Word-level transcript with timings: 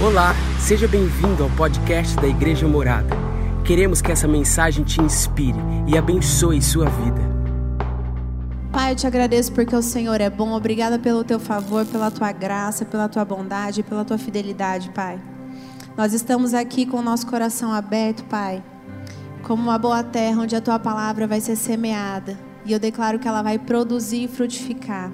Olá, 0.00 0.32
seja 0.60 0.86
bem-vindo 0.86 1.42
ao 1.42 1.50
podcast 1.50 2.14
da 2.14 2.28
Igreja 2.28 2.68
Morada. 2.68 3.08
Queremos 3.64 4.00
que 4.00 4.12
essa 4.12 4.28
mensagem 4.28 4.84
te 4.84 5.02
inspire 5.02 5.58
e 5.88 5.98
abençoe 5.98 6.62
sua 6.62 6.84
vida. 6.88 7.20
Pai, 8.70 8.92
eu 8.92 8.96
te 8.96 9.08
agradeço 9.08 9.50
porque 9.50 9.74
o 9.74 9.82
Senhor 9.82 10.20
é 10.20 10.30
bom. 10.30 10.52
Obrigada 10.52 11.00
pelo 11.00 11.24
teu 11.24 11.40
favor, 11.40 11.84
pela 11.84 12.12
tua 12.12 12.30
graça, 12.30 12.84
pela 12.84 13.08
tua 13.08 13.24
bondade, 13.24 13.82
pela 13.82 14.04
tua 14.04 14.16
fidelidade, 14.16 14.88
Pai. 14.90 15.20
Nós 15.96 16.12
estamos 16.12 16.54
aqui 16.54 16.86
com 16.86 16.98
o 16.98 17.02
nosso 17.02 17.26
coração 17.26 17.72
aberto, 17.72 18.22
Pai, 18.26 18.62
como 19.42 19.64
uma 19.64 19.78
boa 19.78 20.04
terra 20.04 20.42
onde 20.42 20.54
a 20.54 20.60
tua 20.60 20.78
palavra 20.78 21.26
vai 21.26 21.40
ser 21.40 21.56
semeada. 21.56 22.38
E 22.64 22.72
eu 22.72 22.78
declaro 22.78 23.18
que 23.18 23.26
ela 23.26 23.42
vai 23.42 23.58
produzir 23.58 24.22
e 24.22 24.28
frutificar. 24.28 25.10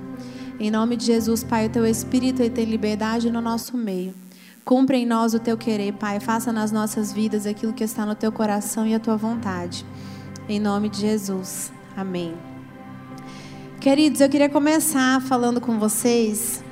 Em 0.61 0.71
nome 0.71 0.95
de 0.95 1.07
Jesus, 1.07 1.43
Pai, 1.43 1.69
o 1.69 1.71
teu 1.71 1.87
Espírito 1.87 2.47
tem 2.51 2.67
liberdade 2.67 3.31
no 3.31 3.41
nosso 3.41 3.79
meio. 3.79 4.24
Cumpre 4.65 4.97
em 4.97 5.05
nós 5.05 5.35
o 5.35 5.39
teu 5.39 5.59
querer, 5.59 5.93
Pai. 5.93 6.19
Faça 6.19 6.51
nas 6.51 6.73
nossas 6.73 7.13
vidas 7.13 7.47
aquilo 7.47 7.75
que 7.75 7.85
está 7.85 8.07
no 8.07 8.15
teu 8.15 8.33
coração 8.33 8.87
e 8.87 8.95
a 8.95 8.99
tua 8.99 9.15
vontade. 9.15 9.85
Em 10.49 10.59
nome 10.59 10.89
de 10.89 11.03
Jesus. 11.03 11.71
Amém. 11.95 12.35
Queridos, 13.79 14.23
eu 14.23 14.29
queria 14.31 14.49
começar 14.49 15.21
falando 15.21 15.61
com 15.61 15.79
vocês 15.79 16.65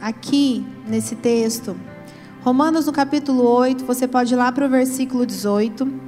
aqui 0.00 0.66
nesse 0.88 1.14
texto. 1.14 1.76
Romanos 2.42 2.86
no 2.86 2.92
capítulo 2.92 3.42
8, 3.42 3.84
você 3.84 4.08
pode 4.08 4.32
ir 4.32 4.36
lá 4.36 4.50
para 4.50 4.64
o 4.64 4.70
versículo 4.70 5.26
18. 5.26 6.03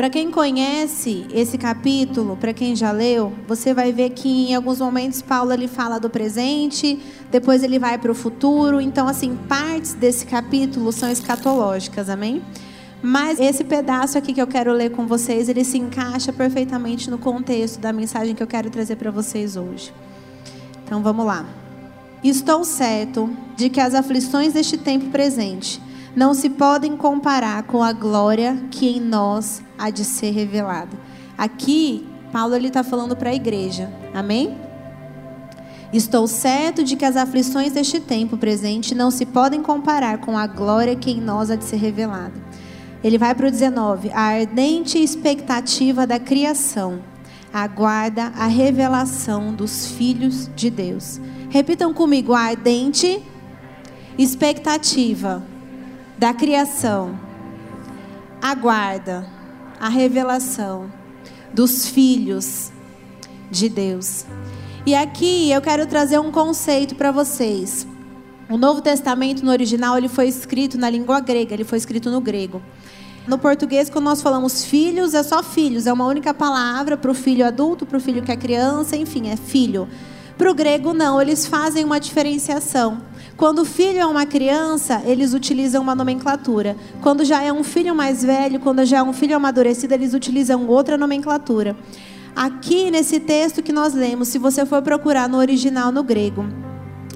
Para 0.00 0.08
quem 0.08 0.30
conhece 0.30 1.26
esse 1.30 1.58
capítulo, 1.58 2.34
para 2.34 2.54
quem 2.54 2.74
já 2.74 2.90
leu, 2.90 3.34
você 3.46 3.74
vai 3.74 3.92
ver 3.92 4.08
que 4.08 4.50
em 4.50 4.54
alguns 4.54 4.80
momentos 4.80 5.20
Paulo 5.20 5.52
ele 5.52 5.68
fala 5.68 6.00
do 6.00 6.08
presente, 6.08 6.98
depois 7.30 7.62
ele 7.62 7.78
vai 7.78 7.98
para 7.98 8.10
o 8.10 8.14
futuro. 8.14 8.80
Então, 8.80 9.06
assim, 9.06 9.36
partes 9.46 9.92
desse 9.92 10.24
capítulo 10.24 10.90
são 10.90 11.10
escatológicas, 11.10 12.08
amém? 12.08 12.40
Mas 13.02 13.38
esse 13.38 13.62
pedaço 13.62 14.16
aqui 14.16 14.32
que 14.32 14.40
eu 14.40 14.46
quero 14.46 14.72
ler 14.72 14.90
com 14.90 15.06
vocês, 15.06 15.50
ele 15.50 15.64
se 15.64 15.76
encaixa 15.76 16.32
perfeitamente 16.32 17.10
no 17.10 17.18
contexto 17.18 17.78
da 17.78 17.92
mensagem 17.92 18.34
que 18.34 18.42
eu 18.42 18.46
quero 18.46 18.70
trazer 18.70 18.96
para 18.96 19.10
vocês 19.10 19.54
hoje. 19.54 19.92
Então, 20.82 21.02
vamos 21.02 21.26
lá. 21.26 21.44
Estou 22.24 22.64
certo 22.64 23.28
de 23.54 23.68
que 23.68 23.80
as 23.80 23.94
aflições 23.94 24.54
deste 24.54 24.78
tempo 24.78 25.10
presente 25.10 25.78
não 26.14 26.34
se 26.34 26.50
podem 26.50 26.96
comparar 26.96 27.62
com 27.64 27.82
a 27.82 27.92
glória 27.92 28.62
que 28.70 28.88
em 28.88 29.00
nós 29.00 29.62
há 29.78 29.90
de 29.90 30.04
ser 30.04 30.30
revelada. 30.30 30.96
Aqui, 31.38 32.06
Paulo 32.32 32.56
está 32.56 32.82
falando 32.82 33.16
para 33.16 33.30
a 33.30 33.34
igreja, 33.34 33.90
amém? 34.14 34.56
Estou 35.92 36.26
certo 36.26 36.84
de 36.84 36.94
que 36.94 37.04
as 37.04 37.16
aflições 37.16 37.72
deste 37.72 37.98
tempo 37.98 38.36
presente 38.36 38.94
não 38.94 39.10
se 39.10 39.26
podem 39.26 39.60
comparar 39.60 40.18
com 40.18 40.38
a 40.38 40.46
glória 40.46 40.94
que 40.94 41.10
em 41.10 41.20
nós 41.20 41.50
há 41.50 41.56
de 41.56 41.64
ser 41.64 41.76
revelada. 41.76 42.34
Ele 43.02 43.18
vai 43.18 43.34
para 43.34 43.48
o 43.48 43.50
19: 43.50 44.10
a 44.10 44.20
ardente 44.20 45.02
expectativa 45.02 46.06
da 46.06 46.18
criação 46.18 47.00
aguarda 47.52 48.32
a 48.36 48.46
revelação 48.46 49.52
dos 49.52 49.86
filhos 49.86 50.48
de 50.54 50.70
Deus. 50.70 51.20
Repitam 51.48 51.92
comigo: 51.92 52.32
a 52.32 52.40
ardente 52.40 53.20
expectativa 54.16 55.42
da 56.20 56.34
criação 56.34 57.18
aguarda 58.42 59.26
a 59.80 59.88
revelação 59.88 60.92
dos 61.50 61.88
filhos 61.88 62.70
de 63.50 63.70
Deus. 63.70 64.26
E 64.84 64.94
aqui 64.94 65.50
eu 65.50 65.62
quero 65.62 65.86
trazer 65.86 66.18
um 66.18 66.30
conceito 66.30 66.94
para 66.94 67.10
vocês. 67.10 67.86
O 68.50 68.58
Novo 68.58 68.82
Testamento 68.82 69.42
no 69.42 69.50
original 69.50 69.96
ele 69.96 70.08
foi 70.08 70.28
escrito 70.28 70.76
na 70.76 70.90
língua 70.90 71.20
grega, 71.20 71.54
ele 71.54 71.64
foi 71.64 71.78
escrito 71.78 72.10
no 72.10 72.20
grego. 72.20 72.60
No 73.26 73.38
português, 73.38 73.88
quando 73.88 74.04
nós 74.04 74.20
falamos 74.20 74.62
filhos, 74.62 75.14
é 75.14 75.22
só 75.22 75.42
filhos, 75.42 75.86
é 75.86 75.92
uma 75.92 76.04
única 76.04 76.34
palavra 76.34 76.98
para 76.98 77.10
o 77.10 77.14
filho 77.14 77.46
adulto, 77.46 77.86
para 77.86 77.96
o 77.96 78.00
filho 78.00 78.20
que 78.20 78.30
é 78.30 78.36
criança, 78.36 78.94
enfim, 78.94 79.30
é 79.30 79.38
filho. 79.38 79.88
Para 80.36 80.50
o 80.50 80.54
grego, 80.54 80.92
não, 80.92 81.18
eles 81.18 81.46
fazem 81.46 81.82
uma 81.82 81.98
diferenciação. 81.98 83.08
Quando 83.40 83.60
o 83.60 83.64
filho 83.64 83.98
é 83.98 84.04
uma 84.04 84.26
criança, 84.26 85.00
eles 85.02 85.32
utilizam 85.32 85.80
uma 85.80 85.94
nomenclatura. 85.94 86.76
Quando 87.00 87.24
já 87.24 87.42
é 87.42 87.50
um 87.50 87.64
filho 87.64 87.94
mais 87.94 88.22
velho, 88.22 88.60
quando 88.60 88.84
já 88.84 88.98
é 88.98 89.02
um 89.02 89.14
filho 89.14 89.34
amadurecido, 89.34 89.94
eles 89.94 90.12
utilizam 90.12 90.66
outra 90.66 90.98
nomenclatura. 90.98 91.74
Aqui 92.36 92.90
nesse 92.90 93.18
texto 93.18 93.62
que 93.62 93.72
nós 93.72 93.94
lemos, 93.94 94.28
se 94.28 94.38
você 94.38 94.66
for 94.66 94.82
procurar 94.82 95.26
no 95.26 95.38
original 95.38 95.90
no 95.90 96.02
grego, 96.02 96.44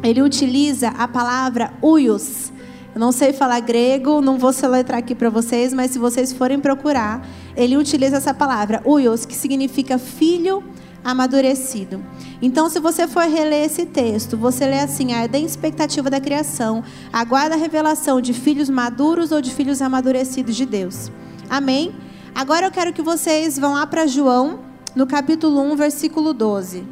ele 0.02 0.22
utiliza 0.22 0.88
a 0.96 1.06
palavra 1.06 1.74
uios. 1.82 2.50
Eu 2.94 3.00
não 3.00 3.12
sei 3.12 3.34
falar 3.34 3.60
grego, 3.60 4.22
não 4.22 4.38
vou 4.38 4.54
soletrar 4.54 5.00
aqui 5.00 5.14
para 5.14 5.28
vocês, 5.28 5.74
mas 5.74 5.90
se 5.90 5.98
vocês 5.98 6.32
forem 6.32 6.58
procurar, 6.58 7.22
ele 7.54 7.76
utiliza 7.76 8.16
essa 8.16 8.32
palavra 8.32 8.80
uios, 8.86 9.26
que 9.26 9.34
significa 9.34 9.98
filho 9.98 10.64
amadurecido. 11.04 12.02
Então, 12.40 12.68
se 12.70 12.80
você 12.80 13.06
for 13.06 13.24
reler 13.24 13.64
esse 13.64 13.84
texto, 13.84 14.36
você 14.36 14.66
lê 14.66 14.80
assim: 14.80 15.12
a 15.12 15.20
ardente 15.20 15.46
expectativa 15.46 16.08
da 16.08 16.20
criação, 16.20 16.82
aguarda 17.12 17.54
a 17.54 17.58
revelação 17.58 18.20
de 18.20 18.32
filhos 18.32 18.70
maduros 18.70 19.30
ou 19.30 19.40
de 19.40 19.50
filhos 19.52 19.82
amadurecidos 19.82 20.56
de 20.56 20.64
Deus. 20.64 21.12
Amém? 21.50 21.94
Agora 22.34 22.66
eu 22.66 22.70
quero 22.70 22.92
que 22.92 23.02
vocês 23.02 23.58
vão 23.58 23.74
lá 23.74 23.86
para 23.86 24.06
João, 24.06 24.60
no 24.96 25.06
capítulo 25.06 25.60
1, 25.60 25.76
versículo 25.76 26.32
12. 26.32 26.84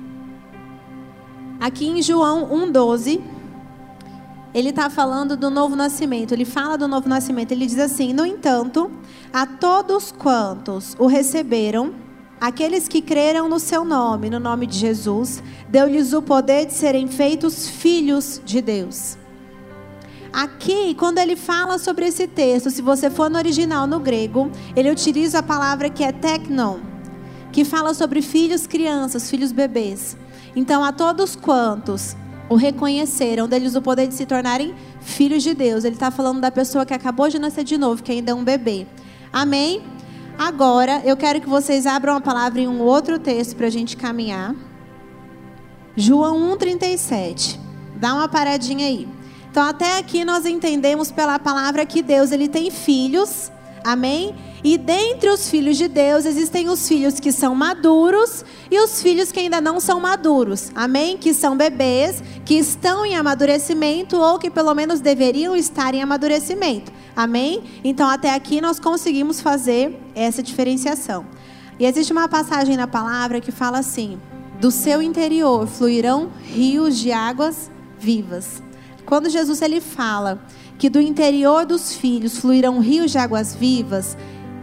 Aqui 1.59 1.87
em 1.87 2.03
João 2.03 2.49
1,12, 2.51 3.21
ele 4.55 4.69
está 4.69 4.91
falando 4.91 5.37
do 5.37 5.49
novo 5.49 5.75
nascimento. 5.75 6.33
Ele 6.33 6.45
fala 6.45 6.77
do 6.77 6.87
novo 6.87 7.09
nascimento. 7.09 7.53
Ele 7.53 7.67
diz 7.67 7.78
assim: 7.78 8.12
No 8.12 8.27
entanto, 8.27 8.91
a 9.33 9.47
todos 9.47 10.12
quantos 10.12 10.95
o 10.99 11.06
receberam, 11.06 11.95
Aqueles 12.42 12.88
que 12.88 13.00
creram 13.00 13.48
no 13.48 13.60
seu 13.60 13.84
nome, 13.84 14.28
no 14.28 14.41
nome 14.41 14.66
de 14.66 14.76
Jesus, 14.76 15.41
deu-lhes 15.69 16.12
o 16.12 16.20
poder 16.20 16.66
de 16.66 16.72
serem 16.72 17.06
feitos 17.06 17.69
filhos 17.69 18.42
de 18.44 18.60
Deus. 18.60 19.16
Aqui, 20.32 20.92
quando 20.97 21.19
ele 21.19 21.36
fala 21.36 21.78
sobre 21.78 22.04
esse 22.04 22.26
texto, 22.26 22.69
se 22.69 22.82
você 22.82 23.08
for 23.08 23.30
no 23.30 23.38
original 23.38 23.86
no 23.86 24.00
grego, 24.00 24.50
ele 24.75 24.91
utiliza 24.91 25.38
a 25.38 25.42
palavra 25.44 25.88
que 25.88 26.03
é 26.03 26.10
teknon, 26.10 26.80
que 27.53 27.64
fala 27.64 27.94
sobre 27.94 28.20
filhos, 28.20 28.66
crianças, 28.66 29.30
filhos 29.30 29.53
bebês. 29.53 30.16
Então, 30.56 30.82
a 30.82 30.91
todos 30.91 31.36
quantos 31.36 32.16
o 32.48 32.56
reconheceram, 32.56 33.47
deles 33.47 33.76
o 33.76 33.80
poder 33.80 34.09
de 34.09 34.14
se 34.14 34.26
tornarem 34.26 34.74
filhos 35.00 35.44
de 35.44 35.54
Deus. 35.54 35.84
Ele 35.84 35.94
está 35.94 36.10
falando 36.10 36.41
da 36.41 36.50
pessoa 36.50 36.84
que 36.84 36.92
acabou 36.92 37.28
de 37.28 37.38
nascer 37.38 37.62
de 37.62 37.78
novo, 37.78 38.03
que 38.03 38.10
ainda 38.10 38.32
é 38.32 38.34
um 38.34 38.42
bebê. 38.42 38.84
Amém? 39.32 39.80
Agora, 40.38 41.03
eu 41.04 41.16
quero 41.16 41.41
que 41.41 41.48
vocês 41.48 41.87
abram 41.87 42.16
a 42.16 42.20
palavra 42.20 42.60
em 42.60 42.69
um 42.69 42.81
outro 42.81 43.19
texto 43.19 43.56
para 43.56 43.66
a 43.66 43.70
gente 43.70 43.97
caminhar. 43.97 44.54
João 45.97 46.56
1,37. 46.56 47.59
Dá 47.97 48.15
uma 48.15 48.28
paradinha 48.28 48.87
aí. 48.87 49.09
Então, 49.50 49.62
até 49.62 49.98
aqui 49.98 50.25
nós 50.25 50.47
entendemos 50.47 51.12
pela 51.12 51.38
palavra 51.38 51.84
que 51.84 52.03
Deus 52.03 52.32
ele 52.32 52.48
tem 52.48 52.71
filhos. 52.71 53.53
Amém? 53.84 54.34
E 54.65 54.78
dentre 54.78 55.28
os 55.28 55.49
filhos 55.49 55.77
de 55.77 55.89
Deus 55.89 56.25
existem 56.25 56.69
os 56.69 56.87
filhos 56.87 57.19
que 57.19 57.33
são 57.33 57.53
maduros 57.55 58.45
e 58.71 58.78
os 58.78 59.03
filhos 59.03 59.33
que 59.33 59.41
ainda 59.41 59.61
não 59.61 59.81
são 59.81 59.99
maduros. 59.99 60.71
Amém? 60.75 61.17
Que 61.17 61.34
são 61.34 61.56
bebês, 61.56 62.23
que 62.45 62.55
estão 62.55 63.05
em 63.05 63.17
amadurecimento 63.17 64.17
ou 64.17 64.39
que 64.39 64.51
pelo 64.51 64.72
menos 64.72 65.01
deveriam 65.01 65.56
estar 65.56 65.95
em 65.95 66.03
amadurecimento. 66.03 66.93
Amém? 67.17 67.65
Então 67.83 68.09
até 68.09 68.33
aqui 68.33 68.61
nós 68.61 68.78
conseguimos 68.78 69.41
fazer 69.41 69.99
essa 70.15 70.43
diferenciação. 70.43 71.27
E 71.78 71.84
existe 71.84 72.12
uma 72.12 72.28
passagem 72.28 72.77
na 72.77 72.87
palavra 72.87 73.41
que 73.41 73.51
fala 73.51 73.81
assim: 73.81 74.21
do 74.61 74.71
seu 74.71 75.03
interior 75.03 75.67
fluirão 75.67 76.31
rios 76.45 76.97
de 76.97 77.11
águas 77.11 77.69
vivas. 77.99 78.63
Quando 79.04 79.28
Jesus 79.28 79.60
ele 79.60 79.81
fala 79.81 80.41
que 80.78 80.89
do 80.89 81.01
interior 81.01 81.66
dos 81.66 81.95
filhos 81.95 82.39
fluirão 82.39 82.78
rios 82.78 83.10
de 83.10 83.19
águas 83.19 83.54
vivas, 83.54 84.16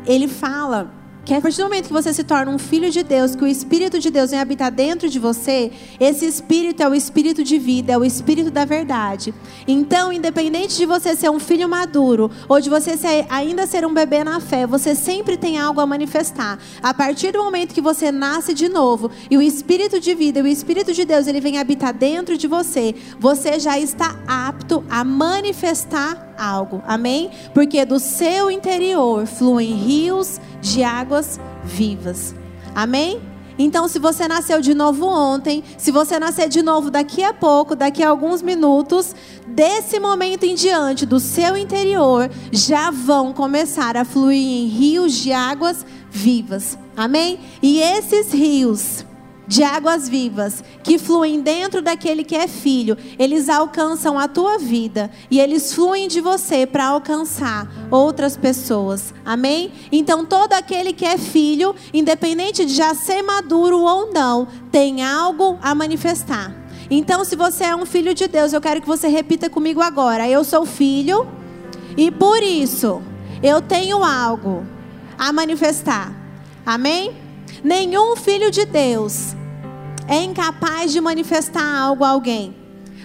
ele 0.10 0.28
fala 0.28 0.92
que 1.26 1.34
a 1.34 1.42
partir 1.42 1.58
do 1.58 1.64
momento 1.64 1.88
que 1.88 1.94
você 1.94 2.14
se 2.14 2.24
torna 2.24 2.52
um 2.52 2.58
filho 2.58 2.90
de 2.90 3.04
Deus, 3.04 3.36
que 3.36 3.44
o 3.44 3.48
Espírito 3.48 4.00
de 4.00 4.10
Deus 4.10 4.32
vem 4.32 4.40
habitar 4.40 4.72
dentro 4.72 5.10
de 5.10 5.20
você, 5.20 5.72
esse 6.00 6.26
Espírito 6.26 6.82
é 6.82 6.90
o 6.90 6.96
Espírito 6.96 7.44
de 7.44 7.60
vida, 7.60 7.94
é 7.94 7.98
o 7.98 8.06
Espírito 8.06 8.50
da 8.50 8.66
verdade. 8.66 9.34
Então, 9.68 10.12
independente 10.12 10.76
de 10.76 10.86
você 10.86 11.16
ser 11.16 11.30
um 11.30 11.40
filho 11.40 11.70
maduro 11.70 12.32
ou 12.48 12.60
de 12.60 12.70
você 12.70 12.98
ser, 12.98 13.26
ainda 13.30 13.68
ser 13.68 13.86
um 13.86 13.94
bebê 13.94 14.24
na 14.24 14.40
fé, 14.40 14.66
você 14.66 14.96
sempre 14.96 15.38
tem 15.38 15.60
algo 15.60 15.80
a 15.82 15.86
manifestar. 15.86 16.58
A 16.82 16.94
partir 16.94 17.32
do 17.32 17.44
momento 17.44 17.74
que 17.74 17.82
você 17.82 18.12
nasce 18.12 18.54
de 18.54 18.70
novo 18.70 19.12
e 19.30 19.38
o 19.38 19.42
Espírito 19.42 20.00
de 20.00 20.16
vida, 20.16 20.42
o 20.42 20.48
Espírito 20.48 20.94
de 20.94 21.06
Deus, 21.06 21.28
ele 21.28 21.42
vem 21.42 21.58
habitar 21.58 21.94
dentro 21.94 22.38
de 22.38 22.48
você, 22.48 22.96
você 23.20 23.60
já 23.60 23.78
está 23.78 24.18
apto 24.28 24.84
a 24.90 25.04
manifestar 25.04 26.34
algo. 26.40 26.82
Amém? 26.88 27.30
Porque 27.54 27.84
do 27.86 28.00
seu 28.00 28.50
interior 28.50 29.28
fluem 29.28 29.74
rios 29.74 30.40
de 30.62 30.84
águas 30.84 31.40
vivas. 31.64 32.36
Amém? 32.76 33.22
Então, 33.58 33.90
se 33.90 34.00
você 34.00 34.26
nasceu 34.26 34.62
de 34.62 34.74
novo 34.74 35.06
ontem, 35.06 35.62
se 35.78 35.92
você 35.92 36.18
nascer 36.18 36.48
de 36.48 36.62
novo 36.62 36.90
daqui 36.90 37.22
a 37.22 37.34
pouco, 37.34 37.76
daqui 37.76 38.02
a 38.02 38.10
alguns 38.10 38.42
minutos, 38.42 39.14
desse 39.46 40.00
momento 40.00 40.46
em 40.46 40.56
diante, 40.56 41.06
do 41.06 41.20
seu 41.20 41.58
interior, 41.58 42.32
já 42.54 42.90
vão 42.90 43.34
começar 43.34 43.98
a 43.98 44.06
fluir 44.06 44.38
em 44.38 44.68
rios 44.68 45.14
de 45.14 45.34
águas 45.34 45.86
vivas. 46.10 46.78
Amém? 46.96 47.40
E 47.62 47.80
esses 47.82 48.32
rios 48.32 49.04
de 49.50 49.64
águas 49.64 50.08
vivas 50.08 50.64
que 50.84 51.00
fluem 51.00 51.42
dentro 51.42 51.82
daquele 51.82 52.24
que 52.24 52.36
é 52.36 52.48
filho, 52.48 52.96
eles 53.18 53.50
alcançam 53.50 54.18
a 54.18 54.28
tua 54.28 54.60
vida 54.60 55.10
e 55.30 55.40
eles 55.40 55.74
fluem 55.74 56.08
de 56.08 56.22
você 56.22 56.68
para 56.68 56.86
alcançar 56.86 57.68
outras 57.90 58.38
pessoas. 58.38 59.12
Amém? 59.26 59.72
Então 59.92 60.24
todo 60.24 60.54
aquele 60.54 60.94
que 60.94 61.04
é 61.04 61.18
filho, 61.18 61.76
independente 61.92 62.64
de 62.64 62.76
já 62.76 62.94
ser 62.94 63.24
maduro 63.24 63.80
ou 63.80 64.14
não, 64.14 64.48
tem 64.72 65.04
algo 65.04 65.58
a 65.64 65.74
manifestar. 65.74 66.56
Então, 66.92 67.24
se 67.24 67.36
você 67.36 67.66
é 67.66 67.76
um 67.76 67.86
filho 67.86 68.16
de 68.16 68.28
Deus, 68.28 68.52
eu 68.52 68.62
quero 68.62 68.82
que 68.82 68.88
você 68.88 69.08
repita 69.08 69.48
comigo 69.48 69.80
agora: 69.80 70.28
Eu 70.28 70.44
sou 70.44 70.66
filho 70.66 71.28
e 71.96 72.10
por 72.10 72.42
isso 72.42 73.02
eu 73.44 73.62
tenho 73.62 74.04
algo 74.04 74.66
a 75.18 75.32
manifestar. 75.32 76.12
Amém? 76.66 77.16
Nenhum 77.64 78.16
filho 78.16 78.50
de 78.50 78.66
Deus 78.66 79.36
é 80.10 80.24
incapaz 80.24 80.92
de 80.92 81.00
manifestar 81.00 81.64
algo 81.64 82.04
a 82.04 82.10
alguém. 82.10 82.56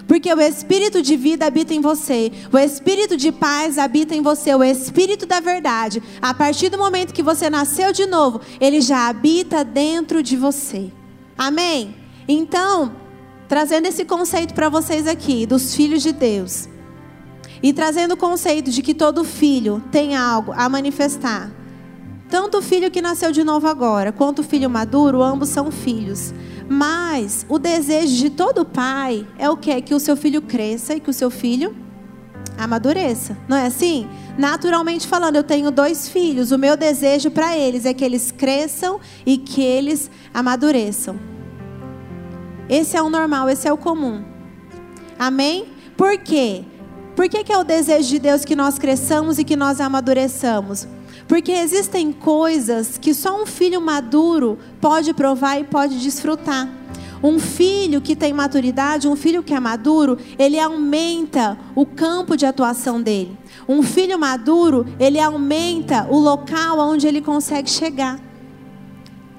Porque 0.07 0.31
o 0.31 0.41
espírito 0.41 1.01
de 1.01 1.15
vida 1.15 1.45
habita 1.45 1.73
em 1.73 1.81
você, 1.81 2.31
o 2.51 2.57
espírito 2.57 3.15
de 3.15 3.31
paz 3.31 3.77
habita 3.77 4.13
em 4.13 4.21
você, 4.21 4.53
o 4.53 4.63
espírito 4.63 5.25
da 5.25 5.39
verdade. 5.39 6.01
A 6.21 6.33
partir 6.33 6.69
do 6.69 6.77
momento 6.77 7.13
que 7.13 7.23
você 7.23 7.49
nasceu 7.49 7.91
de 7.91 8.05
novo, 8.05 8.41
ele 8.59 8.81
já 8.81 9.07
habita 9.07 9.63
dentro 9.63 10.21
de 10.21 10.35
você. 10.35 10.91
Amém? 11.37 11.95
Então, 12.27 12.95
trazendo 13.47 13.87
esse 13.87 14.05
conceito 14.05 14.53
para 14.53 14.69
vocês 14.69 15.07
aqui, 15.07 15.45
dos 15.45 15.73
filhos 15.73 16.03
de 16.03 16.11
Deus, 16.11 16.67
e 17.63 17.73
trazendo 17.73 18.13
o 18.13 18.17
conceito 18.17 18.69
de 18.69 18.81
que 18.81 18.93
todo 18.93 19.23
filho 19.23 19.81
tem 19.91 20.15
algo 20.15 20.53
a 20.55 20.69
manifestar. 20.69 21.51
Tanto 22.29 22.57
o 22.57 22.61
filho 22.61 22.91
que 22.91 23.01
nasceu 23.01 23.31
de 23.31 23.43
novo 23.43 23.67
agora, 23.67 24.11
quanto 24.11 24.39
o 24.39 24.43
filho 24.43 24.69
maduro, 24.69 25.21
ambos 25.21 25.49
são 25.49 25.71
filhos. 25.71 26.33
Mas 26.67 27.45
o 27.47 27.59
desejo 27.59 28.15
de 28.15 28.29
todo 28.29 28.65
pai 28.65 29.27
é 29.37 29.49
o 29.49 29.57
que? 29.57 29.81
Que 29.81 29.93
o 29.93 29.99
seu 29.99 30.15
filho 30.15 30.41
cresça 30.41 30.95
e 30.95 30.99
que 30.99 31.09
o 31.09 31.13
seu 31.13 31.29
filho 31.29 31.75
amadureça. 32.57 33.37
Não 33.47 33.57
é 33.57 33.67
assim? 33.67 34.07
Naturalmente 34.37 35.07
falando, 35.07 35.35
eu 35.35 35.43
tenho 35.43 35.69
dois 35.71 36.09
filhos. 36.09 36.51
O 36.51 36.57
meu 36.57 36.75
desejo 36.75 37.29
para 37.29 37.57
eles 37.57 37.85
é 37.85 37.93
que 37.93 38.03
eles 38.03 38.31
cresçam 38.31 38.99
e 39.25 39.37
que 39.37 39.61
eles 39.61 40.09
amadureçam. 40.33 41.19
Esse 42.67 42.97
é 42.97 43.01
o 43.01 43.09
normal, 43.09 43.49
esse 43.49 43.67
é 43.67 43.73
o 43.73 43.77
comum. 43.77 44.23
Amém? 45.19 45.67
Por 45.95 46.17
quê? 46.17 46.63
Por 47.15 47.29
que, 47.29 47.43
que 47.43 47.53
é 47.53 47.57
o 47.57 47.63
desejo 47.63 48.09
de 48.09 48.19
Deus 48.19 48.43
que 48.43 48.55
nós 48.55 48.77
cresçamos 48.77 49.37
e 49.37 49.43
que 49.43 49.55
nós 49.55 49.79
amadureçamos? 49.79 50.87
Porque 51.27 51.51
existem 51.51 52.11
coisas 52.11 52.97
que 52.97 53.13
só 53.13 53.41
um 53.41 53.45
filho 53.45 53.81
maduro 53.81 54.59
pode 54.79 55.13
provar 55.13 55.59
e 55.59 55.63
pode 55.63 55.99
desfrutar. 55.99 56.69
Um 57.23 57.39
filho 57.39 58.01
que 58.01 58.15
tem 58.15 58.31
maturidade, 58.33 59.07
um 59.07 59.15
filho 59.15 59.41
que 59.41 59.53
é 59.53 59.59
maduro, 59.59 60.19
ele 60.37 60.59
aumenta 60.59 61.57
o 61.73 61.85
campo 61.85 62.37
de 62.37 62.45
atuação 62.45 63.01
dele. 63.01 63.35
Um 63.67 63.81
filho 63.81 64.19
maduro, 64.19 64.85
ele 64.99 65.19
aumenta 65.19 66.05
o 66.09 66.19
local 66.19 66.77
onde 66.77 67.07
ele 67.07 67.21
consegue 67.21 67.69
chegar. 67.69 68.19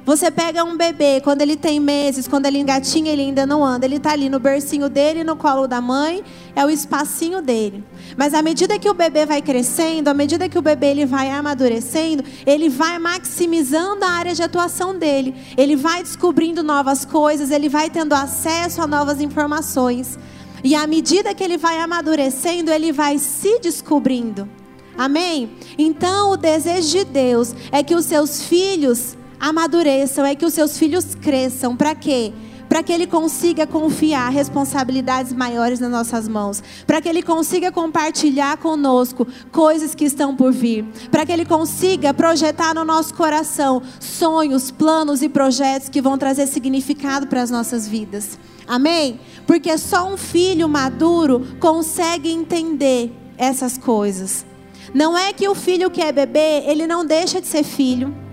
Você 0.07 0.31
pega 0.31 0.63
um 0.63 0.77
bebê, 0.77 1.21
quando 1.21 1.43
ele 1.43 1.57
tem 1.57 1.81
meses, 1.81 2.29
quando 2.29 2.47
ele 2.47 2.59
engatinha, 2.59 3.11
ele 3.11 3.23
ainda 3.23 3.45
não 3.45 3.65
anda. 3.65 3.85
Ele 3.85 3.97
está 3.97 4.13
ali 4.13 4.29
no 4.29 4.39
bercinho 4.39 4.89
dele, 4.89 5.25
no 5.25 5.35
colo 5.35 5.67
da 5.67 5.81
mãe, 5.81 6.23
é 6.55 6.65
o 6.65 6.71
espacinho 6.71 7.43
dele. 7.43 7.83
Mas 8.17 8.33
à 8.33 8.41
medida 8.41 8.79
que 8.79 8.89
o 8.89 8.95
bebê 8.95 9.27
vai 9.27 9.43
crescendo, 9.43 10.07
à 10.07 10.15
medida 10.15 10.49
que 10.49 10.57
o 10.57 10.63
bebê 10.63 10.93
ele 10.93 11.05
vai 11.05 11.29
amadurecendo, 11.29 12.23
ele 12.47 12.69
vai 12.69 13.01
maximizando 13.01 14.05
a 14.05 14.11
área 14.11 14.33
de 14.33 14.45
atuação 14.45 14.97
dele. 14.97 15.35
Ele 15.57 15.75
vai 15.75 16.05
descobrindo 16.05 16.63
novas 16.63 17.05
coisas, 17.05 17.51
ele 17.51 17.69
vai 17.69 17.91
tendo 17.91 18.13
acesso 18.13 18.81
a 18.81 18.87
novas 18.87 19.21
informações. 19.21 20.17
E 20.63 20.77
à 20.77 20.87
medida 20.87 21.35
que 21.35 21.43
ele 21.43 21.57
vai 21.57 21.81
amadurecendo, 21.81 22.71
ele 22.71 22.93
vai 22.93 23.19
se 23.19 23.59
descobrindo. 23.59 24.49
Amém? 24.97 25.51
Então, 25.77 26.31
o 26.31 26.37
desejo 26.37 26.91
de 26.91 27.05
Deus 27.05 27.53
é 27.73 27.83
que 27.83 27.97
os 27.97 28.05
seus 28.05 28.43
filhos 28.43 29.17
amadureçam, 29.39 30.25
é 30.25 30.35
que 30.35 30.45
os 30.45 30.55
seus 30.55 30.79
filhos 30.79 31.15
cresçam. 31.15 31.77
Para 31.77 31.95
quê? 31.95 32.33
Para 32.69 32.83
que 32.83 32.93
ele 32.93 33.07
consiga 33.07 33.67
confiar 33.67 34.29
responsabilidades 34.31 35.33
maiores 35.33 35.79
nas 35.79 35.91
nossas 35.91 36.27
mãos. 36.27 36.63
Para 36.87 37.01
que 37.01 37.09
ele 37.09 37.23
consiga 37.23 37.71
compartilhar 37.71 38.57
conosco 38.57 39.27
coisas 39.53 39.95
que 39.95 40.05
estão 40.05 40.35
por 40.35 40.53
vir. 40.53 40.85
Para 41.11 41.25
que 41.25 41.33
ele 41.33 41.45
consiga 41.45 42.13
projetar 42.13 42.75
no 42.75 42.85
nosso 42.85 43.15
coração 43.15 43.83
sonhos, 44.01 44.71
planos 44.71 45.23
e 45.23 45.29
projetos 45.29 45.89
que 45.89 46.03
vão 46.03 46.19
trazer 46.19 46.47
significado 46.47 47.29
para 47.29 47.43
as 47.43 47.51
nossas 47.51 47.87
vidas. 47.87 48.39
Amém? 48.67 49.21
Porque 49.47 49.79
só 49.79 50.13
um 50.13 50.17
filho 50.17 50.69
maduro 50.69 51.47
consegue 51.61 52.31
entender 52.31 53.13
essas 53.39 53.79
coisas. 53.79 54.45
Não 54.93 55.17
é 55.17 55.33
que 55.33 55.49
o 55.49 55.55
filho 55.55 55.91
que 55.91 56.01
é 56.01 56.11
bebê, 56.11 56.65
ele 56.67 56.87
não 56.87 57.05
deixa 57.05 57.41
de 57.41 57.47
ser 57.47 57.63
filho. 57.63 58.26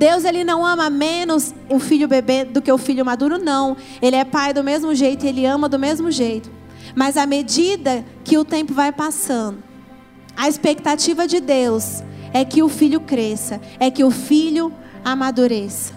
Deus 0.00 0.24
ele 0.24 0.44
não 0.44 0.64
ama 0.64 0.88
menos 0.88 1.54
o 1.68 1.78
filho 1.78 2.08
bebê 2.08 2.42
do 2.42 2.62
que 2.62 2.72
o 2.72 2.78
filho 2.78 3.04
maduro, 3.04 3.36
não. 3.36 3.76
Ele 4.00 4.16
é 4.16 4.24
pai 4.24 4.50
do 4.54 4.64
mesmo 4.64 4.94
jeito, 4.94 5.26
ele 5.26 5.44
ama 5.44 5.68
do 5.68 5.78
mesmo 5.78 6.10
jeito. 6.10 6.50
Mas 6.96 7.18
à 7.18 7.26
medida 7.26 8.02
que 8.24 8.38
o 8.38 8.42
tempo 8.42 8.72
vai 8.72 8.90
passando, 8.92 9.62
a 10.34 10.48
expectativa 10.48 11.28
de 11.28 11.38
Deus 11.38 12.02
é 12.32 12.46
que 12.46 12.62
o 12.62 12.68
filho 12.70 13.00
cresça, 13.00 13.60
é 13.78 13.90
que 13.90 14.02
o 14.02 14.10
filho 14.10 14.72
amadureça. 15.04 15.92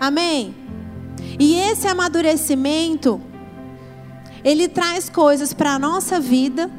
Amém? 0.00 0.54
E 1.38 1.54
esse 1.56 1.86
amadurecimento, 1.86 3.20
ele 4.42 4.68
traz 4.68 5.10
coisas 5.10 5.52
para 5.52 5.72
a 5.72 5.78
nossa 5.78 6.18
vida 6.18 6.70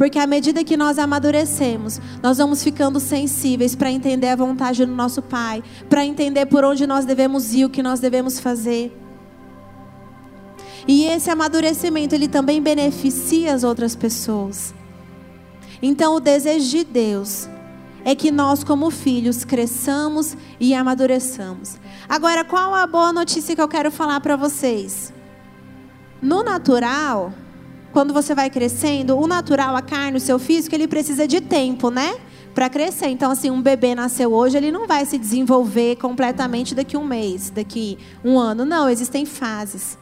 porque 0.00 0.18
à 0.18 0.26
medida 0.26 0.64
que 0.64 0.78
nós 0.78 0.98
amadurecemos, 0.98 2.00
nós 2.22 2.38
vamos 2.38 2.62
ficando 2.62 2.98
sensíveis 2.98 3.74
para 3.74 3.90
entender 3.90 4.28
a 4.28 4.34
vontade 4.34 4.86
do 4.86 4.94
nosso 4.94 5.20
Pai, 5.20 5.62
para 5.90 6.06
entender 6.06 6.46
por 6.46 6.64
onde 6.64 6.86
nós 6.86 7.04
devemos 7.04 7.52
ir, 7.52 7.66
o 7.66 7.68
que 7.68 7.82
nós 7.82 8.00
devemos 8.00 8.40
fazer. 8.40 8.98
E 10.88 11.04
esse 11.04 11.28
amadurecimento, 11.28 12.14
ele 12.14 12.28
também 12.28 12.62
beneficia 12.62 13.52
as 13.52 13.62
outras 13.62 13.94
pessoas. 13.94 14.72
Então, 15.82 16.14
o 16.14 16.20
desejo 16.20 16.70
de 16.70 16.82
Deus 16.82 17.46
é 18.02 18.14
que 18.14 18.30
nós, 18.30 18.64
como 18.64 18.90
filhos, 18.90 19.44
cresçamos 19.44 20.34
e 20.58 20.72
amadureçamos. 20.72 21.76
Agora, 22.08 22.42
qual 22.42 22.74
a 22.74 22.86
boa 22.86 23.12
notícia 23.12 23.54
que 23.54 23.60
eu 23.60 23.68
quero 23.68 23.90
falar 23.90 24.18
para 24.20 24.34
vocês? 24.34 25.12
No 26.22 26.42
natural, 26.42 27.34
quando 27.92 28.14
você 28.14 28.34
vai 28.34 28.48
crescendo, 28.48 29.18
o 29.18 29.26
natural, 29.26 29.74
a 29.74 29.82
carne, 29.82 30.16
o 30.16 30.20
seu 30.20 30.38
físico, 30.38 30.74
ele 30.74 30.86
precisa 30.86 31.26
de 31.26 31.40
tempo, 31.40 31.90
né? 31.90 32.16
Para 32.54 32.68
crescer. 32.68 33.08
Então, 33.08 33.30
assim, 33.30 33.50
um 33.50 33.60
bebê 33.60 33.94
nasceu 33.94 34.32
hoje, 34.32 34.56
ele 34.56 34.70
não 34.70 34.86
vai 34.86 35.04
se 35.04 35.18
desenvolver 35.18 35.96
completamente 35.96 36.74
daqui 36.74 36.96
um 36.96 37.04
mês, 37.04 37.50
daqui 37.50 37.98
um 38.24 38.38
ano. 38.38 38.64
Não, 38.64 38.88
existem 38.88 39.24
fases. 39.24 39.98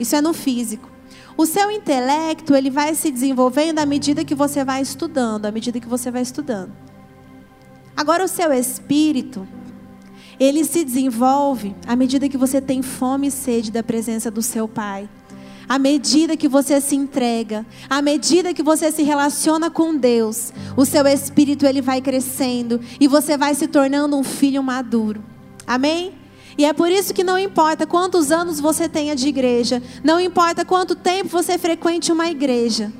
Isso 0.00 0.16
é 0.16 0.20
no 0.20 0.32
físico. 0.32 0.90
O 1.36 1.46
seu 1.46 1.70
intelecto, 1.70 2.54
ele 2.54 2.70
vai 2.70 2.94
se 2.94 3.10
desenvolvendo 3.10 3.78
à 3.78 3.86
medida 3.86 4.24
que 4.24 4.34
você 4.34 4.64
vai 4.64 4.82
estudando, 4.82 5.46
à 5.46 5.52
medida 5.52 5.80
que 5.80 5.88
você 5.88 6.10
vai 6.10 6.22
estudando. 6.22 6.72
Agora, 7.96 8.24
o 8.24 8.28
seu 8.28 8.52
espírito, 8.52 9.46
ele 10.40 10.64
se 10.64 10.84
desenvolve 10.84 11.74
à 11.86 11.94
medida 11.94 12.28
que 12.28 12.36
você 12.36 12.60
tem 12.60 12.82
fome 12.82 13.28
e 13.28 13.30
sede 13.30 13.70
da 13.70 13.82
presença 13.82 14.30
do 14.30 14.42
seu 14.42 14.66
Pai 14.66 15.08
à 15.68 15.78
medida 15.78 16.36
que 16.36 16.48
você 16.48 16.80
se 16.80 16.94
entrega, 16.94 17.64
à 17.88 18.02
medida 18.02 18.54
que 18.54 18.62
você 18.62 18.90
se 18.90 19.02
relaciona 19.02 19.70
com 19.70 19.96
Deus, 19.96 20.52
o 20.76 20.84
seu 20.84 21.06
espírito 21.06 21.66
ele 21.66 21.80
vai 21.80 22.00
crescendo 22.00 22.80
e 23.00 23.06
você 23.06 23.36
vai 23.36 23.54
se 23.54 23.66
tornando 23.66 24.16
um 24.16 24.24
filho 24.24 24.62
maduro. 24.62 25.22
Amém? 25.66 26.14
E 26.56 26.64
é 26.64 26.72
por 26.72 26.90
isso 26.90 27.14
que 27.14 27.24
não 27.24 27.38
importa 27.38 27.86
quantos 27.86 28.30
anos 28.30 28.60
você 28.60 28.88
tenha 28.88 29.16
de 29.16 29.28
igreja, 29.28 29.82
não 30.04 30.20
importa 30.20 30.64
quanto 30.64 30.94
tempo 30.94 31.28
você 31.28 31.56
frequente 31.56 32.12
uma 32.12 32.28
igreja. 32.28 32.92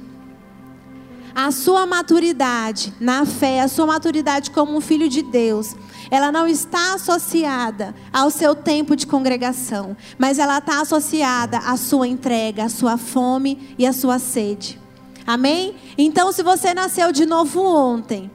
A 1.35 1.50
sua 1.50 1.87
maturidade 1.87 2.92
na 3.00 3.25
fé, 3.25 3.61
a 3.61 3.69
sua 3.69 3.87
maturidade 3.87 4.50
como 4.50 4.76
um 4.76 4.81
filho 4.81 5.09
de 5.09 5.23
Deus, 5.23 5.75
ela 6.12 6.31
não 6.31 6.47
está 6.47 6.92
associada 6.92 7.95
ao 8.12 8.31
seu 8.31 8.54
tempo 8.54 8.95
de 8.95 9.07
congregação, 9.07 9.97
mas 10.19 10.38
ela 10.38 10.59
está 10.59 10.83
associada 10.83 11.57
à 11.57 11.75
sua 11.78 12.07
entrega, 12.07 12.64
à 12.64 12.69
sua 12.69 12.99
fome 12.99 13.75
e 13.78 13.87
à 13.87 13.95
sua 13.95 14.19
sede. 14.19 14.78
Amém? 15.26 15.75
Então, 15.97 16.31
se 16.31 16.42
você 16.42 16.75
nasceu 16.75 17.12
de 17.12 17.25
novo 17.25 17.62
ontem, 17.64 18.31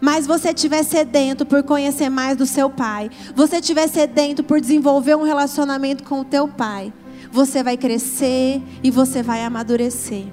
mas 0.00 0.26
você 0.26 0.48
estiver 0.48 0.82
sedento 0.82 1.46
por 1.46 1.62
conhecer 1.62 2.10
mais 2.10 2.36
do 2.36 2.44
seu 2.44 2.68
pai, 2.68 3.08
você 3.36 3.58
estiver 3.58 3.86
sedento 3.86 4.42
por 4.42 4.60
desenvolver 4.60 5.14
um 5.14 5.22
relacionamento 5.22 6.02
com 6.02 6.22
o 6.22 6.24
teu 6.24 6.48
pai, 6.48 6.92
você 7.30 7.62
vai 7.62 7.76
crescer 7.76 8.60
e 8.82 8.90
você 8.90 9.22
vai 9.22 9.44
amadurecer. 9.44 10.24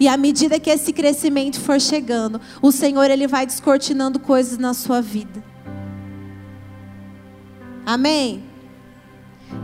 E 0.00 0.08
à 0.08 0.16
medida 0.16 0.58
que 0.58 0.70
esse 0.70 0.94
crescimento 0.94 1.60
for 1.60 1.78
chegando, 1.78 2.40
o 2.62 2.72
Senhor 2.72 3.10
ele 3.10 3.26
vai 3.26 3.44
descortinando 3.44 4.18
coisas 4.18 4.56
na 4.56 4.72
sua 4.72 5.02
vida. 5.02 5.51
Amém? 7.84 8.44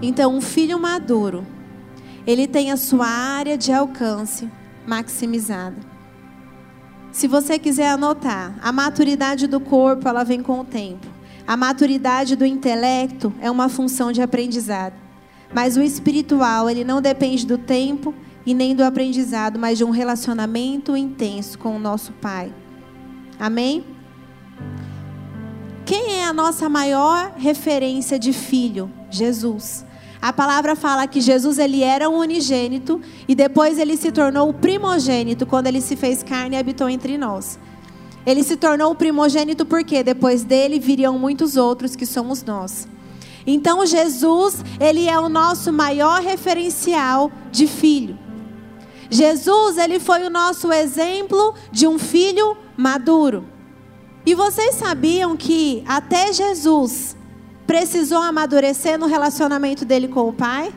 Então, 0.02 0.34
um 0.36 0.40
filho 0.40 0.78
maduro, 0.78 1.46
ele 2.26 2.46
tem 2.46 2.70
a 2.70 2.76
sua 2.76 3.06
área 3.06 3.56
de 3.56 3.72
alcance 3.72 4.50
maximizada. 4.86 5.76
Se 7.10 7.26
você 7.26 7.58
quiser 7.58 7.90
anotar, 7.90 8.54
a 8.60 8.70
maturidade 8.70 9.46
do 9.46 9.58
corpo, 9.58 10.06
ela 10.06 10.24
vem 10.24 10.42
com 10.42 10.60
o 10.60 10.64
tempo. 10.64 11.06
A 11.46 11.56
maturidade 11.56 12.36
do 12.36 12.44
intelecto 12.44 13.32
é 13.40 13.50
uma 13.50 13.68
função 13.68 14.12
de 14.12 14.20
aprendizado. 14.20 14.94
Mas 15.52 15.76
o 15.76 15.82
espiritual, 15.82 16.68
ele 16.68 16.84
não 16.84 17.00
depende 17.00 17.46
do 17.46 17.56
tempo 17.56 18.14
e 18.44 18.52
nem 18.52 18.74
do 18.76 18.84
aprendizado, 18.84 19.58
mas 19.58 19.78
de 19.78 19.84
um 19.84 19.90
relacionamento 19.90 20.96
intenso 20.96 21.58
com 21.58 21.74
o 21.74 21.78
nosso 21.78 22.12
Pai. 22.12 22.52
Amém? 23.40 23.84
Quem 25.88 26.16
é 26.16 26.24
a 26.26 26.34
nossa 26.34 26.68
maior 26.68 27.32
referência 27.38 28.18
de 28.18 28.30
filho? 28.30 28.92
Jesus. 29.10 29.86
A 30.20 30.30
palavra 30.34 30.76
fala 30.76 31.06
que 31.06 31.18
Jesus 31.18 31.58
ele 31.58 31.82
era 31.82 32.10
um 32.10 32.18
unigênito 32.18 33.00
e 33.26 33.34
depois 33.34 33.78
ele 33.78 33.96
se 33.96 34.12
tornou 34.12 34.50
o 34.50 34.52
primogênito 34.52 35.46
quando 35.46 35.66
ele 35.66 35.80
se 35.80 35.96
fez 35.96 36.22
carne 36.22 36.56
e 36.56 36.58
habitou 36.58 36.90
entre 36.90 37.16
nós. 37.16 37.58
Ele 38.26 38.44
se 38.44 38.54
tornou 38.54 38.92
o 38.92 38.94
primogênito 38.94 39.64
porque 39.64 40.02
depois 40.02 40.44
dele 40.44 40.78
viriam 40.78 41.18
muitos 41.18 41.56
outros 41.56 41.96
que 41.96 42.04
somos 42.04 42.42
nós. 42.42 42.86
Então 43.46 43.86
Jesus, 43.86 44.62
ele 44.78 45.08
é 45.08 45.18
o 45.18 45.30
nosso 45.30 45.72
maior 45.72 46.20
referencial 46.20 47.32
de 47.50 47.66
filho. 47.66 48.18
Jesus, 49.08 49.78
ele 49.78 49.98
foi 49.98 50.22
o 50.24 50.28
nosso 50.28 50.70
exemplo 50.70 51.54
de 51.72 51.86
um 51.86 51.98
filho 51.98 52.58
maduro. 52.76 53.56
E 54.24 54.34
vocês 54.34 54.74
sabiam 54.74 55.36
que 55.36 55.82
até 55.86 56.32
Jesus 56.32 57.16
precisou 57.66 58.20
amadurecer 58.22 58.98
no 58.98 59.06
relacionamento 59.06 59.84
dele 59.84 60.08
com 60.08 60.28
o 60.28 60.32
Pai? 60.32 60.72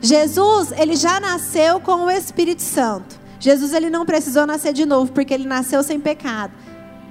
Jesus, 0.00 0.72
ele 0.72 0.96
já 0.96 1.20
nasceu 1.20 1.80
com 1.80 2.04
o 2.06 2.10
Espírito 2.10 2.62
Santo. 2.62 3.20
Jesus 3.38 3.72
ele 3.72 3.90
não 3.90 4.04
precisou 4.04 4.46
nascer 4.46 4.72
de 4.72 4.84
novo 4.84 5.12
porque 5.12 5.32
ele 5.34 5.46
nasceu 5.46 5.82
sem 5.82 5.98
pecado. 5.98 6.52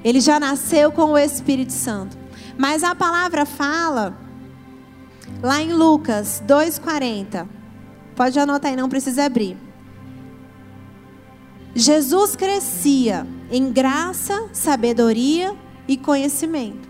Ele 0.03 0.19
já 0.19 0.39
nasceu 0.39 0.91
com 0.91 1.11
o 1.11 1.17
Espírito 1.17 1.73
Santo. 1.73 2.17
Mas 2.57 2.83
a 2.83 2.93
palavra 2.95 3.45
fala 3.45 4.17
lá 5.41 5.61
em 5.61 5.73
Lucas 5.73 6.41
2:40. 6.45 7.47
Pode 8.15 8.39
anotar 8.39 8.71
aí, 8.71 8.77
não 8.77 8.89
precisa 8.89 9.25
abrir. 9.25 9.57
Jesus 11.73 12.35
crescia 12.35 13.25
em 13.51 13.71
graça, 13.71 14.49
sabedoria 14.53 15.53
e 15.87 15.97
conhecimento. 15.97 16.89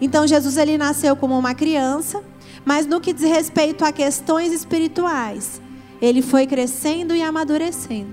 Então 0.00 0.26
Jesus 0.26 0.56
ele 0.56 0.76
nasceu 0.76 1.16
como 1.16 1.38
uma 1.38 1.54
criança, 1.54 2.22
mas 2.64 2.86
no 2.86 3.00
que 3.00 3.12
diz 3.12 3.24
respeito 3.24 3.84
a 3.84 3.90
questões 3.90 4.52
espirituais, 4.52 5.60
ele 6.00 6.20
foi 6.20 6.46
crescendo 6.46 7.14
e 7.14 7.22
amadurecendo. 7.22 8.12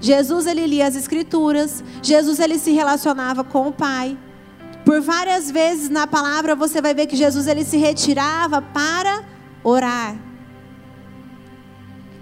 Jesus 0.00 0.46
ele 0.46 0.66
lia 0.66 0.86
as 0.86 0.96
escrituras, 0.96 1.84
Jesus 2.02 2.40
ele 2.40 2.58
se 2.58 2.70
relacionava 2.70 3.44
com 3.44 3.68
o 3.68 3.72
Pai. 3.72 4.16
Por 4.84 5.00
várias 5.02 5.50
vezes 5.50 5.90
na 5.90 6.06
palavra 6.06 6.56
você 6.56 6.80
vai 6.80 6.94
ver 6.94 7.06
que 7.06 7.16
Jesus 7.16 7.46
ele 7.46 7.64
se 7.64 7.76
retirava 7.76 8.62
para 8.62 9.22
orar. 9.62 10.29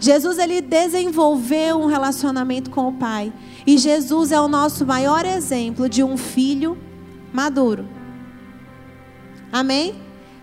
Jesus 0.00 0.38
ele 0.38 0.61
desenvolveu 0.61 1.81
um 1.81 1.87
relacionamento 1.87 2.71
com 2.71 2.88
o 2.88 2.93
Pai. 2.93 3.33
E 3.67 3.76
Jesus 3.76 4.31
é 4.31 4.40
o 4.40 4.49
nosso 4.49 4.87
maior 4.87 5.25
exemplo 5.25 5.88
de 5.88 6.02
um 6.05 6.17
filho 6.17 6.78
maduro. 7.33 7.88
Amém? 9.52 9.95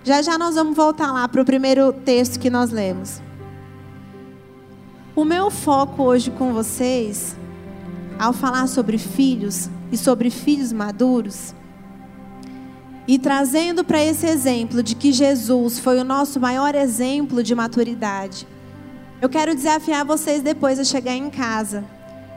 Já 0.03 0.21
já 0.21 0.38
nós 0.38 0.55
vamos 0.55 0.75
voltar 0.75 1.12
lá 1.12 1.27
para 1.27 1.41
o 1.41 1.45
primeiro 1.45 1.91
texto 1.93 2.39
que 2.39 2.50
nós 2.50 2.69
lemos. 2.69 3.21
O 5.15 5.24
meu 5.24 5.50
foco 5.50 6.03
hoje 6.03 6.29
com 6.31 6.53
vocês, 6.53 7.38
ao 8.19 8.33
falar 8.33 8.67
sobre 8.67 8.97
filhos 8.97 9.69
e 9.91 9.97
sobre 9.97 10.29
filhos 10.29 10.74
maduros, 10.74 11.55
e 13.07 13.17
trazendo 13.17 13.83
para 13.83 14.03
esse 14.03 14.25
exemplo 14.25 14.83
de 14.83 14.95
que 14.95 15.13
Jesus 15.13 15.79
foi 15.79 16.00
o 16.00 16.03
nosso 16.03 16.39
maior 16.39 16.75
exemplo 16.75 17.41
de 17.41 17.55
maturidade 17.55 18.45
eu 19.25 19.29
quero 19.29 19.55
desafiar 19.55 20.05
vocês 20.05 20.44
depois 20.44 20.79
a 20.79 20.84
chegar 20.84 21.15
em 21.15 21.32
casa. 21.32 21.84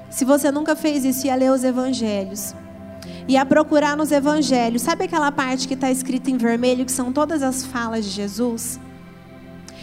Se 0.09 0.25
você 0.25 0.51
nunca 0.51 0.75
fez 0.75 1.05
isso, 1.05 1.27
e 1.27 1.31
a 1.31 1.35
ler 1.35 1.53
os 1.53 1.63
evangelhos. 1.63 2.55
E 3.29 3.37
a 3.37 3.45
procurar 3.45 3.95
nos 3.95 4.11
evangelhos. 4.11 4.81
Sabe 4.81 5.05
aquela 5.05 5.31
parte 5.31 5.69
que 5.69 5.75
está 5.75 5.91
escrita 5.91 6.31
em 6.31 6.39
vermelho, 6.39 6.87
que 6.87 6.93
são 6.93 7.13
todas 7.13 7.43
as 7.43 7.63
falas 7.63 8.07
de 8.07 8.11
Jesus? 8.11 8.81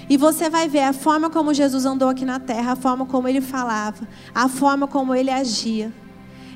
E 0.09 0.17
você 0.17 0.49
vai 0.49 0.67
ver 0.67 0.81
a 0.81 0.93
forma 0.93 1.29
como 1.29 1.53
Jesus 1.53 1.85
andou 1.85 2.09
aqui 2.09 2.25
na 2.25 2.39
terra, 2.39 2.71
a 2.71 2.75
forma 2.75 3.05
como 3.05 3.27
ele 3.27 3.39
falava, 3.39 4.07
a 4.33 4.49
forma 4.49 4.87
como 4.87 5.13
ele 5.13 5.29
agia. 5.29 5.93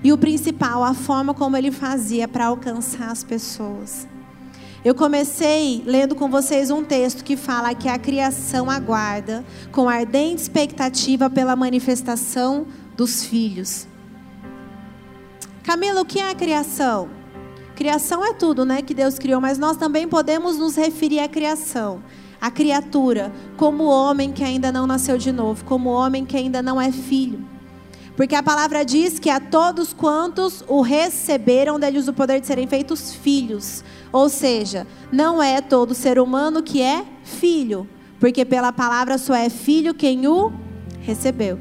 E 0.04 0.12
o 0.12 0.18
principal, 0.18 0.84
a 0.84 0.96
forma 0.96 1.32
como 1.32 1.56
ele 1.58 1.70
fazia 1.70 2.28
para 2.28 2.48
alcançar 2.48 3.12
as 3.12 3.24
pessoas. 3.24 4.08
Eu 4.84 4.96
comecei 4.96 5.84
lendo 5.86 6.16
com 6.16 6.30
vocês 6.30 6.72
um 6.72 6.86
texto 6.86 7.22
que 7.24 7.36
fala 7.36 7.76
que 7.76 7.90
a 7.90 8.00
criação 8.00 8.72
aguarda 8.72 9.44
com 9.74 9.90
ardente 9.90 10.42
expectativa 10.42 11.30
pela 11.30 11.54
manifestação 11.54 12.66
dos 12.96 13.26
filhos. 13.26 13.86
Camila, 15.64 16.02
o 16.02 16.06
que 16.06 16.20
é 16.20 16.30
a 16.30 16.36
criação? 16.36 17.10
Criação 17.76 18.26
é 18.26 18.34
tudo, 18.34 18.66
né, 18.66 18.82
que 18.82 18.94
Deus 18.94 19.20
criou, 19.20 19.42
mas 19.42 19.58
nós 19.58 19.76
também 19.76 20.08
podemos 20.08 20.58
nos 20.58 20.76
referir 20.76 21.20
à 21.20 21.28
criação, 21.28 22.02
à 22.40 22.50
criatura, 22.50 23.34
como 23.58 23.84
homem 23.84 24.32
que 24.32 24.44
ainda 24.44 24.72
não 24.72 24.88
nasceu 24.88 25.18
de 25.18 25.32
novo, 25.32 25.64
como 25.66 25.90
homem 25.90 26.26
que 26.26 26.38
ainda 26.38 26.62
não 26.62 26.80
é 26.80 26.92
filho. 26.92 27.46
Porque 28.20 28.36
a 28.36 28.44
palavra 28.44 28.84
diz 28.84 29.18
que 29.18 29.30
a 29.30 29.40
todos 29.40 29.94
quantos 29.94 30.62
o 30.68 30.82
receberam, 30.82 31.80
deles 31.80 32.10
o 32.10 32.14
poder 32.14 32.42
de 32.42 32.48
serem 32.48 32.68
feitos 32.68 33.14
filhos. 33.14 33.82
Ou 34.12 34.28
seja, 34.28 34.86
não 35.10 35.42
é 35.42 35.62
todo 35.62 35.96
ser 35.96 36.20
humano 36.20 36.62
que 36.62 36.82
é 36.82 37.06
filho, 37.24 37.88
porque 38.20 38.44
pela 38.44 38.74
palavra 38.74 39.18
só 39.18 39.34
é 39.34 39.50
filho 39.50 39.94
quem 39.94 40.28
o 40.28 40.52
recebeu. 41.00 41.58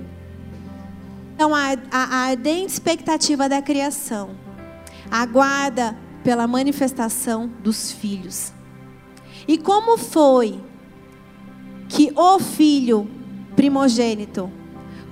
Então, 1.37 1.55
a, 1.55 1.75
a, 1.93 2.03
a 2.03 2.17
ardente 2.31 2.73
expectativa 2.73 3.49
da 3.49 3.63
criação 3.63 4.31
aguarda 5.09 5.97
pela 6.25 6.49
manifestação 6.49 7.49
dos 7.63 7.93
filhos. 7.93 8.53
E 9.47 9.59
como 9.59 9.97
foi 9.97 10.61
que 11.89 12.13
o 12.17 12.41
filho 12.41 13.09
primogênito 13.55 14.58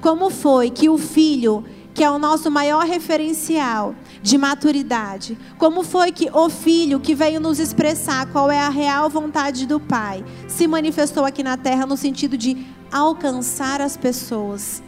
como 0.00 0.30
foi 0.30 0.70
que 0.70 0.88
o 0.88 0.98
filho, 0.98 1.64
que 1.94 2.04
é 2.04 2.10
o 2.10 2.18
nosso 2.18 2.50
maior 2.50 2.84
referencial 2.84 3.94
de 4.22 4.36
maturidade, 4.36 5.38
como 5.56 5.82
foi 5.82 6.12
que 6.12 6.28
o 6.32 6.50
filho 6.50 7.00
que 7.00 7.14
veio 7.14 7.40
nos 7.40 7.58
expressar 7.58 8.26
qual 8.32 8.50
é 8.50 8.60
a 8.60 8.68
real 8.68 9.08
vontade 9.08 9.66
do 9.66 9.80
Pai, 9.80 10.24
se 10.46 10.66
manifestou 10.66 11.24
aqui 11.24 11.42
na 11.42 11.56
terra 11.56 11.86
no 11.86 11.96
sentido 11.96 12.36
de 12.36 12.66
alcançar 12.92 13.80
as 13.80 13.96
pessoas. 13.96 14.82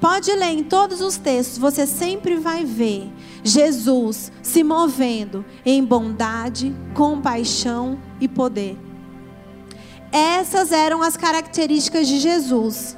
Pode 0.00 0.32
ler 0.32 0.52
em 0.52 0.62
todos 0.62 1.00
os 1.00 1.16
textos, 1.16 1.58
você 1.58 1.84
sempre 1.84 2.36
vai 2.36 2.64
ver 2.64 3.12
Jesus 3.42 4.30
se 4.42 4.62
movendo 4.62 5.44
em 5.66 5.84
bondade, 5.84 6.74
compaixão 6.94 7.98
e 8.20 8.28
poder. 8.28 8.78
Essas 10.12 10.72
eram 10.72 11.02
as 11.02 11.16
características 11.16 12.06
de 12.06 12.18
Jesus 12.18 12.96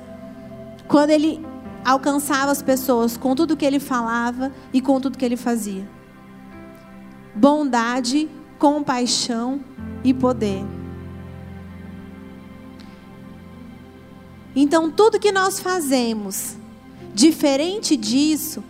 quando 0.90 1.11
ele 1.11 1.40
alcançava 1.85 2.50
as 2.50 2.61
pessoas 2.61 3.16
com 3.16 3.37
tudo 3.37 3.56
que 3.56 3.64
ele 3.64 3.78
falava 3.78 4.52
e 4.73 4.80
com 4.80 5.00
tudo 5.00 5.16
que 5.16 5.25
ele 5.25 5.37
fazia. 5.37 5.88
Bondade, 7.32 8.28
compaixão 8.59 9.61
e 10.02 10.12
poder. 10.12 10.64
Então, 14.54 14.90
tudo 14.90 15.20
que 15.20 15.30
nós 15.30 15.61
fazemos 15.61 16.56
diferente 17.14 17.97
disso 17.97 18.64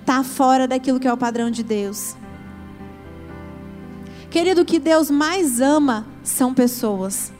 está 0.00 0.22
fora 0.22 0.68
daquilo 0.68 1.00
que 1.00 1.08
é 1.08 1.12
o 1.12 1.16
padrão 1.16 1.50
de 1.50 1.64
Deus. 1.64 2.16
Querido, 4.30 4.60
o 4.60 4.64
que 4.64 4.78
Deus 4.78 5.10
mais 5.10 5.60
ama 5.60 6.06
são 6.22 6.54
pessoas. 6.54 7.32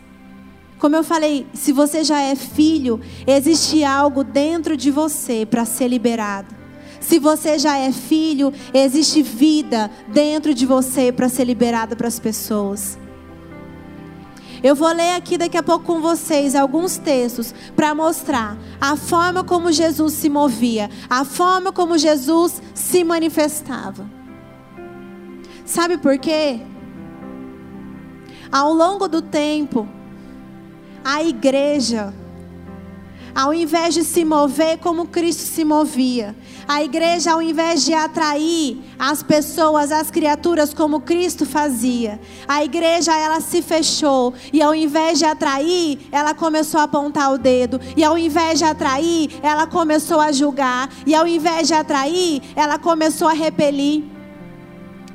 Como 0.79 0.95
eu 0.95 1.03
falei, 1.03 1.47
se 1.55 1.73
você 1.73 2.05
já 2.05 2.21
é 2.21 2.35
filho, 2.35 3.01
existe 3.27 3.83
algo 3.83 4.23
dentro 4.23 4.77
de 4.77 4.91
você 4.91 5.47
para 5.47 5.65
ser 5.65 5.89
liberado. 5.89 6.55
Se 7.01 7.19
você 7.19 7.59
já 7.59 7.79
é 7.79 7.93
filho, 7.93 8.53
existe 8.75 9.23
vida 9.23 9.91
dentro 10.09 10.53
de 10.53 10.67
você 10.67 11.11
para 11.13 11.29
ser 11.29 11.45
liberada 11.45 11.97
para 11.97 12.09
as 12.09 12.19
pessoas. 12.19 12.99
Eu 14.63 14.75
vou 14.75 14.93
ler 14.93 15.15
aqui 15.15 15.39
daqui 15.39 15.57
a 15.57 15.63
pouco 15.63 15.85
com 15.85 16.01
vocês 16.01 16.55
alguns 16.55 16.97
textos 16.97 17.55
para 17.75 17.95
mostrar 17.95 18.59
a 18.81 18.97
forma 18.97 19.45
como 19.45 19.71
Jesus 19.71 20.15
se 20.15 20.29
movia, 20.29 20.91
a 21.09 21.25
forma 21.25 21.73
como 21.73 21.97
Jesus 21.97 22.61
se 22.75 23.05
manifestava. 23.05 24.11
Sabe 25.65 25.99
por 25.99 26.19
quê? 26.19 26.61
Ao 28.51 28.73
longo 28.73 29.09
do 29.09 29.21
tempo, 29.21 29.87
a 31.09 31.23
igreja, 31.23 32.13
ao 33.33 33.55
invés 33.55 33.95
de 33.95 34.03
se 34.03 34.25
mover 34.25 34.79
como 34.79 35.07
Cristo 35.07 35.43
se 35.43 35.65
movia, 35.65 36.35
a 36.67 36.83
igreja, 36.83 37.31
ao 37.31 37.41
invés 37.41 37.85
de 37.85 37.95
atrair 37.95 38.83
as 38.99 39.23
pessoas, 39.23 39.93
as 39.93 40.11
criaturas 40.11 40.75
como 40.75 41.03
Cristo 41.03 41.47
fazia, 41.47 42.21
a 42.49 42.65
igreja 42.65 43.17
ela 43.17 43.41
se 43.41 43.63
fechou. 43.63 44.35
E 44.53 44.61
ao 44.61 44.75
invés 44.75 45.21
de 45.21 45.25
atrair, 45.25 46.01
ela 46.11 46.35
começou 46.35 46.81
a 46.81 46.85
apontar 46.85 47.33
o 47.33 47.39
dedo, 47.39 47.81
e 47.97 48.03
ao 48.03 48.19
invés 48.19 48.59
de 48.59 48.65
atrair, 48.65 49.31
ela 49.45 49.65
começou 49.69 50.19
a 50.19 50.33
julgar, 50.33 50.91
e 51.07 51.15
ao 51.15 51.29
invés 51.29 51.69
de 51.69 51.75
atrair, 51.75 52.43
ela 52.57 52.81
começou 52.81 53.29
a 53.29 53.33
repelir. 53.33 54.03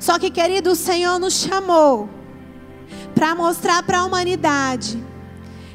Só 0.00 0.18
que, 0.18 0.30
querido, 0.30 0.70
o 0.70 0.74
Senhor 0.74 1.18
nos 1.18 1.34
chamou 1.34 2.08
para 3.14 3.34
mostrar 3.34 3.82
para 3.82 3.98
a 3.98 4.06
humanidade 4.06 5.11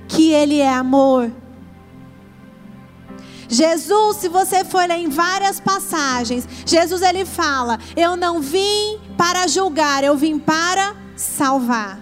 que 0.07 0.31
Ele 0.31 0.59
é 0.59 0.69
amor 0.69 1.31
Jesus, 3.49 4.17
se 4.17 4.27
você 4.27 4.65
for 4.65 4.87
ler 4.87 4.97
em 4.97 5.09
várias 5.09 5.59
passagens, 5.59 6.47
Jesus 6.65 7.01
ele 7.01 7.25
fala: 7.25 7.79
Eu 7.95 8.17
não 8.17 8.41
vim 8.41 8.99
para 9.17 9.47
julgar, 9.47 10.03
eu 10.03 10.17
vim 10.17 10.37
para 10.37 10.95
salvar. 11.15 11.99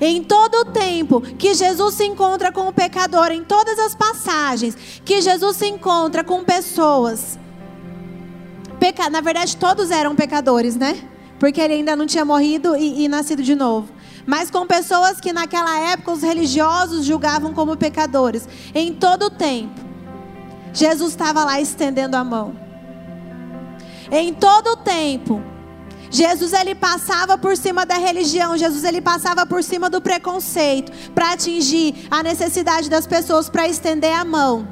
Em 0.00 0.24
todo 0.24 0.54
o 0.56 0.64
tempo 0.64 1.20
que 1.20 1.54
Jesus 1.54 1.94
se 1.94 2.04
encontra 2.04 2.50
com 2.50 2.66
o 2.66 2.72
pecador, 2.72 3.30
em 3.30 3.44
todas 3.44 3.78
as 3.78 3.94
passagens 3.94 4.76
que 5.04 5.20
Jesus 5.20 5.56
se 5.56 5.66
encontra 5.66 6.24
com 6.24 6.42
pessoas, 6.42 7.38
peca... 8.80 9.08
na 9.08 9.20
verdade 9.20 9.56
todos 9.56 9.90
eram 9.90 10.16
pecadores, 10.16 10.76
né? 10.76 11.08
Porque 11.38 11.60
ele 11.60 11.74
ainda 11.74 11.94
não 11.94 12.06
tinha 12.06 12.24
morrido 12.24 12.74
e, 12.74 13.04
e 13.04 13.08
nascido 13.08 13.42
de 13.42 13.54
novo 13.54 13.92
mas 14.26 14.50
com 14.50 14.66
pessoas 14.66 15.20
que 15.20 15.32
naquela 15.32 15.78
época 15.78 16.12
os 16.12 16.22
religiosos 16.22 17.04
julgavam 17.04 17.52
como 17.52 17.76
pecadores. 17.76 18.48
Em 18.74 18.92
todo 18.92 19.26
o 19.26 19.30
tempo, 19.30 19.80
Jesus 20.72 21.10
estava 21.10 21.44
lá 21.44 21.60
estendendo 21.60 22.16
a 22.16 22.24
mão. 22.24 22.56
Em 24.10 24.32
todo 24.32 24.72
o 24.72 24.76
tempo, 24.76 25.42
Jesus 26.10 26.52
ele 26.52 26.74
passava 26.74 27.38
por 27.38 27.56
cima 27.56 27.86
da 27.86 27.94
religião, 27.94 28.56
Jesus 28.56 28.84
ele 28.84 29.00
passava 29.00 29.46
por 29.46 29.64
cima 29.64 29.88
do 29.88 30.00
preconceito 30.00 30.92
para 31.14 31.32
atingir 31.32 32.06
a 32.10 32.22
necessidade 32.22 32.90
das 32.90 33.06
pessoas 33.06 33.48
para 33.48 33.66
estender 33.66 34.12
a 34.12 34.24
mão 34.24 34.68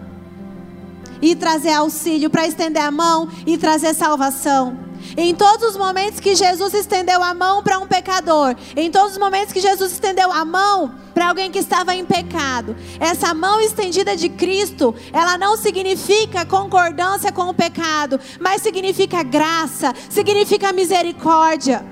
e 1.22 1.34
trazer 1.34 1.72
auxílio, 1.72 2.30
para 2.30 2.46
estender 2.46 2.82
a 2.82 2.90
mão 2.90 3.28
e 3.46 3.56
trazer 3.56 3.94
salvação. 3.94 4.89
Em 5.22 5.34
todos 5.34 5.68
os 5.68 5.76
momentos 5.76 6.18
que 6.18 6.34
Jesus 6.34 6.72
estendeu 6.72 7.22
a 7.22 7.34
mão 7.34 7.62
para 7.62 7.78
um 7.78 7.86
pecador, 7.86 8.56
em 8.74 8.90
todos 8.90 9.12
os 9.12 9.18
momentos 9.18 9.52
que 9.52 9.60
Jesus 9.60 9.92
estendeu 9.92 10.32
a 10.32 10.46
mão 10.46 10.94
para 11.12 11.28
alguém 11.28 11.50
que 11.50 11.58
estava 11.58 11.94
em 11.94 12.06
pecado, 12.06 12.74
essa 12.98 13.34
mão 13.34 13.60
estendida 13.60 14.16
de 14.16 14.30
Cristo, 14.30 14.94
ela 15.12 15.36
não 15.36 15.58
significa 15.58 16.46
concordância 16.46 17.30
com 17.30 17.50
o 17.50 17.54
pecado, 17.54 18.18
mas 18.40 18.62
significa 18.62 19.22
graça, 19.22 19.92
significa 20.08 20.72
misericórdia. 20.72 21.84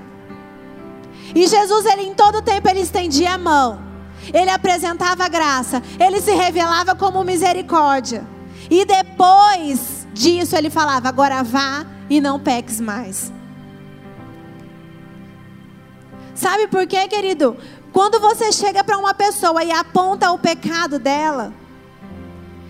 E 1.35 1.45
Jesus, 1.45 1.85
ele 1.85 2.07
em 2.07 2.15
todo 2.15 2.41
tempo 2.41 2.67
ele 2.67 2.79
estendia 2.79 3.33
a 3.33 3.37
mão. 3.37 3.79
Ele 4.33 4.49
apresentava 4.49 5.29
graça, 5.29 5.83
ele 5.99 6.19
se 6.19 6.31
revelava 6.31 6.95
como 6.95 7.23
misericórdia. 7.23 8.27
E 8.71 8.83
depois 8.85 10.07
disso 10.15 10.55
ele 10.55 10.71
falava: 10.71 11.07
"Agora 11.07 11.43
vá 11.43 11.98
e 12.09 12.19
não 12.19 12.39
peques 12.39 12.79
mais. 12.79 13.31
Sabe 16.33 16.67
por 16.67 16.87
quê, 16.87 17.07
querido? 17.07 17.57
Quando 17.91 18.19
você 18.19 18.51
chega 18.51 18.83
para 18.83 18.97
uma 18.97 19.13
pessoa 19.13 19.63
e 19.63 19.71
aponta 19.71 20.31
o 20.31 20.39
pecado 20.39 20.97
dela, 20.97 21.53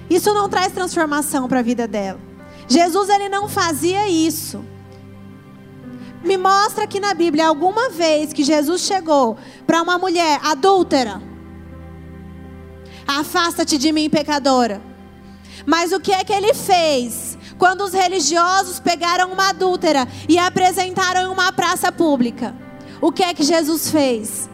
isso 0.09 0.33
não 0.33 0.49
traz 0.49 0.73
transformação 0.73 1.47
para 1.47 1.59
a 1.59 1.63
vida 1.63 1.87
dela. 1.87 2.19
Jesus 2.67 3.09
ele 3.09 3.29
não 3.29 3.47
fazia 3.47 4.09
isso. 4.09 4.65
Me 6.23 6.37
mostra 6.37 6.83
aqui 6.83 6.99
na 6.99 7.13
Bíblia 7.13 7.47
alguma 7.47 7.89
vez 7.89 8.33
que 8.33 8.43
Jesus 8.43 8.81
chegou 8.81 9.37
para 9.65 9.81
uma 9.81 9.97
mulher 9.97 10.39
adúltera. 10.43 11.21
Afasta-te 13.07 13.77
de 13.77 13.91
mim, 13.91 14.09
pecadora. 14.09 14.81
Mas 15.65 15.91
o 15.91 15.99
que 15.99 16.11
é 16.11 16.23
que 16.23 16.33
ele 16.33 16.53
fez? 16.53 17.28
Quando 17.59 17.81
os 17.81 17.93
religiosos 17.93 18.79
pegaram 18.79 19.33
uma 19.33 19.49
adúltera 19.49 20.07
e 20.29 20.39
apresentaram 20.39 21.23
em 21.23 21.27
uma 21.27 21.51
praça 21.51 21.91
pública. 21.91 22.55
O 23.01 23.11
que 23.11 23.21
é 23.21 23.33
que 23.33 23.43
Jesus 23.43 23.91
fez? 23.91 24.49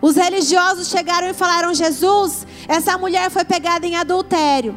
Os 0.00 0.16
religiosos 0.16 0.88
chegaram 0.88 1.28
e 1.28 1.34
falaram: 1.34 1.74
Jesus, 1.74 2.46
essa 2.66 2.96
mulher 2.96 3.30
foi 3.30 3.44
pegada 3.44 3.86
em 3.86 3.94
adultério. 3.94 4.76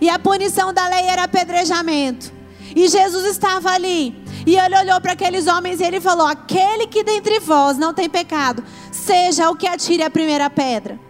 E 0.00 0.08
a 0.08 0.18
punição 0.18 0.72
da 0.72 0.88
lei 0.88 1.04
era 1.04 1.24
apedrejamento. 1.24 2.32
E 2.74 2.88
Jesus 2.88 3.26
estava 3.26 3.70
ali. 3.70 4.16
E 4.46 4.56
ele 4.56 4.78
olhou 4.78 5.00
para 5.00 5.12
aqueles 5.12 5.46
homens 5.46 5.78
e 5.80 5.84
ele 5.84 6.00
falou: 6.00 6.26
Aquele 6.26 6.86
que 6.86 7.04
dentre 7.04 7.38
vós 7.38 7.76
não 7.76 7.92
tem 7.92 8.08
pecado, 8.08 8.64
seja 8.90 9.50
o 9.50 9.56
que 9.56 9.66
atire 9.66 10.02
a 10.02 10.10
primeira 10.10 10.48
pedra. 10.48 11.07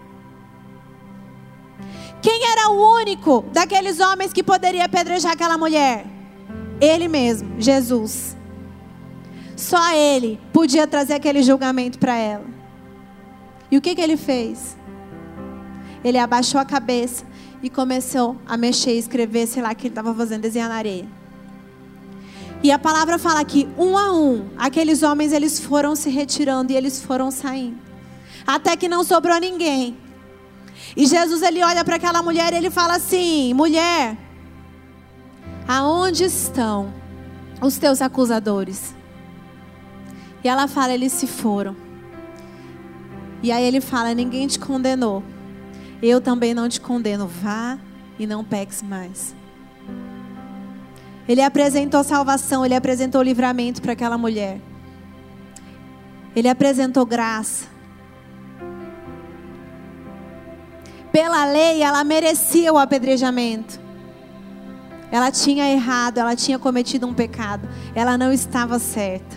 Quem 2.20 2.44
era 2.50 2.70
o 2.70 3.00
único 3.00 3.44
daqueles 3.52 4.00
homens 4.00 4.33
que 4.33 4.42
poderia 4.42 4.85
apedrejar 4.85 5.33
aquela 5.33 5.57
mulher? 5.57 6.07
Ele 6.81 7.09
mesmo, 7.09 7.61
Jesus. 7.61 8.37
Só 9.57 9.92
ele 9.92 10.40
podia 10.52 10.87
trazer 10.87 11.14
aquele 11.14 11.42
julgamento 11.42 11.98
para 11.98 12.16
ela. 12.16 12.44
E 13.70 13.76
o 13.76 13.81
que, 13.81 13.94
que 13.94 14.00
ele 14.00 14.16
fez? 14.16 14.76
Ele 16.02 16.18
abaixou 16.18 16.61
a 16.61 16.64
cabeça 16.64 17.24
e 17.62 17.68
começou 17.68 18.37
a 18.46 18.57
mexer, 18.57 18.92
escrever, 18.92 19.46
sei 19.46 19.62
lá, 19.62 19.74
que 19.74 19.87
ele 19.87 19.92
estava 19.92 20.14
fazendo, 20.14 20.42
desenhar 20.42 20.68
na 20.68 20.76
areia. 20.76 21.07
E 22.62 22.72
a 22.72 22.78
palavra 22.78 23.18
fala 23.18 23.44
que 23.44 23.68
um 23.78 23.96
a 23.96 24.12
um, 24.12 24.48
aqueles 24.57 25.02
homens 25.02 25.33
eles 25.33 25.61
foram 25.61 25.94
se 25.94 26.11
retirando 26.11 26.72
e 26.72 26.76
eles 26.76 27.02
foram 27.02 27.31
saindo. 27.31 27.78
Até 28.46 28.76
que 28.76 28.88
não 28.88 29.04
sobrou 29.04 29.38
ninguém. 29.38 29.96
E 30.96 31.07
Jesus 31.07 31.42
ele 31.42 31.62
olha 31.62 31.85
para 31.85 31.96
aquela 31.96 32.22
mulher 32.22 32.53
e 32.53 32.57
ele 32.57 32.70
fala 32.70 32.96
assim: 32.96 33.53
mulher, 33.55 34.16
aonde 35.66 36.24
estão 36.24 36.92
os 37.61 37.79
teus 37.79 38.01
acusadores? 38.01 38.94
E 40.42 40.48
ela 40.48 40.66
fala: 40.68 40.92
eles 40.92 41.12
se 41.12 41.27
foram. 41.27 41.77
E 43.42 43.53
aí 43.53 43.64
ele 43.64 43.81
fala: 43.81 44.14
ninguém 44.14 44.46
te 44.46 44.59
condenou. 44.59 45.22
Eu 46.03 46.20
também 46.20 46.55
não 46.55 46.68
te 46.68 46.81
condeno. 46.81 47.27
Vá 47.27 47.79
e 48.18 48.27
não 48.27 48.44
peques 48.44 48.83
mais. 48.83 49.35
Ele 51.29 51.42
apresentou 51.42 52.03
salvação, 52.03 52.64
ele 52.64 52.74
apresentou 52.74 53.22
livramento 53.22 53.83
para 53.83 53.92
aquela 53.92 54.16
mulher. 54.16 54.61
Ele 56.35 56.48
apresentou 56.48 57.05
graça. 57.05 57.66
Pela 61.18 61.44
lei, 61.46 61.83
ela 61.83 62.04
merecia 62.04 62.72
o 62.72 62.78
apedrejamento. 62.78 63.81
Ela 65.11 65.33
tinha 65.33 65.68
errado, 65.68 66.18
ela 66.18 66.37
tinha 66.37 66.61
cometido 66.61 67.09
um 67.09 67.12
pecado. 67.12 67.68
Ela 67.92 68.16
não 68.16 68.33
estava 68.33 68.78
certa. 68.78 69.37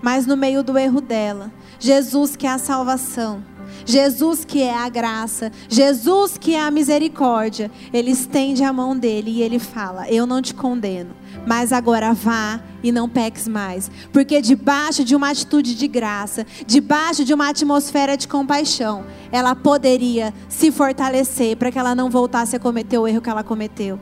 Mas 0.00 0.24
no 0.24 0.38
meio 0.38 0.62
do 0.62 0.78
erro 0.78 1.02
dela, 1.02 1.52
Jesus 1.78 2.34
que 2.34 2.46
é 2.46 2.50
a 2.50 2.56
salvação, 2.56 3.44
Jesus 3.84 4.44
que 4.44 4.62
é 4.62 4.76
a 4.76 4.88
graça, 4.88 5.52
Jesus 5.68 6.38
que 6.38 6.54
é 6.54 6.60
a 6.60 6.70
misericórdia, 6.70 7.70
ele 7.92 8.10
estende 8.10 8.64
a 8.64 8.72
mão 8.72 8.96
dele 8.96 9.30
e 9.30 9.42
ele 9.42 9.58
fala: 9.58 10.08
Eu 10.08 10.26
não 10.26 10.40
te 10.40 10.54
condeno, 10.54 11.14
mas 11.46 11.72
agora 11.72 12.12
vá 12.14 12.60
e 12.82 12.90
não 12.90 13.08
peques 13.08 13.46
mais. 13.46 13.90
Porque 14.12 14.40
debaixo 14.40 15.04
de 15.04 15.14
uma 15.14 15.30
atitude 15.30 15.74
de 15.74 15.86
graça, 15.86 16.46
debaixo 16.66 17.24
de 17.24 17.34
uma 17.34 17.48
atmosfera 17.48 18.16
de 18.16 18.26
compaixão, 18.26 19.04
ela 19.30 19.54
poderia 19.54 20.32
se 20.48 20.70
fortalecer 20.70 21.56
para 21.56 21.70
que 21.70 21.78
ela 21.78 21.94
não 21.94 22.10
voltasse 22.10 22.56
a 22.56 22.60
cometer 22.60 22.98
o 22.98 23.06
erro 23.06 23.20
que 23.20 23.30
ela 23.30 23.44
cometeu. 23.44 23.98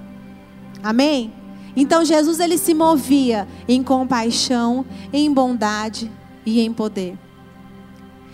Amém? 0.82 1.32
Então 1.74 2.04
Jesus 2.04 2.38
ele 2.38 2.58
se 2.58 2.74
movia 2.74 3.48
em 3.66 3.82
compaixão, 3.82 4.84
em 5.12 5.32
bondade 5.32 6.10
e 6.44 6.60
em 6.60 6.72
poder. 6.72 7.16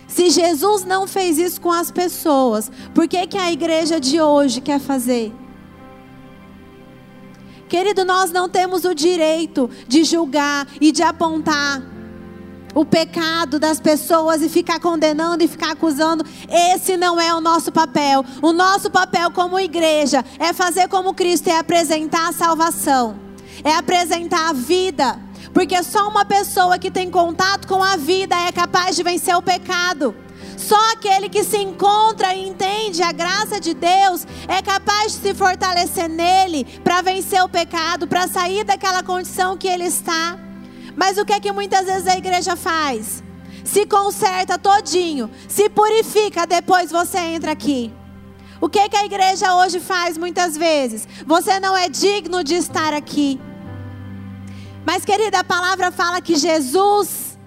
Se 0.09 0.31
Jesus 0.31 0.83
não 0.83 1.07
fez 1.07 1.37
isso 1.37 1.61
com 1.61 1.71
as 1.71 1.91
pessoas, 1.91 2.69
por 2.93 3.07
que, 3.07 3.27
que 3.27 3.37
a 3.37 3.51
igreja 3.51 3.99
de 3.99 4.19
hoje 4.19 4.59
quer 4.59 4.79
fazer? 4.79 5.31
Querido, 7.69 8.03
nós 8.03 8.31
não 8.31 8.49
temos 8.49 8.83
o 8.83 8.95
direito 8.95 9.69
de 9.87 10.03
julgar 10.03 10.67
e 10.81 10.91
de 10.91 11.03
apontar 11.03 11.83
o 12.73 12.83
pecado 12.83 13.59
das 13.59 13.79
pessoas 13.79 14.41
e 14.41 14.49
ficar 14.49 14.79
condenando 14.79 15.43
e 15.43 15.47
ficar 15.47 15.73
acusando. 15.73 16.25
Esse 16.49 16.97
não 16.97 17.21
é 17.21 17.31
o 17.33 17.39
nosso 17.39 17.71
papel. 17.71 18.25
O 18.41 18.51
nosso 18.51 18.89
papel 18.89 19.29
como 19.29 19.59
igreja 19.59 20.25
é 20.39 20.51
fazer 20.53 20.87
como 20.87 21.13
Cristo 21.13 21.47
é 21.47 21.59
apresentar 21.59 22.29
a 22.29 22.33
salvação, 22.33 23.19
é 23.63 23.75
apresentar 23.75 24.49
a 24.49 24.53
vida. 24.53 25.28
Porque 25.53 25.81
só 25.83 26.07
uma 26.07 26.25
pessoa 26.25 26.77
que 26.77 26.91
tem 26.91 27.09
contato 27.09 27.67
com 27.67 27.83
a 27.83 27.95
vida 27.97 28.35
é 28.47 28.51
capaz 28.51 28.95
de 28.95 29.03
vencer 29.03 29.35
o 29.35 29.41
pecado. 29.41 30.15
Só 30.55 30.77
aquele 30.91 31.29
que 31.29 31.43
se 31.43 31.57
encontra 31.57 32.35
e 32.35 32.47
entende 32.47 33.01
a 33.01 33.11
graça 33.11 33.59
de 33.59 33.73
Deus 33.73 34.27
é 34.47 34.61
capaz 34.61 35.13
de 35.13 35.19
se 35.19 35.33
fortalecer 35.33 36.09
nele 36.09 36.65
para 36.83 37.01
vencer 37.01 37.41
o 37.43 37.49
pecado, 37.49 38.07
para 38.07 38.27
sair 38.27 38.63
daquela 38.63 39.01
condição 39.01 39.57
que 39.57 39.67
ele 39.67 39.85
está. 39.85 40.37
Mas 40.95 41.17
o 41.17 41.25
que 41.25 41.33
é 41.33 41.39
que 41.39 41.51
muitas 41.51 41.85
vezes 41.85 42.07
a 42.07 42.17
igreja 42.17 42.55
faz? 42.55 43.23
Se 43.63 43.85
conserta 43.85 44.57
todinho, 44.57 45.29
se 45.47 45.69
purifica, 45.69 46.45
depois 46.45 46.91
você 46.91 47.17
entra 47.19 47.51
aqui. 47.51 47.93
O 48.61 48.67
que 48.67 48.79
é 48.79 48.89
que 48.89 48.97
a 48.97 49.05
igreja 49.05 49.55
hoje 49.55 49.79
faz 49.79 50.17
muitas 50.17 50.57
vezes? 50.57 51.07
Você 51.25 51.59
não 51.59 51.77
é 51.77 51.87
digno 51.87 52.43
de 52.43 52.55
estar 52.55 52.93
aqui. 52.93 53.39
Mas 54.89 55.05
querida, 55.05 55.41
a 55.41 55.43
palavra 55.43 55.91
fala 55.91 56.19
que 56.19 56.35
Jesus 56.35 57.37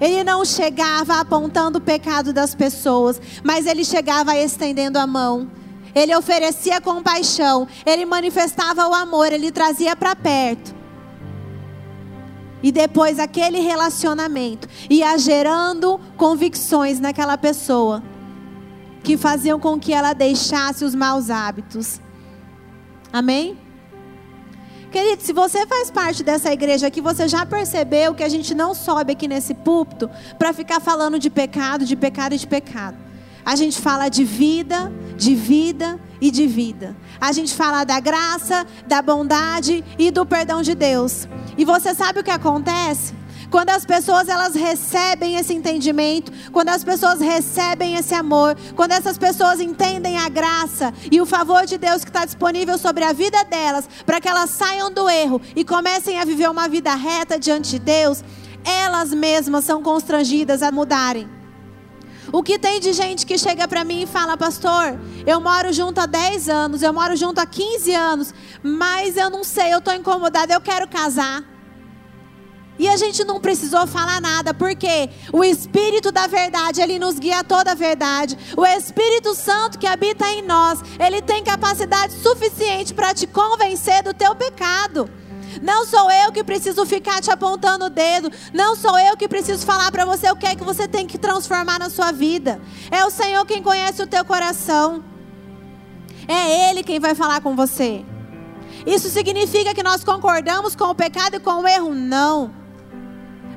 ele 0.00 0.22
não 0.22 0.44
chegava 0.44 1.18
apontando 1.18 1.78
o 1.78 1.80
pecado 1.80 2.32
das 2.32 2.54
pessoas, 2.54 3.20
mas 3.42 3.66
ele 3.66 3.84
chegava 3.84 4.36
estendendo 4.36 4.96
a 4.96 5.04
mão. 5.04 5.50
Ele 5.92 6.14
oferecia 6.14 6.80
compaixão, 6.80 7.66
ele 7.84 8.06
manifestava 8.06 8.86
o 8.86 8.94
amor, 8.94 9.32
ele 9.32 9.50
trazia 9.50 9.96
para 9.96 10.14
perto. 10.14 10.72
E 12.62 12.70
depois 12.70 13.18
aquele 13.18 13.58
relacionamento 13.58 14.68
ia 14.88 15.18
gerando 15.18 15.98
convicções 16.16 17.00
naquela 17.00 17.36
pessoa 17.36 18.00
que 19.02 19.16
faziam 19.16 19.58
com 19.58 19.76
que 19.76 19.92
ela 19.92 20.12
deixasse 20.12 20.84
os 20.84 20.94
maus 20.94 21.30
hábitos. 21.30 22.00
Amém? 23.12 23.65
Querido, 24.96 25.22
se 25.22 25.34
você 25.34 25.66
faz 25.66 25.90
parte 25.90 26.22
dessa 26.22 26.50
igreja 26.50 26.86
aqui, 26.86 27.02
você 27.02 27.28
já 27.28 27.44
percebeu 27.44 28.14
que 28.14 28.22
a 28.22 28.30
gente 28.30 28.54
não 28.54 28.74
sobe 28.74 29.12
aqui 29.12 29.28
nesse 29.28 29.52
púlpito 29.52 30.08
para 30.38 30.54
ficar 30.54 30.80
falando 30.80 31.18
de 31.18 31.28
pecado, 31.28 31.84
de 31.84 31.94
pecado 31.94 32.34
e 32.34 32.38
de 32.38 32.46
pecado. 32.46 32.96
A 33.44 33.54
gente 33.56 33.78
fala 33.78 34.08
de 34.08 34.24
vida, 34.24 34.90
de 35.14 35.34
vida 35.34 36.00
e 36.18 36.30
de 36.30 36.46
vida. 36.46 36.96
A 37.20 37.30
gente 37.30 37.52
fala 37.54 37.84
da 37.84 38.00
graça, 38.00 38.66
da 38.86 39.02
bondade 39.02 39.84
e 39.98 40.10
do 40.10 40.24
perdão 40.24 40.62
de 40.62 40.74
Deus. 40.74 41.28
E 41.58 41.64
você 41.66 41.94
sabe 41.94 42.20
o 42.20 42.24
que 42.24 42.30
acontece? 42.30 43.12
Quando 43.50 43.70
as 43.70 43.84
pessoas 43.84 44.28
elas 44.28 44.54
recebem 44.54 45.36
esse 45.36 45.54
entendimento, 45.54 46.32
quando 46.52 46.70
as 46.70 46.82
pessoas 46.82 47.20
recebem 47.20 47.94
esse 47.94 48.14
amor, 48.14 48.56
quando 48.74 48.92
essas 48.92 49.16
pessoas 49.16 49.60
entendem 49.60 50.18
a 50.18 50.28
graça 50.28 50.92
e 51.10 51.20
o 51.20 51.26
favor 51.26 51.64
de 51.64 51.78
Deus 51.78 52.02
que 52.02 52.10
está 52.10 52.24
disponível 52.24 52.76
sobre 52.78 53.04
a 53.04 53.12
vida 53.12 53.42
delas, 53.44 53.88
para 54.04 54.20
que 54.20 54.28
elas 54.28 54.50
saiam 54.50 54.90
do 54.90 55.08
erro 55.08 55.40
e 55.54 55.64
comecem 55.64 56.18
a 56.18 56.24
viver 56.24 56.50
uma 56.50 56.68
vida 56.68 56.94
reta 56.94 57.38
diante 57.38 57.70
de 57.70 57.78
Deus, 57.78 58.22
elas 58.64 59.12
mesmas 59.12 59.64
são 59.64 59.82
constrangidas 59.82 60.62
a 60.62 60.72
mudarem. 60.72 61.28
O 62.32 62.42
que 62.42 62.58
tem 62.58 62.80
de 62.80 62.92
gente 62.92 63.24
que 63.24 63.38
chega 63.38 63.68
para 63.68 63.84
mim 63.84 64.02
e 64.02 64.06
fala, 64.06 64.36
pastor, 64.36 64.98
eu 65.24 65.40
moro 65.40 65.72
junto 65.72 66.00
há 66.00 66.06
10 66.06 66.48
anos, 66.48 66.82
eu 66.82 66.92
moro 66.92 67.14
junto 67.14 67.40
há 67.40 67.46
15 67.46 67.94
anos, 67.94 68.34
mas 68.62 69.16
eu 69.16 69.30
não 69.30 69.44
sei, 69.44 69.72
eu 69.72 69.78
estou 69.78 69.94
incomodada, 69.94 70.52
eu 70.52 70.60
quero 70.60 70.88
casar. 70.88 71.55
E 72.78 72.88
a 72.88 72.96
gente 72.96 73.24
não 73.24 73.40
precisou 73.40 73.86
falar 73.86 74.20
nada, 74.20 74.52
porque 74.52 75.08
o 75.32 75.42
Espírito 75.42 76.12
da 76.12 76.26
verdade, 76.26 76.80
ele 76.80 76.98
nos 76.98 77.18
guia 77.18 77.40
a 77.40 77.44
toda 77.44 77.72
a 77.72 77.74
verdade. 77.74 78.36
O 78.56 78.66
Espírito 78.66 79.34
Santo 79.34 79.78
que 79.78 79.86
habita 79.86 80.28
em 80.28 80.42
nós, 80.42 80.80
ele 80.98 81.22
tem 81.22 81.42
capacidade 81.42 82.12
suficiente 82.14 82.92
para 82.92 83.14
te 83.14 83.26
convencer 83.26 84.02
do 84.02 84.12
teu 84.12 84.34
pecado. 84.34 85.08
Não 85.62 85.86
sou 85.86 86.10
eu 86.10 86.32
que 86.32 86.44
preciso 86.44 86.84
ficar 86.84 87.22
te 87.22 87.30
apontando 87.30 87.86
o 87.86 87.90
dedo. 87.90 88.30
Não 88.52 88.76
sou 88.76 88.98
eu 88.98 89.16
que 89.16 89.28
preciso 89.28 89.64
falar 89.64 89.90
para 89.90 90.04
você 90.04 90.30
o 90.30 90.36
que 90.36 90.46
é 90.46 90.54
que 90.54 90.64
você 90.64 90.86
tem 90.86 91.06
que 91.06 91.16
transformar 91.16 91.78
na 91.78 91.88
sua 91.88 92.12
vida. 92.12 92.60
É 92.90 93.04
o 93.06 93.10
Senhor 93.10 93.44
quem 93.46 93.62
conhece 93.62 94.02
o 94.02 94.06
teu 94.06 94.24
coração. 94.24 95.02
É 96.28 96.70
Ele 96.70 96.82
quem 96.82 97.00
vai 97.00 97.14
falar 97.14 97.40
com 97.40 97.56
você. 97.56 98.04
Isso 98.84 99.08
significa 99.08 99.74
que 99.74 99.82
nós 99.82 100.04
concordamos 100.04 100.76
com 100.76 100.84
o 100.84 100.94
pecado 100.94 101.36
e 101.36 101.40
com 101.40 101.62
o 101.62 101.68
erro? 101.68 101.94
Não. 101.94 102.65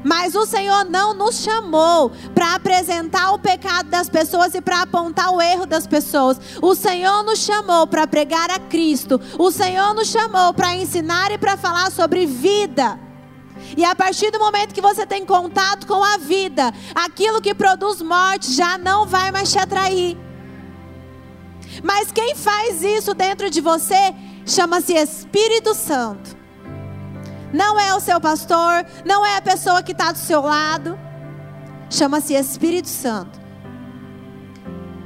Mas 0.03 0.35
o 0.35 0.45
Senhor 0.45 0.85
não 0.85 1.13
nos 1.13 1.41
chamou 1.41 2.11
para 2.33 2.55
apresentar 2.55 3.31
o 3.33 3.39
pecado 3.39 3.89
das 3.89 4.09
pessoas 4.09 4.55
e 4.55 4.61
para 4.61 4.81
apontar 4.81 5.31
o 5.31 5.41
erro 5.41 5.65
das 5.65 5.85
pessoas. 5.85 6.39
O 6.61 6.73
Senhor 6.73 7.23
nos 7.23 7.39
chamou 7.39 7.85
para 7.85 8.07
pregar 8.07 8.49
a 8.49 8.59
Cristo. 8.59 9.19
O 9.37 9.51
Senhor 9.51 9.93
nos 9.93 10.07
chamou 10.07 10.53
para 10.53 10.75
ensinar 10.75 11.31
e 11.31 11.37
para 11.37 11.57
falar 11.57 11.91
sobre 11.91 12.25
vida. 12.25 12.99
E 13.75 13.83
a 13.83 13.93
partir 13.93 14.31
do 14.31 14.39
momento 14.39 14.73
que 14.73 14.81
você 14.81 15.05
tem 15.05 15.25
contato 15.25 15.85
com 15.85 16.03
a 16.03 16.17
vida, 16.17 16.73
aquilo 16.95 17.41
que 17.41 17.53
produz 17.53 18.01
morte 18.01 18.53
já 18.53 18.77
não 18.77 19.05
vai 19.05 19.31
mais 19.31 19.51
te 19.51 19.59
atrair. 19.59 20.17
Mas 21.83 22.11
quem 22.11 22.35
faz 22.35 22.81
isso 22.83 23.13
dentro 23.13 23.49
de 23.49 23.61
você 23.61 24.13
chama-se 24.45 24.93
Espírito 24.93 25.73
Santo. 25.75 26.38
Não 27.53 27.79
é 27.79 27.93
o 27.95 27.99
seu 27.99 28.19
pastor, 28.21 28.85
não 29.05 29.25
é 29.25 29.37
a 29.37 29.41
pessoa 29.41 29.81
que 29.81 29.91
está 29.91 30.11
do 30.11 30.17
seu 30.17 30.41
lado. 30.41 30.97
Chama-se 31.89 32.33
Espírito 32.33 32.87
Santo. 32.87 33.39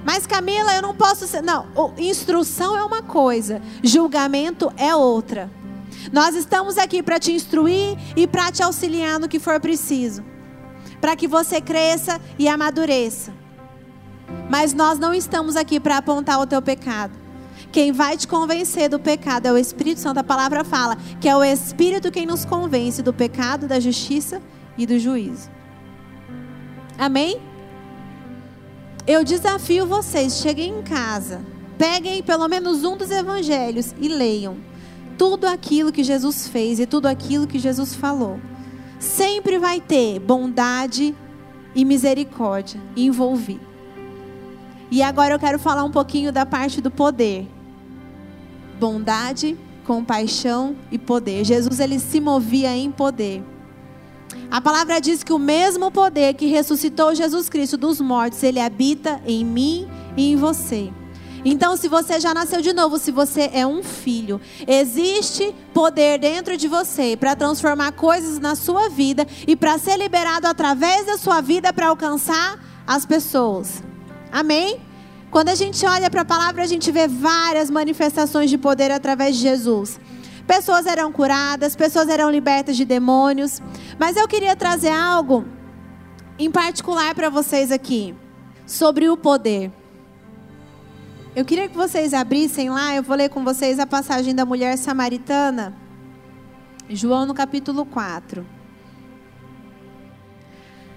Mas 0.06 0.28
Camila, 0.28 0.74
eu 0.76 0.82
não 0.82 0.94
posso 0.94 1.26
ser. 1.26 1.42
Não, 1.42 1.68
instrução 1.98 2.76
é 2.78 2.84
uma 2.84 3.02
coisa, 3.02 3.62
julgamento 3.82 4.72
é 4.78 4.94
outra. 4.94 5.50
Nós 6.12 6.36
estamos 6.36 6.78
aqui 6.78 7.02
para 7.02 7.20
te 7.20 7.32
instruir 7.32 7.98
e 8.16 8.28
para 8.28 8.52
te 8.52 8.62
auxiliar 8.62 9.20
no 9.20 9.30
que 9.30 9.40
for 9.40 9.60
preciso, 9.60 10.24
para 11.00 11.16
que 11.16 11.28
você 11.28 11.62
cresça 11.62 12.20
e 12.38 12.48
amadureça. 12.48 13.34
Mas 14.50 14.74
nós 14.74 15.00
não 15.00 15.14
estamos 15.14 15.56
aqui 15.56 15.80
para 15.80 15.98
apontar 15.98 16.40
o 16.40 16.48
teu 16.48 16.62
pecado. 16.62 17.23
Quem 17.72 17.92
vai 17.92 18.18
te 18.18 18.28
convencer 18.28 18.89
do 18.89 19.00
pecado 19.00 19.48
é 19.48 19.52
o 19.52 19.58
Espírito 19.58 20.00
Santo. 20.00 20.20
A 20.20 20.24
palavra 20.24 20.63
fala 20.63 20.98
que 21.20 21.28
é 21.28 21.36
o 21.36 21.44
Espírito 21.44 22.12
quem 22.12 22.26
nos 22.26 22.46
convence 22.46 23.02
do 23.02 23.13
pecado, 23.13 23.68
da 23.68 23.80
justiça 23.80 24.42
e 24.78 24.86
do 24.86 25.00
juízo. 25.00 25.50
Amém? 26.98 27.39
Eu 29.06 29.24
desafio 29.24 29.86
vocês, 29.86 30.38
cheguem 30.38 30.80
em 30.80 30.82
casa, 30.82 31.42
peguem 31.78 32.24
pelo 32.24 32.48
menos 32.48 32.84
um 32.84 32.96
dos 32.96 33.12
evangelhos 33.12 33.94
e 34.00 34.08
leiam 34.08 34.58
tudo 35.18 35.46
aquilo 35.46 35.92
que 35.92 36.04
Jesus 36.04 36.48
fez 36.48 36.80
e 36.80 36.86
tudo 36.86 37.08
aquilo 37.08 37.48
que 37.48 37.60
Jesus 37.60 37.94
falou. 37.94 38.39
Sempre 39.00 39.58
vai 39.60 39.82
ter 39.82 40.20
bondade 40.20 41.13
e 41.76 41.84
misericórdia 41.84 42.80
envolvido. 42.96 43.73
E 44.91 45.02
agora 45.02 45.34
eu 45.34 45.39
quero 45.39 45.58
falar 45.58 45.84
um 45.84 45.91
pouquinho 45.91 46.32
da 46.32 46.46
parte 46.46 46.82
do 46.82 46.91
poder 46.91 47.48
bondade, 48.84 49.58
compaixão 49.86 50.76
e 50.91 50.98
poder. 50.98 51.46
Jesus 51.46 51.80
ele 51.80 52.00
se 52.00 52.19
movia 52.19 52.76
em 52.76 52.91
poder. 52.91 53.41
A 54.52 54.60
palavra 54.60 55.00
diz 55.00 55.24
que 55.24 55.32
o 55.32 55.39
mesmo 55.39 55.89
poder 55.89 56.34
que 56.34 56.48
ressuscitou 56.48 57.15
Jesus 57.15 57.48
Cristo 57.48 57.78
dos 57.78 58.02
mortos, 58.02 58.43
ele 58.43 58.60
habita 58.60 59.22
em 59.26 59.46
mim 59.46 59.88
e 60.17 60.32
em 60.32 60.36
você. 60.36 60.91
Então, 61.46 61.76
se 61.78 61.88
você 61.88 62.19
já 62.19 62.34
nasceu 62.34 62.62
de 62.62 62.74
novo, 62.74 62.98
se 62.98 63.12
você 63.12 63.50
é 63.54 63.65
um 63.65 63.84
filho, 63.84 64.39
existe 64.67 65.54
poder 65.74 66.17
dentro 66.17 66.58
de 66.58 66.67
você 66.67 67.17
para 67.17 67.36
transformar 67.36 67.93
coisas 67.93 68.39
na 68.39 68.56
sua 68.56 68.89
vida 68.89 69.26
e 69.48 69.56
para 69.56 69.78
ser 69.78 69.98
liberado 69.98 70.48
através 70.48 71.06
da 71.06 71.17
sua 71.17 71.39
vida 71.39 71.74
para 71.74 71.88
alcançar 71.88 72.60
as 72.86 73.06
pessoas. 73.06 73.84
Amém? 74.34 74.82
Quando 75.30 75.50
a 75.50 75.56
gente 75.56 75.86
olha 75.86 76.10
para 76.10 76.22
a 76.22 76.26
palavra, 76.26 76.63
a 76.63 76.65
gente 76.65 76.91
vê 76.91 77.08
várias 77.08 77.69
manifestações 77.69 78.50
de 78.50 78.58
poder 78.58 78.89
através 78.89 79.36
de 79.36 79.43
Jesus. 79.43 80.00
Pessoas 80.48 80.88
eram 80.88 81.12
curadas, 81.12 81.76
pessoas 81.76 82.10
eram 82.10 82.32
libertas 82.32 82.76
de 82.76 82.84
demônios. 82.84 83.62
Mas 84.00 84.17
eu 84.17 84.28
queria 84.28 84.56
trazer 84.56 84.89
algo 84.89 85.46
em 86.39 86.50
particular 86.50 87.13
para 87.13 87.30
vocês 87.30 87.72
aqui, 87.72 88.15
sobre 88.65 89.08
o 89.08 89.15
poder. 89.15 89.72
Eu 91.36 91.46
queria 91.46 91.69
que 91.69 91.78
vocês 91.78 92.12
abrissem 92.12 92.72
lá, 92.72 92.96
eu 92.96 93.04
vou 93.04 93.15
ler 93.15 93.30
com 93.30 93.43
vocês 93.43 93.78
a 93.78 93.86
passagem 93.86 94.34
da 94.34 94.46
mulher 94.46 94.78
samaritana, 94.80 95.76
João 96.89 97.28
no 97.28 97.36
capítulo 97.36 97.86
4. 97.86 98.43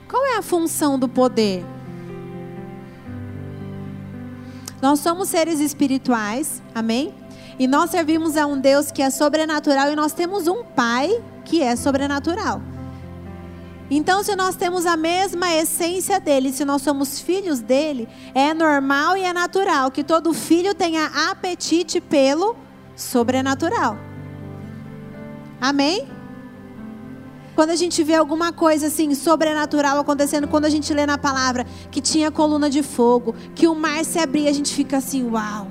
Qual 0.08 0.24
é 0.24 0.38
a 0.38 0.42
função 0.42 0.98
do 0.98 1.08
poder? 1.08 1.75
Nós 4.80 5.00
somos 5.00 5.28
seres 5.28 5.60
espirituais, 5.60 6.62
amém? 6.74 7.14
E 7.58 7.66
nós 7.66 7.90
servimos 7.90 8.36
a 8.36 8.46
um 8.46 8.58
Deus 8.58 8.90
que 8.90 9.02
é 9.02 9.08
sobrenatural 9.10 9.90
e 9.90 9.96
nós 9.96 10.12
temos 10.12 10.46
um 10.46 10.62
Pai 10.62 11.22
que 11.44 11.62
é 11.62 11.74
sobrenatural. 11.74 12.60
Então, 13.90 14.22
se 14.22 14.34
nós 14.34 14.56
temos 14.56 14.84
a 14.84 14.96
mesma 14.96 15.52
essência 15.52 16.18
dele, 16.18 16.52
se 16.52 16.64
nós 16.64 16.82
somos 16.82 17.20
filhos 17.20 17.60
dele, 17.60 18.08
é 18.34 18.52
normal 18.52 19.16
e 19.16 19.22
é 19.22 19.32
natural 19.32 19.92
que 19.92 20.02
todo 20.02 20.34
filho 20.34 20.74
tenha 20.74 21.06
apetite 21.30 22.00
pelo 22.00 22.56
sobrenatural. 22.96 23.96
Amém? 25.60 26.15
Quando 27.56 27.70
a 27.70 27.74
gente 27.74 28.04
vê 28.04 28.14
alguma 28.14 28.52
coisa 28.52 28.88
assim 28.88 29.14
sobrenatural 29.14 29.98
acontecendo, 29.98 30.46
quando 30.46 30.66
a 30.66 30.70
gente 30.70 30.92
lê 30.92 31.06
na 31.06 31.16
palavra 31.16 31.64
que 31.90 32.02
tinha 32.02 32.30
coluna 32.30 32.68
de 32.68 32.82
fogo, 32.82 33.34
que 33.54 33.66
o 33.66 33.74
mar 33.74 34.04
se 34.04 34.18
abria, 34.18 34.50
a 34.50 34.52
gente 34.52 34.74
fica 34.74 34.98
assim, 34.98 35.24
uau. 35.24 35.68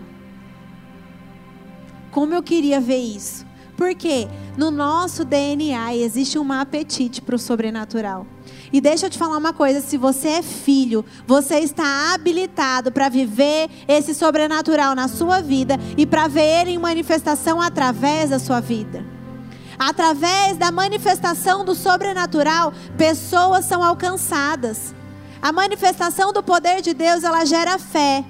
Como 2.09 2.33
eu 2.33 2.41
queria 2.41 2.81
ver 2.81 2.97
isso. 2.97 3.45
Porque 3.77 4.27
no 4.57 4.71
nosso 4.71 5.23
DNA 5.23 5.95
existe 5.95 6.39
um 6.39 6.51
apetite 6.51 7.21
para 7.21 7.35
o 7.35 7.39
sobrenatural. 7.39 8.25
E 8.73 8.81
deixa 8.81 9.05
eu 9.05 9.09
te 9.09 9.17
falar 9.17 9.37
uma 9.37 9.53
coisa: 9.53 9.81
se 9.81 9.97
você 9.97 10.29
é 10.29 10.41
filho, 10.41 11.05
você 11.27 11.59
está 11.59 12.13
habilitado 12.13 12.91
para 12.91 13.09
viver 13.09 13.69
esse 13.87 14.15
sobrenatural 14.15 14.95
na 14.95 15.07
sua 15.07 15.41
vida 15.41 15.77
e 15.97 16.05
para 16.05 16.27
ver 16.27 16.61
ele 16.61 16.71
em 16.71 16.79
manifestação 16.79 17.61
através 17.61 18.29
da 18.29 18.39
sua 18.39 18.59
vida. 18.61 19.05
Através 19.77 20.57
da 20.57 20.71
manifestação 20.71 21.65
do 21.65 21.75
sobrenatural, 21.75 22.73
pessoas 22.97 23.65
são 23.65 23.83
alcançadas. 23.83 24.93
A 25.41 25.51
manifestação 25.51 26.31
do 26.31 26.41
poder 26.41 26.81
de 26.81 26.93
Deus, 26.93 27.23
ela 27.23 27.45
gera 27.45 27.77
fé 27.77 28.23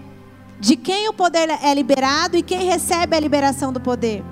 de 0.60 0.76
quem 0.76 1.08
o 1.08 1.14
poder 1.14 1.50
é 1.50 1.74
liberado 1.74 2.38
e 2.38 2.42
quem 2.42 2.66
recebe 2.66 3.16
a 3.16 3.20
liberação 3.20 3.72
do 3.72 3.80
poder. 3.80 4.24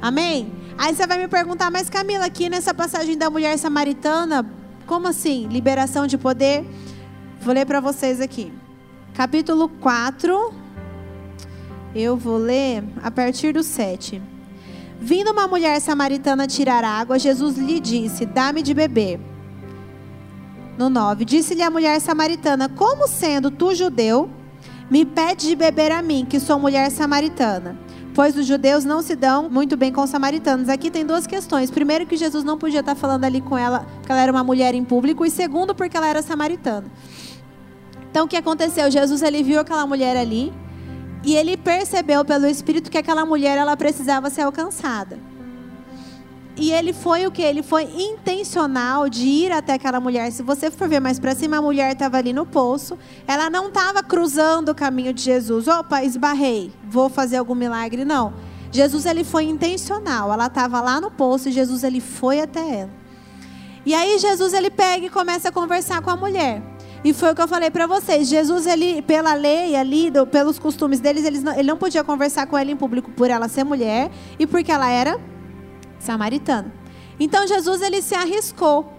Amém? 0.00 0.52
Aí 0.76 0.94
você 0.94 1.06
vai 1.06 1.18
me 1.18 1.28
perguntar, 1.28 1.70
mas 1.70 1.88
Camila, 1.88 2.26
aqui 2.26 2.48
nessa 2.48 2.74
passagem 2.74 3.16
da 3.16 3.30
mulher 3.30 3.56
samaritana, 3.58 4.44
como 4.86 5.08
assim? 5.08 5.46
Liberação 5.48 6.06
de 6.06 6.18
poder? 6.18 6.66
Vou 7.40 7.54
ler 7.54 7.66
para 7.66 7.80
vocês 7.80 8.20
aqui. 8.20 8.52
Capítulo 9.14 9.68
4. 9.68 10.54
Eu 11.94 12.16
vou 12.16 12.36
ler 12.36 12.84
a 13.02 13.10
partir 13.10 13.52
do 13.52 13.62
7. 13.62 14.20
Vindo 15.04 15.32
uma 15.32 15.48
mulher 15.48 15.80
samaritana 15.80 16.46
tirar 16.46 16.84
água, 16.84 17.18
Jesus 17.18 17.56
lhe 17.56 17.80
disse: 17.80 18.24
Dá-me 18.24 18.62
de 18.62 18.72
beber. 18.72 19.18
No 20.78 20.88
9, 20.88 21.24
disse-lhe 21.24 21.60
a 21.60 21.68
mulher 21.68 22.00
samaritana: 22.00 22.68
Como 22.68 23.08
sendo 23.08 23.50
tu 23.50 23.74
judeu, 23.74 24.30
me 24.88 25.04
pede 25.04 25.48
de 25.48 25.56
beber 25.56 25.90
a 25.90 26.00
mim, 26.00 26.24
que 26.24 26.38
sou 26.38 26.56
mulher 26.56 26.88
samaritana. 26.88 27.76
Pois 28.14 28.36
os 28.36 28.46
judeus 28.46 28.84
não 28.84 29.02
se 29.02 29.16
dão 29.16 29.50
muito 29.50 29.76
bem 29.76 29.92
com 29.92 30.02
os 30.02 30.10
samaritanos. 30.10 30.68
Aqui 30.68 30.88
tem 30.88 31.04
duas 31.04 31.26
questões. 31.26 31.68
Primeiro, 31.68 32.06
que 32.06 32.16
Jesus 32.16 32.44
não 32.44 32.56
podia 32.56 32.78
estar 32.78 32.94
falando 32.94 33.24
ali 33.24 33.40
com 33.40 33.58
ela, 33.58 33.84
porque 33.96 34.12
ela 34.12 34.20
era 34.20 34.30
uma 34.30 34.44
mulher 34.44 34.72
em 34.72 34.84
público. 34.84 35.26
E 35.26 35.30
segundo, 35.32 35.74
porque 35.74 35.96
ela 35.96 36.06
era 36.06 36.22
samaritana. 36.22 36.86
Então, 38.08 38.26
o 38.26 38.28
que 38.28 38.36
aconteceu? 38.36 38.88
Jesus 38.88 39.20
ele 39.20 39.42
viu 39.42 39.58
aquela 39.58 39.84
mulher 39.84 40.16
ali 40.16 40.52
e 41.24 41.36
ele 41.36 41.56
percebeu 41.56 42.24
pelo 42.24 42.46
Espírito 42.46 42.90
que 42.90 42.98
aquela 42.98 43.24
mulher 43.24 43.56
ela 43.56 43.76
precisava 43.76 44.30
ser 44.30 44.42
alcançada. 44.42 45.18
E 46.56 46.70
ele 46.70 46.92
foi 46.92 47.26
o 47.26 47.30
que? 47.30 47.40
Ele 47.40 47.62
foi 47.62 47.84
intencional 47.84 49.08
de 49.08 49.26
ir 49.26 49.52
até 49.52 49.74
aquela 49.74 49.98
mulher. 50.00 50.30
Se 50.30 50.42
você 50.42 50.70
for 50.70 50.86
ver 50.86 51.00
mais 51.00 51.18
para 51.18 51.34
cima, 51.34 51.58
a 51.58 51.62
mulher 51.62 51.92
estava 51.92 52.18
ali 52.18 52.32
no 52.32 52.44
poço. 52.44 52.98
Ela 53.26 53.48
não 53.48 53.68
estava 53.68 54.02
cruzando 54.02 54.68
o 54.70 54.74
caminho 54.74 55.14
de 55.14 55.22
Jesus. 55.22 55.66
Opa, 55.66 56.04
esbarrei, 56.04 56.70
vou 56.84 57.08
fazer 57.08 57.38
algum 57.38 57.54
milagre. 57.54 58.04
Não. 58.04 58.34
Jesus 58.70 59.06
ele 59.06 59.24
foi 59.24 59.44
intencional. 59.44 60.32
Ela 60.32 60.46
estava 60.46 60.80
lá 60.80 61.00
no 61.00 61.10
poço 61.10 61.48
e 61.48 61.52
Jesus 61.52 61.84
ele 61.84 62.00
foi 62.00 62.40
até 62.40 62.80
ela. 62.80 62.90
E 63.84 63.94
aí 63.94 64.18
Jesus 64.18 64.52
ele 64.52 64.70
pega 64.70 65.06
e 65.06 65.10
começa 65.10 65.48
a 65.48 65.52
conversar 65.52 66.02
com 66.02 66.10
a 66.10 66.16
mulher. 66.16 66.62
E 67.04 67.12
foi 67.12 67.32
o 67.32 67.34
que 67.34 67.42
eu 67.42 67.48
falei 67.48 67.70
para 67.70 67.86
vocês. 67.86 68.28
Jesus, 68.28 68.66
ele, 68.66 69.02
pela 69.02 69.34
lei 69.34 69.74
ali, 69.74 70.10
pelos 70.30 70.58
costumes 70.58 71.00
deles, 71.00 71.24
ele 71.24 71.40
não, 71.40 71.52
ele 71.52 71.68
não 71.68 71.76
podia 71.76 72.04
conversar 72.04 72.46
com 72.46 72.56
ela 72.56 72.70
em 72.70 72.76
público 72.76 73.10
por 73.10 73.28
ela 73.28 73.48
ser 73.48 73.64
mulher 73.64 74.10
e 74.38 74.46
porque 74.46 74.70
ela 74.70 74.88
era 74.88 75.18
samaritano. 75.98 76.70
Então 77.18 77.46
Jesus 77.46 77.82
ele 77.82 78.00
se 78.02 78.14
arriscou. 78.14 78.92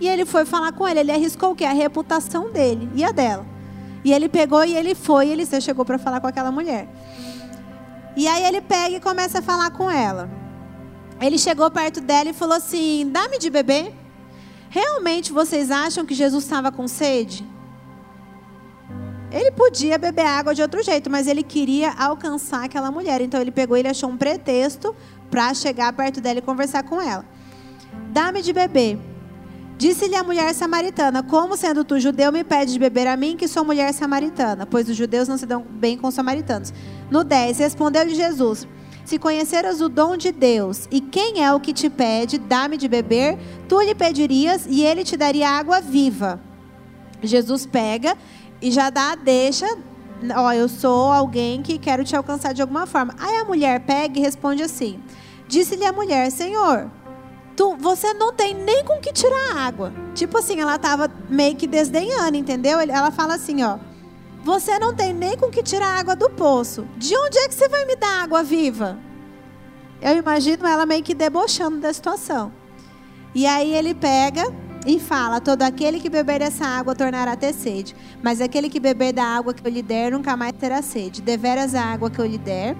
E 0.00 0.08
ele 0.08 0.24
foi 0.24 0.44
falar 0.44 0.72
com 0.72 0.86
ele. 0.86 1.00
Ele 1.00 1.12
arriscou 1.12 1.52
o 1.52 1.54
quê? 1.54 1.64
A 1.64 1.72
reputação 1.72 2.50
dele 2.50 2.88
e 2.94 3.04
a 3.04 3.12
dela. 3.12 3.46
E 4.04 4.12
ele 4.12 4.28
pegou 4.28 4.64
e 4.64 4.74
ele 4.74 4.94
foi, 4.94 5.28
e 5.28 5.30
ele 5.30 5.46
chegou 5.60 5.84
para 5.84 5.98
falar 5.98 6.20
com 6.20 6.26
aquela 6.26 6.50
mulher. 6.50 6.88
E 8.16 8.26
aí 8.26 8.44
ele 8.44 8.60
pega 8.60 8.96
e 8.96 9.00
começa 9.00 9.38
a 9.38 9.42
falar 9.42 9.70
com 9.70 9.90
ela. 9.90 10.28
Ele 11.20 11.38
chegou 11.38 11.70
perto 11.70 12.00
dela 12.00 12.30
e 12.30 12.32
falou 12.32 12.56
assim: 12.56 13.08
"Dá-me 13.10 13.38
de 13.38 13.48
beber". 13.48 14.01
Realmente 14.72 15.34
vocês 15.34 15.70
acham 15.70 16.06
que 16.06 16.14
Jesus 16.14 16.44
estava 16.44 16.72
com 16.72 16.88
sede? 16.88 17.46
Ele 19.30 19.50
podia 19.50 19.98
beber 19.98 20.24
água 20.24 20.54
de 20.54 20.62
outro 20.62 20.82
jeito, 20.82 21.10
mas 21.10 21.26
ele 21.26 21.42
queria 21.42 21.92
alcançar 21.92 22.64
aquela 22.64 22.90
mulher. 22.90 23.20
Então 23.20 23.38
ele 23.38 23.50
pegou, 23.50 23.76
ele 23.76 23.88
achou 23.88 24.08
um 24.08 24.16
pretexto 24.16 24.96
para 25.30 25.52
chegar 25.52 25.92
perto 25.92 26.22
dela 26.22 26.38
e 26.38 26.42
conversar 26.42 26.84
com 26.84 27.02
ela. 27.02 27.22
Dá-me 28.12 28.40
de 28.40 28.50
beber. 28.54 28.98
Disse-lhe 29.76 30.16
a 30.16 30.24
mulher 30.24 30.54
samaritana: 30.54 31.22
Como 31.22 31.54
sendo 31.54 31.84
tu 31.84 32.00
judeu, 32.00 32.32
me 32.32 32.42
pede 32.42 32.72
de 32.72 32.78
beber 32.78 33.06
a 33.08 33.14
mim, 33.14 33.36
que 33.36 33.46
sou 33.46 33.66
mulher 33.66 33.92
samaritana? 33.92 34.64
Pois 34.64 34.88
os 34.88 34.96
judeus 34.96 35.28
não 35.28 35.36
se 35.36 35.44
dão 35.44 35.66
bem 35.68 35.98
com 35.98 36.08
os 36.08 36.14
samaritanos. 36.14 36.72
No 37.10 37.22
10, 37.22 37.58
respondeu-lhe 37.58 38.14
Jesus: 38.14 38.66
Se 39.04 39.18
conheceras 39.18 39.80
o 39.80 39.88
dom 39.88 40.16
de 40.16 40.32
Deus 40.32 40.88
e 40.90 41.00
quem 41.00 41.42
é 41.42 41.52
o 41.52 41.60
que 41.60 41.72
te 41.72 41.90
pede, 41.90 42.38
dá-me 42.38 42.76
de 42.76 42.88
beber, 42.88 43.38
tu 43.68 43.80
lhe 43.80 43.94
pedirias 43.94 44.66
e 44.68 44.82
ele 44.82 45.04
te 45.04 45.16
daria 45.16 45.50
água 45.50 45.80
viva. 45.80 46.40
Jesus 47.22 47.66
pega 47.66 48.16
e 48.60 48.70
já 48.70 48.90
dá 48.90 49.12
a 49.12 49.16
deixa 49.16 49.66
ó, 50.36 50.52
eu 50.52 50.68
sou 50.68 51.10
alguém 51.10 51.62
que 51.62 51.78
quero 51.78 52.04
te 52.04 52.14
alcançar 52.14 52.52
de 52.52 52.62
alguma 52.62 52.86
forma. 52.86 53.14
Aí 53.18 53.36
a 53.36 53.44
mulher 53.44 53.80
pega 53.80 54.18
e 54.18 54.22
responde 54.22 54.62
assim: 54.62 55.00
Disse-lhe 55.48 55.84
a 55.84 55.92
mulher: 55.92 56.30
Senhor, 56.30 56.90
tu, 57.56 57.76
você 57.76 58.14
não 58.14 58.32
tem 58.32 58.54
nem 58.54 58.84
com 58.84 59.00
que 59.00 59.12
tirar 59.12 59.56
água. 59.56 59.92
Tipo 60.14 60.38
assim, 60.38 60.60
ela 60.60 60.76
estava 60.76 61.10
meio 61.28 61.56
que 61.56 61.66
desdenhando, 61.66 62.36
entendeu? 62.36 62.78
Ela 62.78 63.10
fala 63.10 63.34
assim: 63.34 63.62
Ó, 63.62 63.78
você 64.42 64.78
não 64.78 64.94
tem 64.94 65.12
nem 65.12 65.36
com 65.36 65.50
que 65.50 65.62
tirar 65.62 65.98
água 65.98 66.16
do 66.16 66.28
poço. 66.28 66.86
De 66.96 67.16
onde 67.16 67.38
é 67.38 67.48
que 67.48 67.54
você 67.54 67.68
vai 67.68 67.84
me 67.84 67.94
dar 67.94 68.22
água 68.22 68.42
viva? 68.42 68.98
Eu 70.00 70.16
imagino 70.16 70.66
ela 70.66 70.84
meio 70.84 71.02
que 71.02 71.14
debochando 71.14 71.78
da 71.78 71.92
situação. 71.92 72.52
E 73.34 73.46
aí 73.46 73.72
ele 73.72 73.94
pega 73.94 74.52
e 74.84 74.98
fala: 74.98 75.40
Todo 75.40 75.62
aquele 75.62 76.00
que 76.00 76.10
beber 76.10 76.40
dessa 76.40 76.66
água 76.66 76.94
tornará 76.94 77.36
ter 77.36 77.52
sede, 77.52 77.94
mas 78.20 78.40
aquele 78.40 78.68
que 78.68 78.80
beber 78.80 79.12
da 79.12 79.24
água 79.24 79.54
que 79.54 79.66
eu 79.66 79.70
lhe 79.70 79.82
der 79.82 80.10
nunca 80.10 80.36
mais 80.36 80.52
terá 80.52 80.82
sede. 80.82 81.22
Deveras 81.22 81.74
a 81.74 81.82
água 81.82 82.10
que 82.10 82.18
eu 82.18 82.26
lhe 82.26 82.38
der 82.38 82.76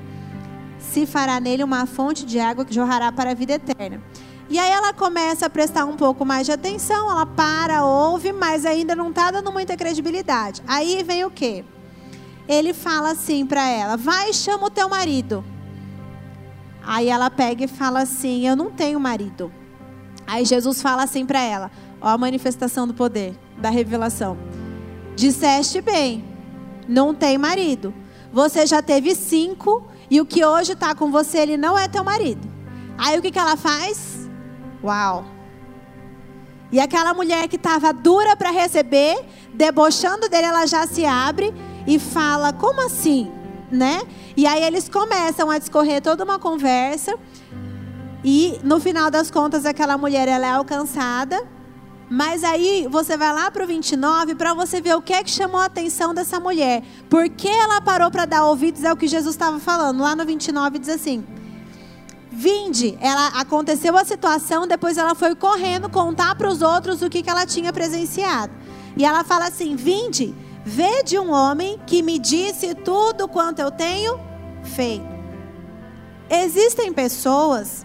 se 0.81 1.07
fará 1.07 1.39
nele 1.39 1.63
uma 1.63 1.87
fonte 1.87 2.27
de 2.27 2.41
água 2.41 2.65
que 2.65 2.75
jorrará 2.75 3.13
para 3.13 3.31
a 3.31 3.35
vida 3.35 3.53
eterna. 3.53 4.03
E 4.53 4.59
aí 4.59 4.71
ela 4.71 4.93
começa 4.93 5.47
a 5.47 5.51
prestar 5.51 5.87
um 5.87 5.97
pouco 5.97 6.27
mais 6.27 6.45
de 6.45 6.53
atenção, 6.53 7.11
ela 7.11 7.25
para, 7.25 7.87
ouve, 7.87 8.35
mas 8.35 8.67
ainda 8.67 8.95
não 8.95 9.09
está 9.09 9.31
dando 9.31 9.51
muita 9.51 9.79
credibilidade. 9.79 10.63
Aí 10.69 11.03
vem 11.03 11.25
o 11.25 11.31
quê? 11.31 11.65
Ele 12.47 12.75
fala 12.75 13.13
assim 13.13 13.47
para 13.47 13.67
ela: 13.67 13.97
vai 13.97 14.29
e 14.29 14.35
chama 14.35 14.67
o 14.67 14.71
teu 14.71 14.91
marido. 14.91 15.43
Aí 16.85 17.09
ela 17.09 17.31
pega 17.31 17.65
e 17.65 17.67
fala 17.67 18.03
assim: 18.03 18.47
eu 18.47 18.55
não 18.55 18.71
tenho 18.71 19.01
marido. 19.01 19.51
Aí 20.27 20.45
Jesus 20.45 20.83
fala 20.83 21.05
assim 21.05 21.25
para 21.25 21.41
ela: 21.41 21.71
ó 21.99 22.09
a 22.09 22.19
manifestação 22.19 22.87
do 22.87 22.93
poder, 22.93 23.35
da 23.57 23.71
revelação. 23.71 24.37
Disseste 25.17 25.81
bem, 25.81 26.23
não 26.87 27.15
tem 27.15 27.39
marido. 27.39 27.95
Você 28.31 28.67
já 28.67 28.83
teve 28.83 29.15
cinco 29.15 29.83
e 30.11 30.21
o 30.21 30.27
que 30.27 30.45
hoje 30.45 30.73
está 30.75 30.95
com 30.95 31.11
você, 31.11 31.39
ele 31.39 31.57
não 31.57 31.79
é 31.79 31.89
teu 31.89 32.05
marido. 32.05 32.47
Aí 32.99 33.19
o 33.19 33.23
que, 33.23 33.31
que 33.31 33.39
ela 33.39 33.57
faz? 33.57 34.12
Uau! 34.83 35.25
E 36.71 36.81
aquela 36.81 37.13
mulher 37.13 37.49
que 37.49 37.57
estava 37.57 37.93
dura 37.93 38.35
para 38.35 38.51
receber, 38.51 39.23
debochando 39.53 40.29
dele, 40.29 40.47
ela 40.47 40.67
já 40.67 40.87
se 40.87 41.05
abre 41.05 41.53
e 41.87 41.99
fala: 41.99 42.53
Como 42.53 42.85
assim? 42.85 43.31
Né? 43.71 44.03
E 44.37 44.47
aí 44.47 44.63
eles 44.63 44.89
começam 44.89 45.51
a 45.51 45.59
discorrer 45.59 46.03
toda 46.03 46.25
uma 46.25 46.39
conversa. 46.39 47.15
E 48.25 48.59
no 48.63 48.79
final 48.79 49.11
das 49.11 49.31
contas, 49.31 49.67
aquela 49.67 49.99
mulher 49.99 50.29
ela 50.29 50.47
é 50.47 50.51
alcançada 50.51 51.43
mas 52.15 52.45
aí 52.45 52.87
você 52.91 53.17
vai 53.17 53.33
lá 53.33 53.51
para 53.51 53.65
o 53.65 53.67
29 53.67 54.35
para 54.35 54.53
você 54.53 54.83
ver 54.83 54.95
o 54.95 55.01
que 55.01 55.15
é 55.15 55.25
que 55.25 55.31
chamou 55.31 55.59
a 55.59 55.65
atenção 55.65 56.13
dessa 56.13 56.39
mulher. 56.39 56.83
Por 57.09 57.27
que 57.31 57.49
ela 57.49 57.81
parou 57.81 58.11
para 58.11 58.27
dar 58.27 58.45
ouvidos 58.45 58.85
ao 58.85 58.95
que 58.95 59.09
Jesus 59.09 59.35
estava 59.35 59.59
falando? 59.59 60.03
Lá 60.03 60.15
no 60.15 60.23
29 60.23 60.79
diz 60.79 60.91
assim: 60.91 61.25
Vinde, 62.35 62.97
ela 62.99 63.27
aconteceu 63.39 63.95
a 63.95 64.07
situação, 64.07 64.67
depois 64.67 64.97
ela 64.97 65.15
foi 65.15 65.35
correndo 65.35 65.91
contar 65.91 66.35
para 66.35 66.49
os 66.49 66.63
outros 66.63 67.03
o 67.03 67.11
que, 67.11 67.23
que 67.23 67.29
ela 67.29 67.45
tinha 67.45 67.71
presenciado. 67.75 68.51
E 68.97 69.05
ela 69.05 69.23
fala 69.23 69.49
assim: 69.49 69.77
Vinde, 69.77 70.35
vede 70.65 71.19
um 71.19 71.31
homem 71.31 71.79
que 71.87 72.03
me 72.03 72.19
disse 72.19 72.75
tudo 72.75 73.29
quanto 73.29 73.59
eu 73.59 73.71
tenho 73.71 74.19
feito. 74.65 75.05
existem 76.31 76.91
pessoas 76.91 77.85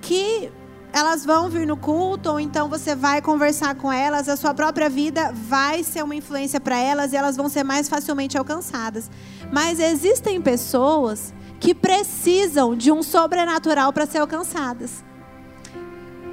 que 0.00 0.52
elas 0.92 1.24
vão 1.24 1.48
vir 1.48 1.66
no 1.66 1.76
culto, 1.76 2.30
ou 2.30 2.38
então 2.38 2.68
você 2.68 2.94
vai 2.94 3.20
conversar 3.20 3.74
com 3.74 3.90
elas, 3.90 4.28
a 4.28 4.36
sua 4.36 4.54
própria 4.54 4.88
vida 4.88 5.32
vai 5.32 5.82
ser 5.82 6.04
uma 6.04 6.14
influência 6.14 6.60
para 6.60 6.78
elas 6.78 7.12
e 7.12 7.16
elas 7.16 7.36
vão 7.36 7.48
ser 7.48 7.64
mais 7.64 7.88
facilmente 7.88 8.38
alcançadas. 8.38 9.10
Mas 9.50 9.80
existem 9.80 10.40
pessoas 10.40 11.32
que 11.62 11.76
precisam 11.76 12.74
de 12.74 12.90
um 12.90 13.04
sobrenatural 13.04 13.92
para 13.92 14.04
ser 14.04 14.18
alcançadas. 14.18 15.04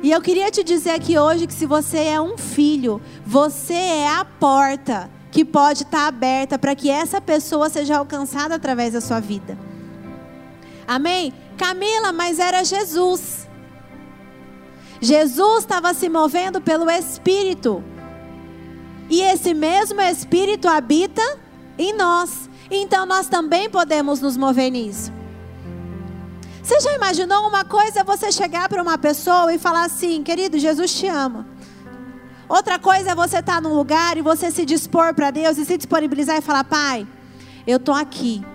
E 0.01 0.09
eu 0.09 0.19
queria 0.21 0.49
te 0.49 0.63
dizer 0.63 0.89
aqui 0.89 1.19
hoje 1.19 1.45
que 1.45 1.53
se 1.53 1.67
você 1.67 1.99
é 1.99 2.19
um 2.19 2.35
filho, 2.35 2.99
você 3.23 3.75
é 3.75 4.09
a 4.09 4.25
porta 4.25 5.07
que 5.29 5.45
pode 5.45 5.83
estar 5.83 6.07
aberta 6.07 6.57
para 6.57 6.73
que 6.73 6.89
essa 6.89 7.21
pessoa 7.21 7.69
seja 7.69 7.99
alcançada 7.99 8.55
através 8.55 8.93
da 8.93 9.01
sua 9.01 9.19
vida. 9.19 9.55
Amém? 10.87 11.31
Camila, 11.55 12.11
mas 12.11 12.39
era 12.39 12.63
Jesus. 12.63 13.47
Jesus 14.99 15.59
estava 15.59 15.93
se 15.93 16.09
movendo 16.09 16.59
pelo 16.59 16.89
Espírito. 16.89 17.83
E 19.07 19.21
esse 19.21 19.53
mesmo 19.53 20.01
Espírito 20.01 20.67
habita 20.67 21.21
em 21.77 21.93
nós. 21.93 22.49
Então 22.71 23.05
nós 23.05 23.27
também 23.27 23.69
podemos 23.69 24.21
nos 24.21 24.35
mover 24.35 24.71
nisso. 24.71 25.18
Você 26.69 26.81
já 26.81 26.93
imaginou 26.93 27.47
uma 27.47 27.65
coisa 27.65 28.03
você 28.03 28.31
chegar 28.31 28.69
para 28.69 28.79
uma 28.79 28.95
pessoa 28.95 29.51
e 29.51 29.57
falar 29.57 29.85
assim, 29.85 30.21
querido, 30.21 30.59
Jesus 30.59 30.93
te 30.93 31.07
ama. 31.07 31.43
Outra 32.47 32.77
coisa 32.77 33.09
é 33.09 33.15
você 33.15 33.39
estar 33.39 33.55
tá 33.55 33.61
num 33.61 33.73
lugar 33.73 34.17
e 34.17 34.21
você 34.21 34.51
se 34.51 34.63
dispor 34.67 35.11
para 35.15 35.31
Deus 35.31 35.57
e 35.57 35.65
se 35.65 35.75
disponibilizar 35.77 36.37
e 36.37 36.41
falar, 36.41 36.63
Pai, 36.63 37.07
eu 37.65 37.77
estou 37.77 37.95
aqui. 37.95 38.45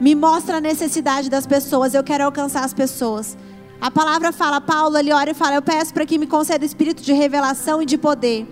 Me 0.00 0.14
mostra 0.14 0.58
a 0.58 0.60
necessidade 0.60 1.28
das 1.28 1.44
pessoas, 1.44 1.92
eu 1.92 2.04
quero 2.04 2.22
alcançar 2.22 2.64
as 2.64 2.72
pessoas. 2.72 3.36
A 3.80 3.90
palavra 3.90 4.30
fala, 4.30 4.60
Paulo, 4.60 4.96
ele 4.96 5.12
ora 5.12 5.32
e 5.32 5.34
fala: 5.34 5.56
Eu 5.56 5.62
peço 5.62 5.92
para 5.92 6.06
que 6.06 6.18
me 6.18 6.26
conceda 6.28 6.64
espírito 6.64 7.02
de 7.02 7.12
revelação 7.12 7.82
e 7.82 7.84
de 7.84 7.98
poder. 7.98 8.46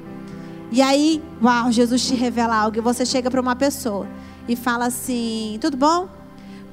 E 0.72 0.83
aí, 0.83 1.22
uau, 1.40 1.70
Jesus 1.70 2.05
te 2.05 2.16
revela 2.16 2.57
algo. 2.57 2.79
E 2.79 2.81
você 2.81 3.07
chega 3.07 3.31
para 3.31 3.40
uma 3.40 3.55
pessoa 3.55 4.09
e 4.48 4.57
fala 4.57 4.87
assim: 4.87 5.57
Tudo 5.61 5.77
bom? 5.77 6.23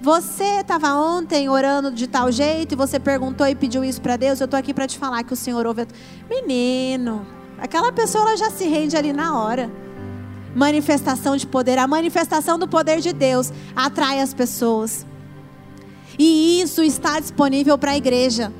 Você 0.01 0.61
estava 0.61 0.95
ontem 0.95 1.47
orando 1.47 1.91
de 1.91 2.07
tal 2.07 2.31
jeito 2.31 2.71
e 2.71 2.75
você 2.75 2.99
perguntou 2.99 3.45
e 3.45 3.53
pediu 3.53 3.83
isso 3.85 4.01
para 4.01 4.17
Deus. 4.17 4.41
Eu 4.41 4.45
estou 4.45 4.59
aqui 4.59 4.73
para 4.73 4.87
te 4.87 4.97
falar 4.97 5.23
que 5.23 5.31
o 5.31 5.35
Senhor 5.35 5.67
ouve. 5.67 5.85
Menino, 6.27 7.23
aquela 7.59 7.91
pessoa 7.91 8.23
ela 8.23 8.35
já 8.35 8.49
se 8.49 8.67
rende 8.67 8.97
ali 8.97 9.13
na 9.13 9.39
hora. 9.39 9.71
Manifestação 10.55 11.37
de 11.37 11.45
poder. 11.45 11.77
A 11.77 11.85
manifestação 11.85 12.57
do 12.57 12.67
poder 12.67 12.99
de 12.99 13.13
Deus 13.13 13.53
atrai 13.75 14.21
as 14.21 14.33
pessoas. 14.33 15.05
E 16.17 16.59
isso 16.61 16.81
está 16.81 17.19
disponível 17.19 17.77
para 17.77 17.91
a 17.91 17.97
igreja. 17.97 18.51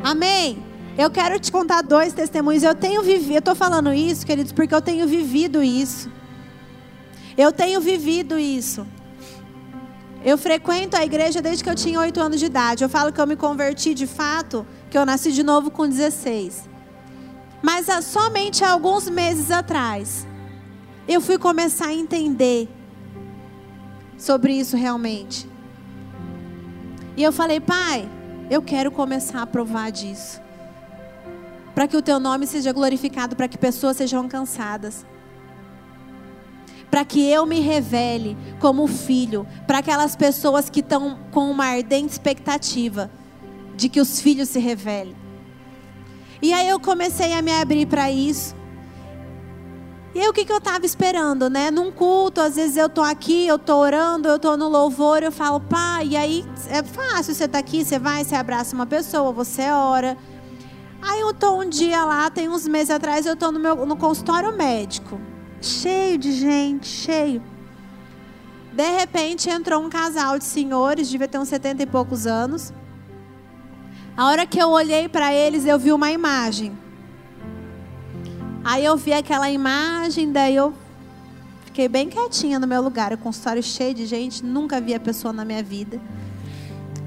Amém. 0.00 0.62
Eu 0.96 1.10
quero 1.10 1.40
te 1.40 1.50
contar 1.50 1.82
dois 1.82 2.12
testemunhos. 2.12 2.62
Eu 2.62 2.76
tenho 2.76 3.02
vivido, 3.02 3.34
eu 3.34 3.38
estou 3.40 3.56
falando 3.56 3.92
isso, 3.92 4.24
queridos, 4.24 4.52
porque 4.52 4.72
eu 4.72 4.80
tenho 4.80 5.08
vivido 5.08 5.60
isso. 5.60 6.08
Eu 7.36 7.50
tenho 7.50 7.80
vivido 7.80 8.38
isso. 8.38 8.86
Eu 10.24 10.38
frequento 10.38 10.96
a 10.96 11.04
igreja 11.04 11.42
desde 11.42 11.64
que 11.64 11.70
eu 11.70 11.74
tinha 11.74 11.98
oito 11.98 12.20
anos 12.20 12.38
de 12.38 12.46
idade. 12.46 12.84
Eu 12.84 12.88
falo 12.88 13.12
que 13.12 13.20
eu 13.20 13.26
me 13.26 13.36
converti 13.36 13.92
de 13.92 14.06
fato, 14.06 14.64
que 14.88 14.96
eu 14.96 15.04
nasci 15.04 15.32
de 15.32 15.42
novo 15.42 15.70
com 15.70 15.88
16. 15.88 16.68
Mas 17.60 17.88
há, 17.88 18.00
somente 18.00 18.64
há 18.64 18.70
alguns 18.70 19.08
meses 19.08 19.50
atrás, 19.50 20.26
eu 21.08 21.20
fui 21.20 21.38
começar 21.38 21.86
a 21.86 21.94
entender 21.94 22.68
sobre 24.16 24.52
isso 24.52 24.76
realmente. 24.76 25.48
E 27.16 27.22
eu 27.22 27.32
falei, 27.32 27.60
pai, 27.60 28.08
eu 28.48 28.62
quero 28.62 28.90
começar 28.90 29.42
a 29.42 29.46
provar 29.46 29.90
disso. 29.90 30.40
Para 31.74 31.88
que 31.88 31.96
o 31.96 32.02
teu 32.02 32.20
nome 32.20 32.46
seja 32.46 32.72
glorificado, 32.72 33.34
para 33.34 33.48
que 33.48 33.58
pessoas 33.58 33.96
sejam 33.96 34.22
alcançadas. 34.22 35.04
Para 36.92 37.06
que 37.06 37.26
eu 37.26 37.46
me 37.46 37.58
revele 37.58 38.36
como 38.60 38.86
filho, 38.86 39.46
para 39.66 39.78
aquelas 39.78 40.14
pessoas 40.14 40.68
que 40.68 40.80
estão 40.80 41.18
com 41.30 41.50
uma 41.50 41.64
ardente 41.64 42.12
expectativa 42.12 43.10
de 43.74 43.88
que 43.88 43.98
os 43.98 44.20
filhos 44.20 44.50
se 44.50 44.58
revelem. 44.58 45.16
E 46.42 46.52
aí 46.52 46.68
eu 46.68 46.78
comecei 46.78 47.32
a 47.32 47.40
me 47.40 47.50
abrir 47.50 47.86
para 47.86 48.10
isso. 48.10 48.54
E 50.14 50.20
aí 50.20 50.28
o 50.28 50.34
que, 50.34 50.44
que 50.44 50.52
eu 50.52 50.58
estava 50.58 50.84
esperando, 50.84 51.48
né? 51.48 51.70
Num 51.70 51.90
culto, 51.90 52.42
às 52.42 52.56
vezes 52.56 52.76
eu 52.76 52.90
tô 52.90 53.00
aqui, 53.00 53.46
eu 53.46 53.58
tô 53.58 53.76
orando, 53.78 54.28
eu 54.28 54.38
tô 54.38 54.54
no 54.58 54.68
louvor, 54.68 55.22
eu 55.22 55.32
falo, 55.32 55.60
pai, 55.60 56.08
e 56.08 56.16
aí 56.16 56.44
é 56.68 56.82
fácil, 56.82 57.34
você 57.34 57.48
tá 57.48 57.58
aqui, 57.58 57.82
você 57.82 57.98
vai, 57.98 58.22
você 58.22 58.34
abraça 58.34 58.76
uma 58.76 58.84
pessoa, 58.84 59.32
você 59.32 59.70
ora. 59.70 60.14
Aí 61.00 61.20
eu 61.20 61.32
tô 61.32 61.58
um 61.58 61.66
dia 61.66 62.04
lá, 62.04 62.28
tem 62.28 62.50
uns 62.50 62.68
meses 62.68 62.90
atrás, 62.90 63.24
eu 63.24 63.34
tô 63.34 63.50
no 63.50 63.58
meu 63.58 63.86
no 63.86 63.96
consultório 63.96 64.54
médico, 64.54 65.18
cheio 65.66 66.18
de 66.18 66.32
gente, 66.32 66.86
cheio. 66.86 67.42
De 68.72 68.90
repente 68.98 69.50
entrou 69.50 69.84
um 69.84 69.90
casal 69.90 70.38
de 70.38 70.44
senhores, 70.44 71.08
devia 71.08 71.28
ter 71.28 71.38
uns 71.38 71.48
70 71.48 71.82
e 71.82 71.86
poucos 71.86 72.26
anos. 72.26 72.72
A 74.16 74.26
hora 74.26 74.46
que 74.46 74.58
eu 74.58 74.68
olhei 74.68 75.08
para 75.08 75.32
eles, 75.32 75.64
eu 75.66 75.78
vi 75.78 75.92
uma 75.92 76.10
imagem. 76.10 76.76
Aí 78.64 78.84
eu 78.84 78.96
vi 78.96 79.12
aquela 79.12 79.50
imagem, 79.50 80.30
daí 80.30 80.54
eu 80.54 80.72
fiquei 81.64 81.88
bem 81.88 82.08
quietinha 82.08 82.58
no 82.58 82.66
meu 82.66 82.82
lugar. 82.82 83.12
O 83.12 83.18
consultório 83.18 83.62
cheio 83.62 83.94
de 83.94 84.06
gente, 84.06 84.44
nunca 84.44 84.80
vi 84.80 84.94
a 84.94 85.00
pessoa 85.00 85.32
na 85.32 85.44
minha 85.44 85.62
vida. 85.62 86.00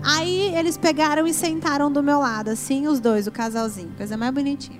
Aí 0.04 0.54
eles 0.56 0.78
pegaram 0.78 1.26
e 1.26 1.34
sentaram 1.34 1.92
do 1.92 2.04
meu 2.04 2.20
lado, 2.20 2.50
assim, 2.50 2.88
os 2.88 3.00
dois, 3.00 3.26
o 3.26 3.32
casalzinho, 3.32 3.92
coisa 3.98 4.16
mais 4.16 4.32
bonitinha. 4.32 4.80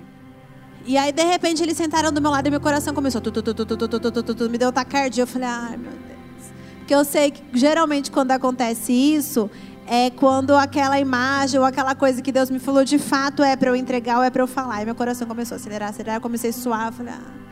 E 0.86 0.96
aí, 0.96 1.10
de 1.10 1.24
repente, 1.24 1.60
eles 1.62 1.76
sentaram 1.76 2.12
do 2.12 2.22
meu 2.22 2.30
lado 2.30 2.46
e 2.46 2.50
meu 2.50 2.60
coração 2.60 2.94
começou. 2.94 3.20
Tu, 3.20 3.32
tu, 3.32 3.42
tu, 3.42 3.54
tu, 3.54 3.76
tu, 3.76 3.88
tu, 3.88 4.22
tu, 4.22 4.34
tu, 4.34 4.50
me 4.50 4.56
deu 4.56 4.70
tacardia. 4.70 5.24
Eu 5.24 5.26
falei, 5.26 5.48
ai 5.48 5.76
meu 5.76 5.90
Deus. 5.90 6.52
Porque 6.78 6.94
eu 6.94 7.04
sei 7.04 7.32
que 7.32 7.42
geralmente 7.52 8.08
quando 8.08 8.30
acontece 8.30 8.92
isso, 8.92 9.50
é 9.84 10.10
quando 10.10 10.54
aquela 10.54 11.00
imagem 11.00 11.58
ou 11.58 11.66
aquela 11.66 11.96
coisa 11.96 12.22
que 12.22 12.30
Deus 12.30 12.50
me 12.50 12.60
falou 12.60 12.84
de 12.84 12.98
fato 13.00 13.42
é 13.42 13.56
para 13.56 13.70
eu 13.70 13.74
entregar 13.74 14.18
ou 14.18 14.22
é 14.22 14.30
para 14.30 14.44
eu 14.44 14.46
falar. 14.46 14.82
E 14.82 14.84
meu 14.84 14.94
coração 14.94 15.26
começou 15.26 15.56
a 15.56 15.58
acelerar, 15.58 15.88
acelerar. 15.88 16.18
Eu 16.18 16.20
comecei 16.20 16.50
a 16.50 16.52
suar. 16.52 16.86
Eu 16.86 16.92
falei, 16.92 17.14
ah. 17.14 17.46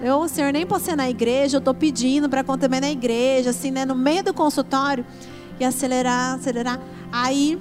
Eu, 0.00 0.28
senhor, 0.28 0.52
nem 0.52 0.64
posso 0.64 0.84
ser 0.84 0.96
na 0.96 1.10
igreja, 1.10 1.56
eu 1.56 1.60
tô 1.60 1.74
pedindo 1.74 2.28
para 2.28 2.44
contaminar 2.44 2.82
na 2.82 2.90
igreja, 2.90 3.50
assim, 3.50 3.72
né? 3.72 3.84
No 3.84 3.96
meio 3.96 4.22
do 4.22 4.32
consultório. 4.32 5.04
E 5.58 5.64
acelerar, 5.64 6.36
acelerar. 6.36 6.80
Aí 7.12 7.60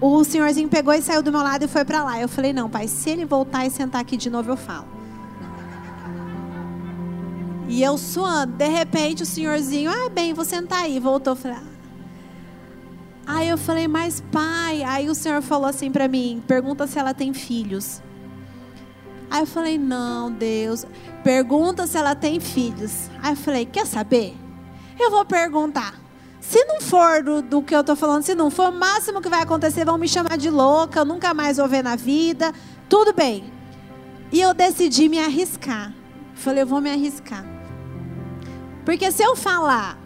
o 0.00 0.24
senhorzinho 0.24 0.68
pegou 0.68 0.92
e 0.92 1.00
saiu 1.00 1.22
do 1.22 1.32
meu 1.32 1.42
lado 1.42 1.64
e 1.64 1.68
foi 1.68 1.84
para 1.84 2.02
lá. 2.02 2.20
Eu 2.20 2.28
falei, 2.28 2.52
não, 2.52 2.68
pai, 2.68 2.88
se 2.88 3.10
ele 3.10 3.24
voltar 3.24 3.66
e 3.66 3.70
sentar 3.70 4.00
aqui 4.00 4.16
de 4.16 4.28
novo, 4.28 4.50
eu 4.50 4.56
falo. 4.56 4.86
E 7.68 7.82
eu 7.82 7.98
suando, 7.98 8.52
de 8.52 8.68
repente 8.68 9.22
o 9.22 9.26
senhorzinho, 9.26 9.90
ah, 9.90 10.08
bem, 10.08 10.32
vou 10.32 10.44
sentar 10.44 10.84
aí. 10.84 11.00
Voltou, 11.00 11.34
falei, 11.34 11.58
ah, 11.58 11.76
Aí 13.26 13.48
eu 13.48 13.58
falei, 13.58 13.88
mas 13.88 14.22
pai. 14.30 14.84
Aí 14.84 15.10
o 15.10 15.14
senhor 15.14 15.42
falou 15.42 15.66
assim 15.66 15.90
para 15.90 16.06
mim: 16.06 16.42
pergunta 16.46 16.86
se 16.86 16.98
ela 16.98 17.12
tem 17.12 17.34
filhos. 17.34 18.00
Aí 19.28 19.40
eu 19.42 19.46
falei, 19.46 19.76
não, 19.76 20.30
Deus. 20.30 20.86
Pergunta 21.24 21.86
se 21.88 21.98
ela 21.98 22.14
tem 22.14 22.38
filhos. 22.38 23.10
Aí 23.20 23.32
eu 23.32 23.36
falei, 23.36 23.66
quer 23.66 23.84
saber? 23.84 24.36
Eu 24.98 25.10
vou 25.10 25.24
perguntar. 25.24 26.05
Se 26.48 26.64
não 26.64 26.80
for 26.80 27.24
do, 27.24 27.42
do 27.42 27.60
que 27.60 27.74
eu 27.74 27.80
estou 27.80 27.96
falando, 27.96 28.22
se 28.22 28.32
não 28.32 28.52
for, 28.52 28.68
o 28.68 28.72
máximo 28.72 29.20
que 29.20 29.28
vai 29.28 29.42
acontecer, 29.42 29.84
vão 29.84 29.98
me 29.98 30.08
chamar 30.08 30.38
de 30.38 30.48
louca, 30.48 31.00
eu 31.00 31.04
nunca 31.04 31.34
mais 31.34 31.56
vou 31.56 31.66
ver 31.66 31.82
na 31.82 31.96
vida. 31.96 32.52
Tudo 32.88 33.12
bem. 33.12 33.52
E 34.30 34.40
eu 34.40 34.54
decidi 34.54 35.08
me 35.08 35.18
arriscar. 35.18 35.92
Falei, 36.36 36.62
eu 36.62 36.66
vou 36.66 36.80
me 36.80 36.88
arriscar. 36.88 37.44
Porque 38.84 39.10
se 39.10 39.24
eu 39.24 39.34
falar 39.34 39.98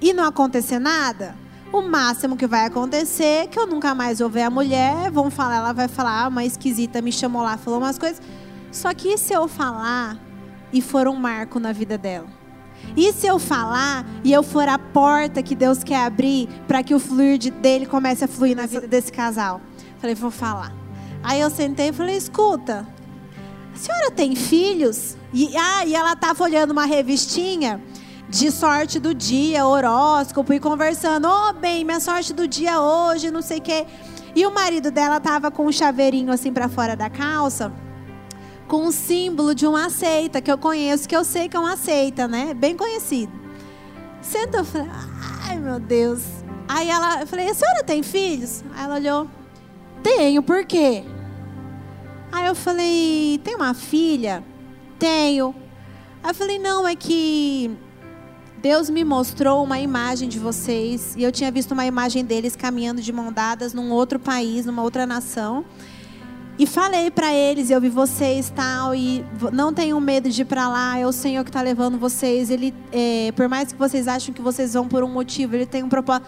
e 0.00 0.14
não 0.14 0.24
acontecer 0.24 0.78
nada, 0.78 1.36
o 1.70 1.82
máximo 1.82 2.34
que 2.34 2.46
vai 2.46 2.64
acontecer 2.64 3.42
é 3.42 3.46
que 3.46 3.58
eu 3.58 3.66
nunca 3.66 3.94
mais 3.94 4.20
vou 4.20 4.30
ver 4.30 4.44
a 4.44 4.50
mulher, 4.50 5.10
vão 5.10 5.30
falar, 5.30 5.56
ela 5.56 5.74
vai 5.74 5.86
falar, 5.86 6.24
ah, 6.24 6.28
uma 6.28 6.46
esquisita 6.46 7.02
me 7.02 7.12
chamou 7.12 7.42
lá, 7.42 7.58
falou 7.58 7.78
umas 7.78 7.98
coisas. 7.98 8.22
Só 8.72 8.94
que 8.94 9.18
se 9.18 9.34
eu 9.34 9.46
falar 9.46 10.16
e 10.72 10.80
for 10.80 11.06
um 11.06 11.16
marco 11.16 11.60
na 11.60 11.72
vida 11.72 11.98
dela? 11.98 12.37
E 12.96 13.12
se 13.12 13.26
eu 13.26 13.38
falar 13.38 14.04
e 14.24 14.32
eu 14.32 14.42
for 14.42 14.68
a 14.68 14.78
porta 14.78 15.42
que 15.42 15.54
Deus 15.54 15.84
quer 15.84 16.04
abrir 16.04 16.48
para 16.66 16.82
que 16.82 16.94
o 16.94 16.98
fluir 16.98 17.38
de, 17.38 17.50
dele 17.50 17.86
comece 17.86 18.24
a 18.24 18.28
fluir 18.28 18.56
na 18.56 18.66
vida 18.66 18.86
desse 18.86 19.12
casal? 19.12 19.60
Falei, 19.98 20.14
vou 20.14 20.30
falar. 20.30 20.72
Aí 21.22 21.40
eu 21.40 21.50
sentei 21.50 21.88
e 21.88 21.92
falei, 21.92 22.16
escuta, 22.16 22.86
a 23.74 23.78
senhora 23.78 24.10
tem 24.10 24.34
filhos? 24.34 25.16
E, 25.32 25.56
ah, 25.56 25.84
e 25.84 25.94
ela 25.94 26.12
estava 26.12 26.42
olhando 26.42 26.70
uma 26.70 26.86
revistinha 26.86 27.80
de 28.28 28.50
sorte 28.50 28.98
do 28.98 29.14
dia, 29.14 29.66
horóscopo, 29.66 30.52
e 30.52 30.60
conversando, 30.60 31.26
ô 31.26 31.48
oh, 31.48 31.52
bem, 31.52 31.84
minha 31.84 32.00
sorte 32.00 32.32
do 32.32 32.46
dia 32.46 32.80
hoje, 32.80 33.30
não 33.30 33.42
sei 33.42 33.58
o 33.58 33.62
quê. 33.62 33.86
E 34.34 34.46
o 34.46 34.52
marido 34.52 34.90
dela 34.90 35.18
tava 35.18 35.50
com 35.50 35.66
um 35.66 35.72
chaveirinho 35.72 36.32
assim 36.32 36.52
para 36.52 36.68
fora 36.68 36.94
da 36.94 37.08
calça, 37.08 37.72
com 38.68 38.86
um 38.86 38.92
símbolo 38.92 39.54
de 39.54 39.66
uma 39.66 39.88
seita 39.88 40.42
que 40.42 40.52
eu 40.52 40.58
conheço, 40.58 41.08
que 41.08 41.16
eu 41.16 41.24
sei 41.24 41.48
que 41.48 41.56
é 41.56 41.60
uma 41.60 41.76
seita, 41.76 42.28
né? 42.28 42.52
Bem 42.52 42.76
conhecido. 42.76 43.32
Senta, 44.20 44.58
eu 44.58 44.64
falei, 44.64 44.88
ai 45.48 45.58
meu 45.58 45.80
Deus. 45.80 46.22
Aí 46.68 46.90
ela, 46.90 47.22
eu 47.22 47.26
falei, 47.26 47.48
a 47.48 47.54
senhora 47.54 47.82
tem 47.82 48.02
filhos? 48.02 48.62
Aí 48.74 48.84
ela 48.84 48.96
olhou, 48.96 49.30
tenho, 50.02 50.42
por 50.42 50.66
quê? 50.66 51.02
Aí 52.30 52.46
eu 52.46 52.54
falei, 52.54 53.40
tem 53.42 53.56
uma 53.56 53.72
filha? 53.72 54.44
Tenho. 54.98 55.54
Aí 56.22 56.30
eu 56.30 56.34
falei, 56.34 56.58
não, 56.58 56.86
é 56.86 56.94
que 56.94 57.70
Deus 58.60 58.90
me 58.90 59.02
mostrou 59.02 59.64
uma 59.64 59.78
imagem 59.78 60.28
de 60.28 60.38
vocês 60.38 61.14
e 61.16 61.22
eu 61.22 61.32
tinha 61.32 61.50
visto 61.50 61.72
uma 61.72 61.86
imagem 61.86 62.22
deles 62.22 62.54
caminhando 62.54 63.00
de 63.00 63.12
mão 63.12 63.32
dadas 63.32 63.72
num 63.72 63.90
outro 63.90 64.18
país, 64.18 64.66
numa 64.66 64.82
outra 64.82 65.06
nação. 65.06 65.64
E 66.58 66.66
falei 66.66 67.08
para 67.08 67.32
eles, 67.32 67.70
eu 67.70 67.80
vi 67.80 67.88
vocês 67.88 68.50
tal, 68.50 68.92
e 68.92 69.24
não 69.52 69.72
tenham 69.72 70.00
medo 70.00 70.28
de 70.28 70.42
ir 70.42 70.44
para 70.44 70.68
lá, 70.68 70.98
é 70.98 71.06
o 71.06 71.12
Senhor 71.12 71.44
que 71.44 71.50
está 71.50 71.62
levando 71.62 71.96
vocês. 71.96 72.50
Ele, 72.50 72.74
é, 72.90 73.30
por 73.36 73.48
mais 73.48 73.72
que 73.72 73.78
vocês 73.78 74.08
achem 74.08 74.34
que 74.34 74.42
vocês 74.42 74.74
vão 74.74 74.88
por 74.88 75.04
um 75.04 75.08
motivo, 75.08 75.54
Ele 75.54 75.66
tem 75.66 75.84
um 75.84 75.88
propósito. 75.88 76.26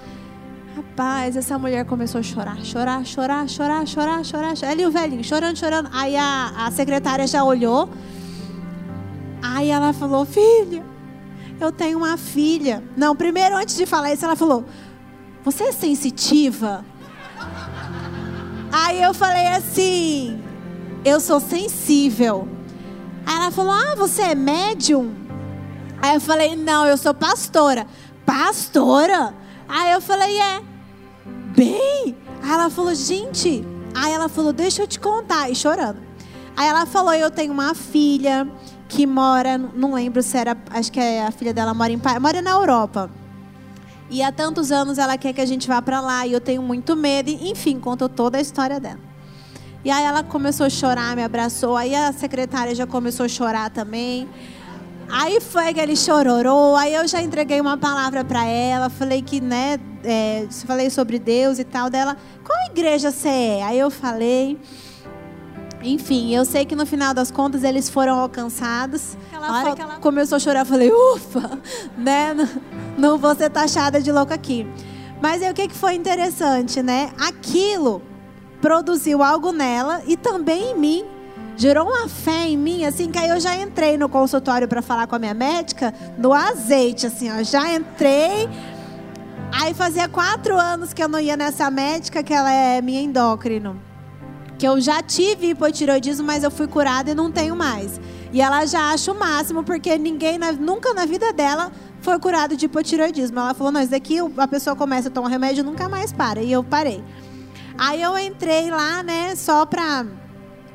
Rapaz, 0.77 1.37
essa 1.37 1.59
mulher 1.59 1.85
começou 1.85 2.21
a 2.21 2.23
chorar, 2.23 2.65
chorar, 2.65 3.05
chorar, 3.05 3.49
chorar, 3.49 3.85
chorar, 3.87 4.25
chorar. 4.25 4.57
chorar. 4.57 4.79
E 4.79 4.87
o 4.87 4.91
velhinho 4.93 5.25
chorando, 5.25 5.59
chorando. 5.59 5.91
Aí 5.93 6.17
a, 6.17 6.67
a 6.67 6.71
secretária 6.71 7.27
já 7.27 7.43
olhou. 7.43 7.89
Aí 9.43 9.69
ela 9.69 9.93
falou, 9.93 10.25
filha, 10.25 10.85
eu 11.61 11.73
tenho 11.73 11.99
uma 11.99 12.17
filha. 12.17 12.85
Não, 12.97 13.17
primeiro 13.17 13.57
antes 13.57 13.77
de 13.77 13.85
falar 13.85 14.13
isso, 14.13 14.25
ela 14.25 14.37
falou, 14.37 14.65
você 15.43 15.65
é 15.65 15.73
sensitiva? 15.73 16.85
Aí 18.73 19.03
eu 19.03 19.13
falei 19.13 19.49
assim: 19.49 20.43
eu 21.05 21.21
sou 21.21 21.41
sensível. 21.41 22.49
Aí 23.27 23.37
ela 23.37 23.51
falou: 23.51 23.73
ah, 23.73 23.95
você 23.97 24.23
é 24.23 24.35
médium? 24.35 25.15
Aí 26.01 26.15
eu 26.15 26.21
falei: 26.21 26.57
não, 26.57 26.87
eu 26.87 26.97
sou 26.97 27.13
pastora. 27.13 27.87
Pastora? 28.25 29.35
Aí 29.69 29.93
eu 29.93 30.01
falei: 30.01 30.39
é. 30.41 30.63
Bem? 31.57 32.17
Aí 32.43 32.51
ela 32.51 32.71
falou: 32.71 32.95
gente. 32.95 33.65
Aí 33.95 34.13
ela 34.13 34.29
falou: 34.29 34.53
deixa 34.53 34.83
eu 34.83 34.87
te 34.87 35.01
contar. 35.01 35.51
E 35.51 35.55
chorando. 35.55 35.99
Aí 36.57 36.69
ela 36.69 36.87
falou: 36.87 37.13
eu 37.15 37.31
tenho 37.31 37.53
uma 37.53 37.75
filha 37.75 38.49
que 38.89 39.07
mora, 39.07 39.57
não 39.57 39.95
lembro 39.95 40.23
se 40.23 40.37
era, 40.37 40.57
acho 40.71 40.91
que 40.91 40.99
é 40.99 41.25
a 41.25 41.31
filha 41.31 41.55
dela 41.55 41.73
mora 41.73 41.93
em 41.93 42.01
mora 42.21 42.43
na 42.43 42.51
Europa. 42.51 43.11
E 44.11 44.23
há 44.23 44.33
tantos 44.33 44.73
anos 44.73 44.99
ela 44.99 45.17
quer 45.17 45.33
que 45.33 45.41
a 45.41 45.47
gente 45.47 45.69
vá 45.69 45.81
para 45.81 46.01
lá 46.01 46.27
e 46.27 46.33
eu 46.33 46.41
tenho 46.41 46.61
muito 46.61 46.97
medo. 46.97 47.31
Enfim, 47.31 47.79
contou 47.79 48.09
toda 48.09 48.39
a 48.39 48.41
história 48.41 48.81
dela. 48.81 48.99
E 49.85 49.91
aí 49.91 50.05
ela 50.05 50.25
começou 50.25 50.67
a 50.67 50.71
chorar, 50.71 51.15
me 51.15 51.23
abraçou. 51.23 51.77
Aí 51.77 51.95
a 51.95 52.13
secretária 52.13 52.75
já 52.75 52.87
começou 52.87 53.25
a 53.25 53.29
chorar 53.29 53.71
também. 53.71 54.29
Aí 55.09 55.41
foi 55.41 55.69
aquele 55.69 55.97
chororô. 55.97 56.75
Aí 56.75 56.93
eu 56.93 57.07
já 57.07 57.23
entreguei 57.23 57.61
uma 57.61 57.79
palavra 57.79 58.25
para 58.25 58.45
ela. 58.45 58.91
Falei 58.91 59.23
que, 59.23 59.41
né, 59.41 59.79
é, 60.03 60.47
falei 60.67 60.91
sobre 60.91 61.19
Deus 61.21 61.61
e 61.61 61.65
tal 61.65 61.89
dela. 61.89 62.17
Qual 62.45 62.59
igreja 62.67 63.13
você 63.13 63.29
é? 63.29 63.63
Aí 63.63 63.79
eu 63.79 63.91
falei. 63.91 64.59
Enfim, 65.83 66.35
eu 66.35 66.45
sei 66.45 66.65
que 66.67 66.77
no 66.77 66.85
final 66.85 67.15
das 67.15 67.31
contas 67.31 67.65
eles 67.65 67.89
foram 67.89 68.19
alcançados. 68.19 69.17
Ela, 69.33 69.59
hora 69.59 69.75
que 69.75 69.83
ela 69.83 69.97
começou 69.97 70.37
a 70.37 70.39
chorar, 70.39 70.61
eu 70.61 70.67
falei, 70.67 70.93
ufa, 70.93 71.59
né? 71.97 72.35
Não, 72.35 72.49
não 72.99 73.19
vou 73.19 73.35
ser 73.35 73.51
taxada 73.51 74.01
de 74.01 74.13
louca 74.13 74.35
aqui. 74.35 74.67
Mas 75.23 75.43
aí 75.43 75.51
o 75.51 75.55
que, 75.55 75.69
que 75.69 75.75
foi 75.75 75.95
interessante, 75.95 76.83
né? 76.83 77.11
Aquilo 77.19 78.03
produziu 78.61 79.23
algo 79.23 79.53
nela 79.53 80.03
e 80.07 80.17
também 80.17 80.73
em 80.73 80.79
mim. 80.79 81.05
Gerou 81.57 81.87
uma 81.87 82.09
fé 82.09 82.49
em 82.49 82.57
mim, 82.57 82.85
assim, 82.85 83.11
que 83.11 83.19
aí 83.19 83.29
eu 83.29 83.41
já 83.41 83.55
entrei 83.57 83.99
no 83.99 84.09
consultório 84.09 84.67
para 84.67 84.81
falar 84.81 85.07
com 85.07 85.17
a 85.17 85.19
minha 85.19 85.35
médica, 85.35 85.93
no 86.17 86.33
azeite, 86.33 87.07
assim, 87.07 87.31
ó. 87.31 87.43
Já 87.43 87.75
entrei. 87.75 88.49
Aí 89.53 89.75
fazia 89.75 90.09
quatro 90.09 90.57
anos 90.59 90.93
que 90.95 91.03
eu 91.03 91.09
não 91.09 91.19
ia 91.19 91.37
nessa 91.37 91.71
médica, 91.71 92.23
que 92.23 92.33
ela 92.33 92.51
é 92.51 92.81
minha 92.81 93.01
endócrino 93.01 93.90
que 94.61 94.69
eu 94.69 94.79
já 94.79 95.03
tive 95.03 95.49
hipotiroidismo, 95.49 96.27
mas 96.27 96.45
eu 96.45 96.51
fui 96.51 96.69
curada 96.69 97.13
e 97.13 97.15
não 97.15 97.33
tenho 97.33 97.57
mais. 97.57 97.99
E 98.31 98.43
ela 98.43 98.67
já 98.67 98.93
acha 98.93 99.11
o 99.11 99.19
máximo, 99.19 99.65
porque 99.65 99.97
ninguém, 99.97 100.39
nunca 100.61 100.93
na 100.93 101.07
vida 101.07 101.33
dela, 101.33 101.73
foi 102.03 102.19
curado 102.19 102.55
de 102.55 102.67
hipotiroidismo. 102.67 103.41
Ela 103.41 103.55
falou: 103.55 103.73
não, 103.73 103.81
isso 103.81 103.91
daqui 103.91 104.19
a 104.37 104.47
pessoa 104.47 104.77
começa 104.77 105.09
a 105.09 105.11
tomar 105.11 105.31
remédio 105.31 105.65
nunca 105.65 105.89
mais 105.89 106.13
para. 106.13 106.43
E 106.43 106.53
eu 106.53 106.63
parei. 106.63 107.03
Aí 107.79 108.03
eu 108.03 108.19
entrei 108.19 108.71
lá, 108.71 109.03
né, 109.03 109.35
só 109.35 109.65
pra 109.65 110.05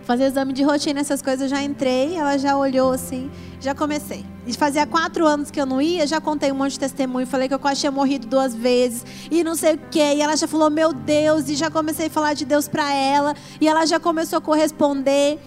fazer 0.03 0.23
exame 0.25 0.51
de 0.51 0.63
rotina, 0.63 1.01
essas 1.01 1.21
coisas, 1.21 1.43
eu 1.43 1.47
já 1.47 1.61
entrei, 1.61 2.15
ela 2.15 2.39
já 2.39 2.57
olhou 2.57 2.91
assim, 2.91 3.29
já 3.65 3.75
comecei. 3.75 4.25
E 4.45 4.53
fazia 4.53 4.85
quatro 4.85 5.25
anos 5.25 5.51
que 5.51 5.59
eu 5.59 5.65
não 5.65 5.81
ia, 5.81 6.05
já 6.05 6.21
contei 6.21 6.51
um 6.51 6.55
monte 6.55 6.73
de 6.73 6.79
testemunho, 6.79 7.25
falei 7.25 7.47
que 7.47 7.53
eu 7.53 7.59
quase 7.59 7.81
tinha 7.81 7.91
morrido 7.91 8.27
duas 8.27 8.55
vezes, 8.55 9.03
e 9.29 9.43
não 9.43 9.55
sei 9.55 9.73
o 9.73 9.79
quê. 9.89 10.13
E 10.15 10.21
ela 10.21 10.35
já 10.37 10.47
falou, 10.47 10.69
meu 10.69 10.93
Deus, 10.93 11.49
e 11.49 11.55
já 11.55 11.69
comecei 11.69 12.07
a 12.07 12.09
falar 12.09 12.33
de 12.33 12.45
Deus 12.45 12.67
para 12.67 12.93
ela, 12.93 13.35
e 13.59 13.67
ela 13.67 13.85
já 13.85 13.99
começou 13.99 14.37
a 14.37 14.41
corresponder. 14.41 15.39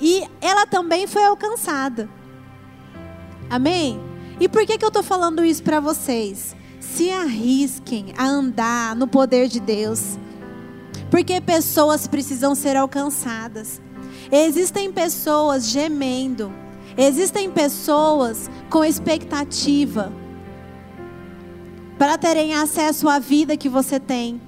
E 0.00 0.22
ela 0.40 0.66
também 0.66 1.06
foi 1.06 1.24
alcançada. 1.24 2.08
Amém? 3.48 4.00
E 4.38 4.48
por 4.48 4.66
que, 4.66 4.76
que 4.76 4.84
eu 4.84 4.88
estou 4.88 5.02
falando 5.02 5.44
isso 5.44 5.62
para 5.62 5.80
vocês? 5.80 6.54
Se 6.80 7.10
arrisquem 7.10 8.12
a 8.18 8.26
andar 8.26 8.94
no 8.96 9.06
poder 9.06 9.48
de 9.48 9.60
Deus. 9.60 10.18
Porque 11.10 11.40
pessoas 11.40 12.06
precisam 12.06 12.54
ser 12.54 12.76
alcançadas. 12.76 13.80
Existem 14.30 14.90
pessoas 14.92 15.68
gemendo. 15.68 16.52
Existem 16.96 17.50
pessoas 17.50 18.50
com 18.68 18.84
expectativa 18.84 20.12
para 21.98 22.18
terem 22.18 22.54
acesso 22.54 23.08
à 23.08 23.18
vida 23.18 23.56
que 23.56 23.68
você 23.68 24.00
tem, 24.00 24.40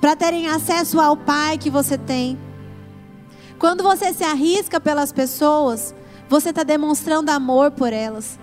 para 0.00 0.14
terem 0.14 0.48
acesso 0.48 1.00
ao 1.00 1.16
Pai 1.16 1.58
que 1.58 1.70
você 1.70 1.98
tem. 1.98 2.38
Quando 3.58 3.82
você 3.82 4.12
se 4.12 4.22
arrisca 4.22 4.80
pelas 4.80 5.12
pessoas, 5.12 5.94
você 6.28 6.50
está 6.50 6.62
demonstrando 6.62 7.30
amor 7.30 7.72
por 7.72 7.92
elas. 7.92 8.38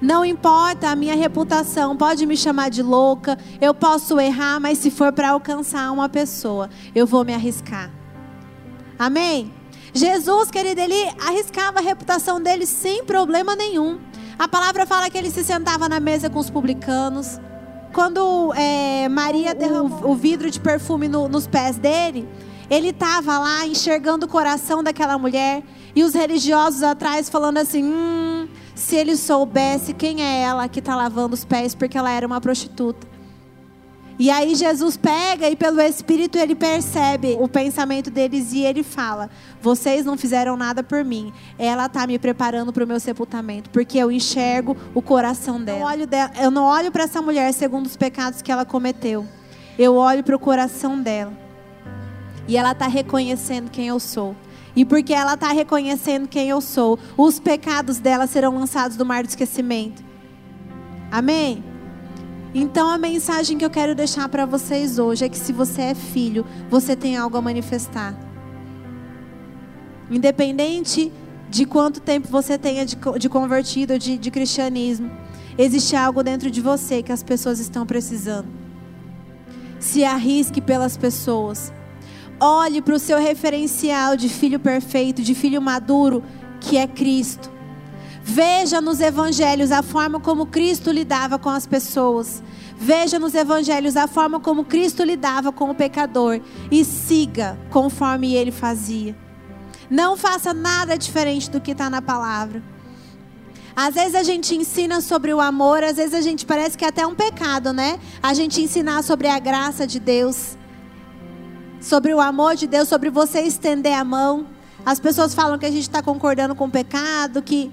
Não 0.00 0.24
importa 0.24 0.88
a 0.88 0.96
minha 0.96 1.14
reputação, 1.14 1.94
pode 1.94 2.24
me 2.24 2.34
chamar 2.34 2.70
de 2.70 2.82
louca, 2.82 3.36
eu 3.60 3.74
posso 3.74 4.18
errar, 4.18 4.58
mas 4.58 4.78
se 4.78 4.90
for 4.90 5.12
para 5.12 5.30
alcançar 5.30 5.92
uma 5.92 6.08
pessoa, 6.08 6.70
eu 6.94 7.06
vou 7.06 7.22
me 7.22 7.34
arriscar. 7.34 7.90
Amém? 8.98 9.59
Jesus, 9.92 10.50
querido, 10.50 10.80
ele 10.80 11.08
arriscava 11.26 11.80
a 11.80 11.82
reputação 11.82 12.40
dele 12.40 12.66
sem 12.66 13.04
problema 13.04 13.56
nenhum. 13.56 13.98
A 14.38 14.48
palavra 14.48 14.86
fala 14.86 15.10
que 15.10 15.18
ele 15.18 15.30
se 15.30 15.44
sentava 15.44 15.88
na 15.88 16.00
mesa 16.00 16.30
com 16.30 16.38
os 16.38 16.48
publicanos. 16.48 17.38
Quando 17.92 18.54
é, 18.54 19.08
Maria 19.08 19.54
derramou 19.54 20.10
o 20.10 20.14
vidro 20.14 20.50
de 20.50 20.60
perfume 20.60 21.08
no, 21.08 21.28
nos 21.28 21.46
pés 21.46 21.76
dele, 21.76 22.28
ele 22.70 22.90
estava 22.90 23.36
lá 23.38 23.66
enxergando 23.66 24.26
o 24.26 24.28
coração 24.28 24.82
daquela 24.82 25.18
mulher 25.18 25.62
e 25.94 26.04
os 26.04 26.14
religiosos 26.14 26.84
atrás 26.84 27.28
falando 27.28 27.58
assim: 27.58 27.82
hum, 27.84 28.48
se 28.76 28.94
ele 28.94 29.16
soubesse 29.16 29.92
quem 29.92 30.22
é 30.22 30.42
ela 30.42 30.68
que 30.68 30.78
está 30.78 30.94
lavando 30.94 31.34
os 31.34 31.44
pés, 31.44 31.74
porque 31.74 31.98
ela 31.98 32.10
era 32.10 32.26
uma 32.26 32.40
prostituta. 32.40 33.09
E 34.20 34.30
aí 34.30 34.54
Jesus 34.54 34.98
pega 34.98 35.48
e 35.48 35.56
pelo 35.56 35.80
Espírito 35.80 36.36
ele 36.36 36.54
percebe 36.54 37.38
o 37.40 37.48
pensamento 37.48 38.10
deles 38.10 38.52
e 38.52 38.60
ele 38.60 38.82
fala: 38.82 39.30
Vocês 39.62 40.04
não 40.04 40.14
fizeram 40.14 40.58
nada 40.58 40.82
por 40.82 41.02
mim. 41.02 41.32
Ela 41.58 41.86
está 41.86 42.06
me 42.06 42.18
preparando 42.18 42.70
para 42.70 42.84
o 42.84 42.86
meu 42.86 43.00
sepultamento, 43.00 43.70
porque 43.70 43.96
eu 43.96 44.12
enxergo 44.12 44.76
o 44.94 45.00
coração 45.00 45.58
dela. 45.58 45.94
Eu 46.38 46.50
não 46.50 46.64
olho 46.64 46.92
para 46.92 47.04
essa 47.04 47.22
mulher 47.22 47.50
segundo 47.54 47.86
os 47.86 47.96
pecados 47.96 48.42
que 48.42 48.52
ela 48.52 48.66
cometeu. 48.66 49.26
Eu 49.78 49.94
olho 49.94 50.22
para 50.22 50.36
o 50.36 50.38
coração 50.38 51.00
dela. 51.00 51.32
E 52.46 52.58
ela 52.58 52.72
está 52.72 52.88
reconhecendo 52.88 53.70
quem 53.70 53.88
eu 53.88 53.98
sou. 53.98 54.36
E 54.76 54.84
porque 54.84 55.14
ela 55.14 55.32
está 55.32 55.50
reconhecendo 55.50 56.28
quem 56.28 56.50
eu 56.50 56.60
sou, 56.60 56.98
os 57.16 57.40
pecados 57.40 57.98
dela 57.98 58.26
serão 58.26 58.54
lançados 58.54 58.98
no 58.98 59.04
mar 59.06 59.22
do 59.22 59.30
esquecimento. 59.30 60.04
Amém? 61.10 61.69
Então 62.54 62.88
a 62.88 62.98
mensagem 62.98 63.56
que 63.56 63.64
eu 63.64 63.70
quero 63.70 63.94
deixar 63.94 64.28
para 64.28 64.44
vocês 64.44 64.98
hoje 64.98 65.24
é 65.24 65.28
que 65.28 65.38
se 65.38 65.52
você 65.52 65.82
é 65.82 65.94
filho, 65.94 66.44
você 66.68 66.96
tem 66.96 67.16
algo 67.16 67.36
a 67.36 67.42
manifestar. 67.42 68.18
Independente 70.10 71.12
de 71.48 71.64
quanto 71.64 72.00
tempo 72.00 72.28
você 72.28 72.58
tenha 72.58 72.84
de, 72.84 72.96
de 73.18 73.28
convertido, 73.28 73.96
de, 73.98 74.18
de 74.18 74.30
cristianismo, 74.30 75.10
existe 75.56 75.94
algo 75.94 76.22
dentro 76.22 76.50
de 76.50 76.60
você 76.60 77.02
que 77.02 77.12
as 77.12 77.22
pessoas 77.22 77.60
estão 77.60 77.86
precisando. 77.86 78.48
Se 79.78 80.04
arrisque 80.04 80.60
pelas 80.60 80.96
pessoas. 80.96 81.72
Olhe 82.40 82.82
para 82.82 82.94
o 82.94 82.98
seu 82.98 83.18
referencial 83.18 84.16
de 84.16 84.28
filho 84.28 84.58
perfeito, 84.58 85.22
de 85.22 85.34
filho 85.34 85.62
maduro, 85.62 86.22
que 86.60 86.76
é 86.76 86.86
Cristo. 86.86 87.50
Veja 88.32 88.80
nos 88.80 89.00
evangelhos 89.00 89.72
a 89.72 89.82
forma 89.82 90.20
como 90.20 90.46
Cristo 90.46 90.92
lidava 90.92 91.36
com 91.36 91.50
as 91.50 91.66
pessoas. 91.66 92.40
Veja 92.76 93.18
nos 93.18 93.34
evangelhos 93.34 93.96
a 93.96 94.06
forma 94.06 94.38
como 94.38 94.64
Cristo 94.64 95.02
lidava 95.02 95.50
com 95.50 95.68
o 95.68 95.74
pecador 95.74 96.40
e 96.70 96.84
siga 96.84 97.58
conforme 97.70 98.32
ele 98.32 98.52
fazia. 98.52 99.16
Não 99.90 100.16
faça 100.16 100.54
nada 100.54 100.96
diferente 100.96 101.50
do 101.50 101.60
que 101.60 101.72
está 101.72 101.90
na 101.90 102.00
palavra. 102.00 102.62
Às 103.74 103.94
vezes 103.94 104.14
a 104.14 104.22
gente 104.22 104.54
ensina 104.54 105.00
sobre 105.00 105.34
o 105.34 105.40
amor, 105.40 105.82
às 105.82 105.96
vezes 105.96 106.14
a 106.14 106.20
gente 106.20 106.46
parece 106.46 106.78
que 106.78 106.84
é 106.84 106.88
até 106.88 107.04
um 107.04 107.16
pecado, 107.16 107.72
né? 107.72 107.98
A 108.22 108.32
gente 108.32 108.62
ensinar 108.62 109.02
sobre 109.02 109.26
a 109.26 109.40
graça 109.40 109.88
de 109.88 109.98
Deus, 109.98 110.56
sobre 111.80 112.14
o 112.14 112.20
amor 112.20 112.54
de 112.54 112.68
Deus, 112.68 112.88
sobre 112.88 113.10
você 113.10 113.40
estender 113.40 113.94
a 113.94 114.04
mão. 114.04 114.46
As 114.86 115.00
pessoas 115.00 115.34
falam 115.34 115.58
que 115.58 115.66
a 115.66 115.70
gente 115.70 115.82
está 115.82 116.00
concordando 116.00 116.54
com 116.54 116.66
o 116.66 116.70
pecado, 116.70 117.42
que 117.42 117.72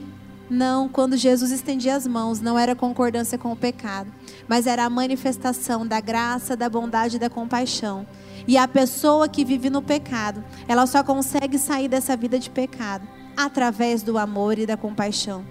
não, 0.50 0.88
quando 0.88 1.18
Jesus 1.18 1.52
estendia 1.52 1.95
as 1.95 2.08
mãos, 2.08 2.39
não 2.39 2.58
era 2.58 2.74
concordância 2.74 3.38
com 3.38 3.52
o 3.52 3.56
pecado, 3.56 4.10
mas 4.48 4.66
era 4.66 4.86
a 4.86 4.89
manifestação 4.89 5.86
da 5.86 6.00
graça, 6.00 6.56
da 6.56 6.70
bondade 6.70 7.18
e 7.18 7.20
da 7.20 7.30
compaixão. 7.30 8.08
E 8.48 8.58
a 8.58 8.66
pessoa 8.66 9.28
que 9.28 9.43
vive 9.43 9.70
no 9.70 9.82
pecado, 9.82 10.41
ela 10.68 10.88
só 10.88 11.04
consegue 11.04 11.58
sair 11.58 11.89
dessa 11.89 12.16
vida 12.16 12.39
de 12.39 12.50
pecado 12.50 13.06
através 13.36 14.02
do 14.02 14.18
amor 14.18 14.58
e 14.58 14.66
da 14.66 14.78
compaixão. 14.78 15.43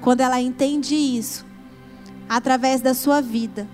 Quando 0.00 0.22
ela 0.22 0.40
entende 0.40 0.94
isso, 0.94 1.44
através 2.26 2.80
da 2.80 2.94
sua 2.94 3.20
vida, 3.20 3.68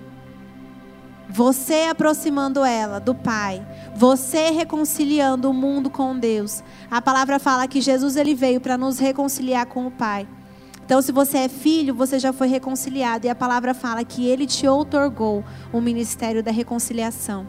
você 1.30 1.86
aproximando 1.88 2.64
ela 2.64 2.98
do 2.98 3.14
Pai, 3.14 3.64
você 3.94 4.50
reconciliando 4.50 5.48
o 5.48 5.54
mundo 5.54 5.88
com 5.88 6.18
Deus. 6.18 6.64
A 6.90 7.00
palavra 7.00 7.38
fala 7.38 7.68
que 7.68 7.80
Jesus 7.80 8.16
ele 8.16 8.34
veio 8.34 8.60
para 8.60 8.76
nos 8.76 8.98
reconciliar 8.98 9.66
com 9.66 9.86
o 9.86 9.90
Pai. 9.90 10.26
Então, 10.88 11.02
se 11.02 11.12
você 11.12 11.36
é 11.36 11.48
filho, 11.50 11.94
você 11.94 12.18
já 12.18 12.32
foi 12.32 12.48
reconciliado. 12.48 13.26
E 13.26 13.28
a 13.28 13.34
palavra 13.34 13.74
fala 13.74 14.02
que 14.02 14.26
ele 14.26 14.46
te 14.46 14.66
outorgou 14.66 15.44
o 15.70 15.82
ministério 15.82 16.42
da 16.42 16.50
reconciliação. 16.50 17.46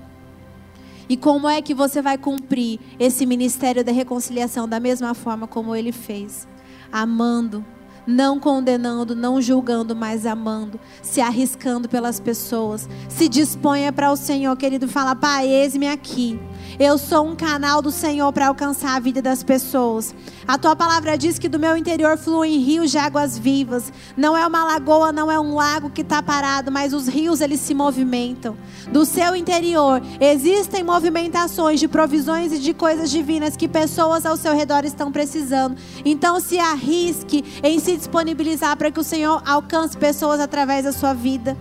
E 1.08 1.16
como 1.16 1.48
é 1.48 1.62
que 1.62 1.74
você 1.74 2.02
vai 2.02 2.18
cumprir 2.18 2.82
esse 3.00 3.26
ministério 3.26 3.82
da 3.82 3.94
reconciliação 3.94 4.68
da 4.68 4.78
mesma 4.78 5.14
forma 5.14 5.48
como 5.48 5.74
ele 5.74 5.94
fez? 5.94 6.50
Amando, 6.92 7.66
não 8.06 8.42
condenando, 8.42 9.16
não 9.16 9.42
julgando, 9.42 9.96
mas 9.96 10.26
amando, 10.26 10.78
se 11.02 11.22
arriscando 11.22 11.88
pelas 11.88 12.20
pessoas. 12.20 12.90
Se 13.08 13.30
disponha 13.30 13.94
para 13.94 14.12
o 14.12 14.18
Senhor, 14.18 14.54
querido, 14.58 14.86
fala: 14.86 15.16
Pai, 15.16 15.48
eis-me 15.48 15.88
aqui. 15.88 16.38
Eu 16.78 16.98
sou 16.98 17.26
um 17.26 17.36
canal 17.36 17.82
do 17.82 17.92
Senhor 17.92 18.32
para 18.34 18.48
alcançar 18.48 18.96
a 18.96 19.00
vida 19.00 19.22
das 19.22 19.42
pessoas. 19.42 20.14
A 20.48 20.58
tua 20.58 20.76
palavra 20.76 21.18
diz 21.18 21.40
que 21.40 21.50
do 21.50 21.58
meu 21.58 21.78
interior 21.78 22.18
fluem 22.18 22.60
rios 22.60 22.92
de 22.92 22.98
águas 22.98 23.38
vivas. 23.38 23.92
Não 24.16 24.36
é 24.36 24.46
uma 24.46 24.66
lagoa, 24.66 25.12
não 25.12 25.32
é 25.32 25.40
um 25.40 25.56
lago 25.56 25.90
que 25.90 26.02
está 26.02 26.22
parado, 26.22 26.72
mas 26.72 26.94
os 26.94 27.08
rios 27.08 27.42
eles 27.42 27.60
se 27.60 27.74
movimentam. 27.74 28.58
Do 28.92 29.06
seu 29.06 29.36
interior 29.36 30.02
existem 30.20 30.84
movimentações 30.84 31.80
de 31.80 31.88
provisões 31.88 32.52
e 32.52 32.60
de 32.60 32.74
coisas 32.74 33.10
divinas 33.10 33.56
que 33.56 33.68
pessoas 33.68 34.26
ao 34.26 34.38
seu 34.38 34.54
redor 34.54 34.86
estão 34.86 35.12
precisando. 35.12 35.78
Então 36.04 36.40
se 36.40 36.60
arrisque 36.60 37.44
em 37.64 37.80
se 37.80 37.96
disponibilizar 37.96 38.76
para 38.78 38.92
que 38.92 39.00
o 39.00 39.04
Senhor 39.04 39.42
alcance 39.46 39.98
pessoas 39.98 40.40
através 40.40 40.84
da 40.84 40.92
sua 40.92 41.14
vida. 41.14 41.58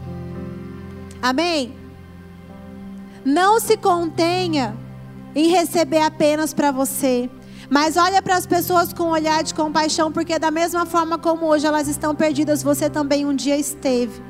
Amém? 1.20 1.74
Não 3.24 3.60
se 3.60 3.76
contenha 3.76 4.76
em 5.38 5.46
receber 5.46 6.02
apenas 6.02 6.52
para 6.52 6.72
você. 6.72 7.30
Mas 7.70 7.96
olha 7.96 8.20
para 8.20 8.36
as 8.36 8.44
pessoas 8.44 8.92
com 8.92 9.04
um 9.04 9.10
olhar 9.10 9.42
de 9.44 9.54
compaixão, 9.54 10.10
porque 10.10 10.38
da 10.38 10.50
mesma 10.50 10.84
forma 10.84 11.16
como 11.16 11.46
hoje 11.46 11.66
elas 11.66 11.86
estão 11.86 12.14
perdidas, 12.14 12.62
você 12.62 12.90
também 12.90 13.24
um 13.24 13.34
dia 13.34 13.56
esteve. 13.56 14.20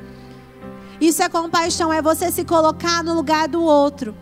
Isso 1.00 1.22
é 1.22 1.28
compaixão, 1.28 1.92
é 1.92 2.02
você 2.02 2.30
se 2.30 2.44
colocar 2.44 3.02
no 3.02 3.14
lugar 3.14 3.48
do 3.48 3.62
outro. 3.62 4.14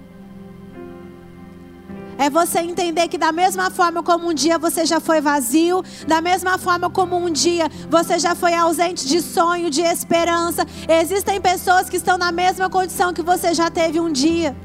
É 2.19 2.31
você 2.31 2.61
entender 2.61 3.09
que 3.09 3.19
da 3.19 3.33
mesma 3.33 3.69
forma 3.71 4.03
como 4.03 4.29
um 4.29 4.35
dia 4.35 4.57
você 4.57 4.87
já 4.87 5.01
foi 5.01 5.21
vazio, 5.21 5.83
da 6.07 6.21
mesma 6.21 6.57
forma 6.57 6.89
como 6.89 7.17
um 7.17 7.31
dia 7.31 7.69
você 7.91 8.19
já 8.19 8.35
foi 8.35 8.55
ausente 8.55 9.07
de 9.09 9.21
sonho, 9.21 9.71
de 9.71 9.83
esperança, 9.83 10.65
existem 10.89 11.41
pessoas 11.41 11.91
que 11.91 11.97
estão 11.97 12.17
na 12.17 12.31
mesma 12.31 12.71
condição 12.71 13.13
que 13.13 13.23
você 13.23 13.53
já 13.53 13.71
teve 13.71 13.99
um 13.99 14.11
dia. 14.11 14.57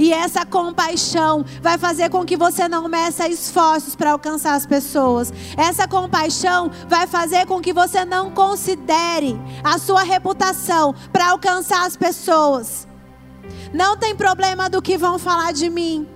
E 0.00 0.14
essa 0.14 0.46
compaixão 0.46 1.44
vai 1.60 1.76
fazer 1.76 2.08
com 2.08 2.24
que 2.24 2.34
você 2.34 2.66
não 2.66 2.88
meça 2.88 3.28
esforços 3.28 3.94
para 3.94 4.12
alcançar 4.12 4.54
as 4.54 4.64
pessoas. 4.64 5.30
Essa 5.58 5.86
compaixão 5.86 6.70
vai 6.88 7.06
fazer 7.06 7.44
com 7.44 7.60
que 7.60 7.70
você 7.70 8.02
não 8.02 8.30
considere 8.30 9.38
a 9.62 9.76
sua 9.78 10.02
reputação 10.02 10.94
para 11.12 11.28
alcançar 11.28 11.84
as 11.84 11.98
pessoas. 11.98 12.88
Não 13.74 13.94
tem 13.94 14.16
problema 14.16 14.70
do 14.70 14.80
que 14.80 14.96
vão 14.96 15.18
falar 15.18 15.52
de 15.52 15.68
mim. 15.68 16.08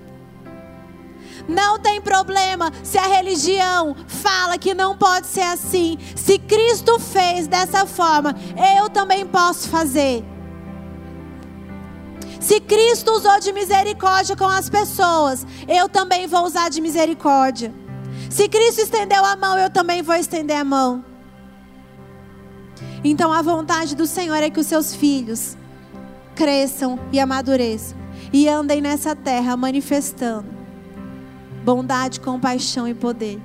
Não 1.46 1.78
tem 1.78 2.00
problema 2.00 2.72
se 2.82 2.96
a 2.96 3.06
religião 3.06 3.94
fala 4.08 4.56
que 4.56 4.72
não 4.72 4.96
pode 4.96 5.26
ser 5.26 5.42
assim. 5.42 5.98
Se 6.16 6.38
Cristo 6.38 6.98
fez 6.98 7.46
dessa 7.46 7.84
forma, 7.84 8.34
eu 8.78 8.88
também 8.88 9.26
posso 9.26 9.68
fazer. 9.68 10.24
Se 12.44 12.60
Cristo 12.60 13.10
usou 13.10 13.40
de 13.40 13.54
misericórdia 13.54 14.36
com 14.36 14.44
as 14.46 14.68
pessoas, 14.68 15.46
eu 15.66 15.88
também 15.88 16.26
vou 16.26 16.44
usar 16.44 16.68
de 16.68 16.78
misericórdia. 16.78 17.72
Se 18.28 18.50
Cristo 18.50 18.82
estendeu 18.82 19.24
a 19.24 19.34
mão, 19.34 19.58
eu 19.58 19.70
também 19.70 20.02
vou 20.02 20.14
estender 20.14 20.58
a 20.58 20.62
mão. 20.62 21.02
Então 23.02 23.32
a 23.32 23.40
vontade 23.40 23.96
do 23.96 24.06
Senhor 24.06 24.42
é 24.42 24.50
que 24.50 24.60
os 24.60 24.66
seus 24.66 24.94
filhos 24.94 25.56
cresçam 26.34 27.00
e 27.10 27.18
amadureçam 27.18 27.96
e 28.30 28.46
andem 28.46 28.82
nessa 28.82 29.16
terra 29.16 29.56
manifestando 29.56 30.52
bondade, 31.64 32.20
compaixão 32.20 32.86
e 32.86 32.92
poder. 32.92 33.40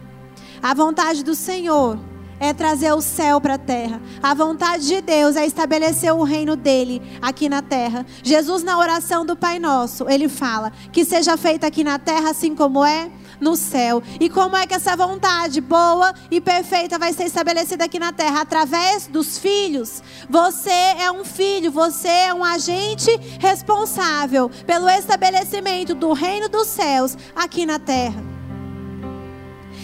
A 0.61 0.73
vontade 0.73 1.23
do 1.23 1.35
Senhor 1.35 1.97
é 2.39 2.53
trazer 2.53 2.93
o 2.93 3.01
céu 3.01 3.41
para 3.41 3.55
a 3.55 3.57
terra. 3.57 4.01
A 4.21 4.33
vontade 4.33 4.87
de 4.87 5.01
Deus 5.01 5.35
é 5.35 5.45
estabelecer 5.45 6.13
o 6.13 6.23
reino 6.23 6.55
dele 6.55 7.01
aqui 7.21 7.49
na 7.49 7.61
terra. 7.61 8.05
Jesus, 8.23 8.63
na 8.63 8.77
oração 8.77 9.25
do 9.25 9.35
Pai 9.35 9.59
Nosso, 9.59 10.09
ele 10.09 10.29
fala: 10.29 10.71
que 10.91 11.03
seja 11.03 11.37
feita 11.37 11.67
aqui 11.67 11.83
na 11.83 11.99
terra 11.99 12.29
assim 12.29 12.55
como 12.55 12.83
é 12.83 13.11
no 13.39 13.55
céu. 13.55 14.03
E 14.19 14.29
como 14.29 14.55
é 14.55 14.67
que 14.67 14.73
essa 14.73 14.95
vontade 14.95 15.61
boa 15.61 16.13
e 16.29 16.41
perfeita 16.41 16.99
vai 16.99 17.13
ser 17.13 17.25
estabelecida 17.25 17.85
aqui 17.85 17.99
na 17.99 18.11
terra? 18.11 18.41
Através 18.41 19.07
dos 19.07 19.37
filhos. 19.37 20.03
Você 20.29 20.69
é 20.69 21.11
um 21.11 21.23
filho, 21.23 21.71
você 21.71 22.07
é 22.07 22.33
um 22.33 22.43
agente 22.43 23.09
responsável 23.39 24.49
pelo 24.65 24.89
estabelecimento 24.89 25.95
do 25.95 26.13
reino 26.13 26.49
dos 26.49 26.67
céus 26.67 27.17
aqui 27.35 27.65
na 27.65 27.79
terra. 27.79 28.38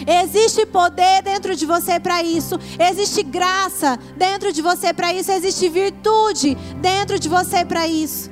Existe 0.06 0.66
poder 0.66 1.22
dentro 1.22 1.56
de 1.56 1.66
você 1.66 2.00
para 2.00 2.22
isso. 2.22 2.60
Existe 2.80 3.24
graça 3.24 3.98
dentro 4.18 4.52
de 4.52 4.62
você 4.62 4.93
para 4.93 5.14
isso. 5.14 5.32
Existe 5.32 5.70
virtude 5.70 6.56
dentro 6.82 7.18
de 7.18 7.30
você 7.30 7.64
para 7.64 7.88
isso. 7.88 8.32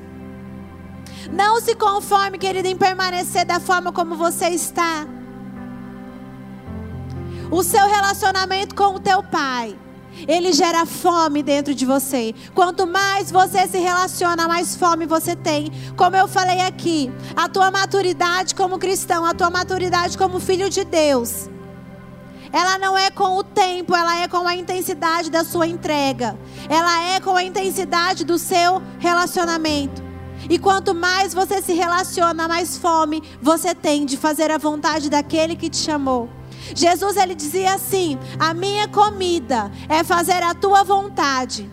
Não 1.31 1.61
se 1.61 1.75
conforme, 1.75 2.37
querido, 2.37 2.67
em 2.67 2.75
permanecer 2.75 3.45
da 3.45 3.59
forma 3.59 3.91
como 3.91 4.15
você 4.15 4.49
está. 4.49 5.07
O 7.49 7.63
seu 7.63 7.87
relacionamento 7.87 8.75
com 8.75 8.95
o 8.95 8.99
teu 8.99 9.21
pai, 9.23 9.77
ele 10.27 10.53
gera 10.53 10.85
fome 10.85 11.43
dentro 11.43 11.73
de 11.73 11.85
você. 11.85 12.33
Quanto 12.53 12.85
mais 12.85 13.31
você 13.31 13.67
se 13.67 13.77
relaciona, 13.77 14.47
mais 14.47 14.75
fome 14.75 15.05
você 15.05 15.35
tem. 15.35 15.71
Como 15.95 16.15
eu 16.15 16.27
falei 16.27 16.61
aqui, 16.61 17.11
a 17.35 17.49
tua 17.49 17.71
maturidade 17.71 18.55
como 18.55 18.79
cristão, 18.79 19.25
a 19.25 19.33
tua 19.33 19.49
maturidade 19.49 20.17
como 20.17 20.39
filho 20.39 20.69
de 20.69 20.83
Deus, 20.83 21.49
ela 22.53 22.77
não 22.77 22.95
é 22.95 23.09
com 23.09 23.35
o 23.37 23.43
tempo, 23.43 23.95
ela 23.95 24.21
é 24.21 24.27
com 24.27 24.47
a 24.47 24.55
intensidade 24.55 25.31
da 25.31 25.43
sua 25.43 25.65
entrega. 25.65 26.37
Ela 26.69 27.15
é 27.15 27.19
com 27.19 27.35
a 27.35 27.43
intensidade 27.43 28.23
do 28.23 28.37
seu 28.37 28.79
relacionamento. 28.99 30.03
E 30.47 30.59
quanto 30.59 30.93
mais 30.93 31.33
você 31.33 31.63
se 31.63 31.73
relaciona, 31.73 32.47
mais 32.47 32.77
fome 32.77 33.23
você 33.41 33.73
tem 33.73 34.05
de 34.05 34.17
fazer 34.17 34.51
a 34.51 34.59
vontade 34.59 35.09
daquele 35.09 35.55
que 35.55 35.67
te 35.67 35.77
chamou. 35.77 36.29
Jesus 36.75 37.17
ele 37.17 37.35
dizia 37.35 37.73
assim: 37.73 38.17
"A 38.39 38.53
minha 38.53 38.87
comida 38.87 39.71
é 39.89 40.03
fazer 40.03 40.43
a 40.43 40.53
tua 40.53 40.83
vontade" 40.83 41.69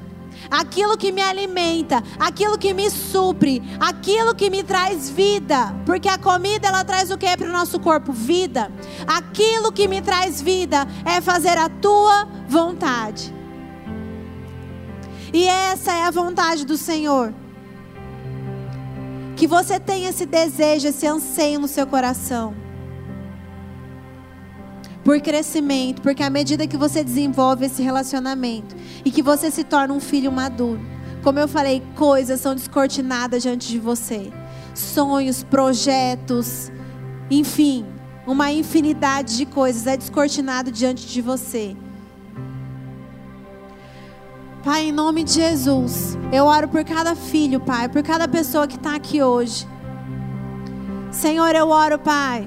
aquilo 0.51 0.97
que 0.97 1.13
me 1.13 1.23
alimenta, 1.23 2.03
aquilo 2.19 2.59
que 2.59 2.73
me 2.73 2.91
supre, 2.91 3.63
aquilo 3.79 4.35
que 4.35 4.51
me 4.51 4.63
traz 4.63 5.11
vida, 5.11 5.75
porque 5.87 6.09
a 6.09 6.19
comida 6.19 6.69
ela 6.69 6.85
traz 6.85 7.11
o 7.11 7.19
que 7.19 7.37
para 7.37 7.49
o 7.49 7.53
nosso 7.53 7.79
corpo? 7.79 8.13
Vida. 8.13 8.71
Aquilo 9.07 9.73
que 9.73 9.87
me 9.89 10.01
traz 10.01 10.41
vida 10.41 10.87
é 11.05 11.21
fazer 11.21 11.57
a 11.57 11.69
tua 11.69 12.27
vontade. 12.49 13.35
E 15.33 15.47
essa 15.47 15.93
é 15.93 16.03
a 16.03 16.11
vontade 16.11 16.67
do 16.67 16.77
Senhor. 16.77 17.33
Que 19.37 19.47
você 19.47 19.79
tenha 19.79 20.11
esse 20.11 20.27
desejo, 20.27 20.89
esse 20.89 21.07
anseio 21.07 21.61
no 21.61 21.69
seu 21.69 21.87
coração 21.87 22.60
por 25.05 25.21
crescimento, 25.21 26.03
porque 26.03 26.23
à 26.23 26.31
medida 26.31 26.67
que 26.67 26.77
você 26.77 27.03
desenvolve 27.03 27.67
esse 27.67 27.83
relacionamento 27.83 28.77
e 29.05 29.11
que 29.11 29.23
você 29.23 29.51
se 29.51 29.65
torna 29.65 29.95
um 29.95 30.01
filho 30.01 30.31
maduro, 30.31 30.81
como 31.23 31.39
eu 31.39 31.49
falei, 31.49 31.83
coisas 31.95 32.41
são 32.41 32.55
descortinadas 32.55 33.43
diante 33.43 33.69
de 33.69 33.79
você. 33.79 34.31
Sonhos, 34.75 35.43
projetos, 35.43 36.71
enfim, 37.31 37.85
uma 38.27 38.51
infinidade 38.53 39.37
de 39.37 39.47
coisas 39.47 39.87
é 39.87 39.97
descortinado 39.97 40.71
diante 40.71 41.07
de 41.07 41.21
você. 41.21 41.77
Pai, 44.63 44.85
em 44.85 44.93
nome 44.93 45.25
de 45.25 45.33
Jesus, 45.33 46.19
eu 46.31 46.45
oro 46.45 46.69
por 46.69 46.85
cada 46.85 47.15
filho, 47.15 47.61
Pai, 47.61 47.89
por 47.89 48.03
cada 48.03 48.29
pessoa 48.29 48.67
que 48.67 48.77
está 48.77 48.95
aqui 48.95 49.23
hoje. 49.23 49.67
Senhor, 51.11 51.55
eu 51.55 51.69
oro, 51.69 51.99
Pai, 51.99 52.47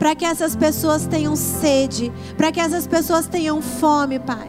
para 0.00 0.14
que 0.14 0.24
essas 0.24 0.56
pessoas 0.56 1.06
tenham 1.06 1.36
sede, 1.36 2.10
para 2.34 2.50
que 2.50 2.58
essas 2.58 2.86
pessoas 2.86 3.26
tenham 3.26 3.60
fome, 3.60 4.18
Pai, 4.18 4.48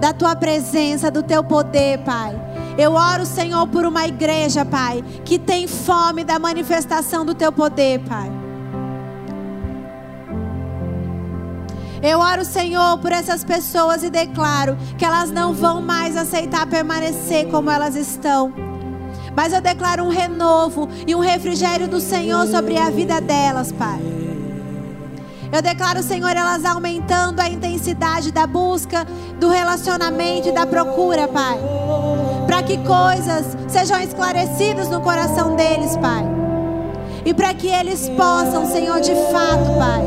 da 0.00 0.12
tua 0.12 0.34
presença, 0.34 1.12
do 1.12 1.22
teu 1.22 1.44
poder, 1.44 1.98
Pai. 2.00 2.36
Eu 2.76 2.94
oro, 2.94 3.24
Senhor, 3.24 3.68
por 3.68 3.86
uma 3.86 4.04
igreja, 4.04 4.64
Pai, 4.64 5.04
que 5.24 5.38
tem 5.38 5.68
fome 5.68 6.24
da 6.24 6.40
manifestação 6.40 7.24
do 7.24 7.36
teu 7.36 7.52
poder, 7.52 8.00
Pai. 8.00 8.28
Eu 12.02 12.18
oro, 12.18 12.44
Senhor, 12.44 12.98
por 12.98 13.12
essas 13.12 13.44
pessoas 13.44 14.02
e 14.02 14.10
declaro 14.10 14.76
que 14.98 15.04
elas 15.04 15.30
não 15.30 15.54
vão 15.54 15.80
mais 15.80 16.16
aceitar 16.16 16.66
permanecer 16.66 17.46
como 17.46 17.70
elas 17.70 17.94
estão. 17.94 18.52
Mas 19.36 19.52
eu 19.52 19.60
declaro 19.60 20.02
um 20.02 20.08
renovo 20.08 20.88
e 21.06 21.14
um 21.14 21.20
refrigério 21.20 21.86
do 21.86 22.00
Senhor 22.00 22.48
sobre 22.48 22.76
a 22.76 22.90
vida 22.90 23.20
delas, 23.20 23.70
Pai. 23.70 24.23
Eu 25.54 25.62
declaro, 25.62 26.02
Senhor, 26.02 26.30
elas 26.30 26.64
aumentando 26.64 27.38
a 27.38 27.48
intensidade 27.48 28.32
da 28.32 28.44
busca, 28.44 29.06
do 29.38 29.48
relacionamento 29.48 30.48
e 30.48 30.52
da 30.52 30.66
procura, 30.66 31.28
Pai. 31.28 31.56
Para 32.44 32.60
que 32.64 32.76
coisas 32.78 33.56
sejam 33.68 34.00
esclarecidas 34.00 34.88
no 34.88 35.00
coração 35.00 35.54
deles, 35.54 35.96
Pai. 35.96 36.24
E 37.24 37.32
para 37.32 37.54
que 37.54 37.68
eles 37.68 38.08
possam, 38.08 38.66
Senhor, 38.66 39.00
de 39.00 39.14
fato, 39.30 39.78
Pai 39.78 40.02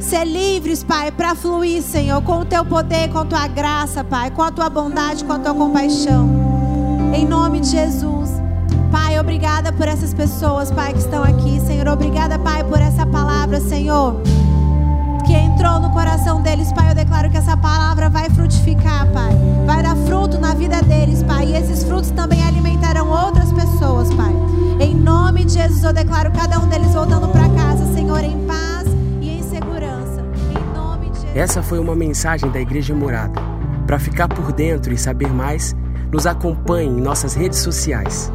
ser 0.00 0.24
livres, 0.24 0.82
Pai, 0.82 1.10
para 1.10 1.34
fluir, 1.34 1.82
Senhor, 1.82 2.22
com 2.22 2.40
o 2.40 2.44
teu 2.44 2.64
poder, 2.64 3.10
com 3.10 3.18
a 3.18 3.24
tua 3.26 3.46
graça, 3.48 4.02
Pai, 4.02 4.30
com 4.30 4.42
a 4.42 4.50
tua 4.50 4.70
bondade, 4.70 5.24
com 5.24 5.32
a 5.34 5.38
tua 5.38 5.54
compaixão. 5.54 6.28
Em 7.14 7.26
nome 7.26 7.60
de 7.60 7.68
Jesus. 7.68 8.13
Pai, 9.14 9.20
obrigada 9.20 9.72
por 9.72 9.86
essas 9.86 10.12
pessoas, 10.12 10.72
Pai, 10.72 10.92
que 10.92 10.98
estão 10.98 11.22
aqui. 11.22 11.60
Senhor, 11.60 11.86
obrigada, 11.86 12.36
Pai, 12.36 12.64
por 12.64 12.80
essa 12.80 13.06
palavra, 13.06 13.60
Senhor, 13.60 14.20
que 15.24 15.32
entrou 15.32 15.78
no 15.78 15.92
coração 15.92 16.42
deles, 16.42 16.72
Pai. 16.72 16.90
Eu 16.90 16.96
declaro 16.96 17.30
que 17.30 17.36
essa 17.36 17.56
palavra 17.56 18.10
vai 18.10 18.28
frutificar, 18.30 19.06
Pai. 19.12 19.30
Vai 19.64 19.84
dar 19.84 19.94
fruto 19.98 20.36
na 20.40 20.52
vida 20.54 20.82
deles, 20.82 21.22
Pai. 21.22 21.46
E 21.46 21.54
esses 21.54 21.84
frutos 21.84 22.10
também 22.10 22.44
alimentarão 22.44 23.08
outras 23.08 23.52
pessoas, 23.52 24.12
Pai. 24.14 24.34
Em 24.80 24.96
nome 24.96 25.44
de 25.44 25.52
Jesus, 25.52 25.84
eu 25.84 25.92
declaro 25.92 26.32
cada 26.32 26.58
um 26.58 26.66
deles 26.66 26.92
voltando 26.92 27.28
para 27.28 27.48
casa, 27.50 27.86
Senhor, 27.94 28.24
em 28.24 28.44
paz. 28.48 28.88
Essa 31.36 31.62
foi 31.62 31.78
uma 31.78 31.94
mensagem 31.94 32.50
da 32.50 32.60
Igreja 32.60 32.94
Morada. 32.94 33.40
Para 33.86 33.98
ficar 34.00 34.26
por 34.26 34.52
dentro 34.52 34.92
e 34.92 34.98
saber 34.98 35.32
mais, 35.32 35.74
nos 36.10 36.26
acompanhe 36.26 36.88
em 36.88 37.00
nossas 37.00 37.34
redes 37.34 37.60
sociais. 37.60 38.32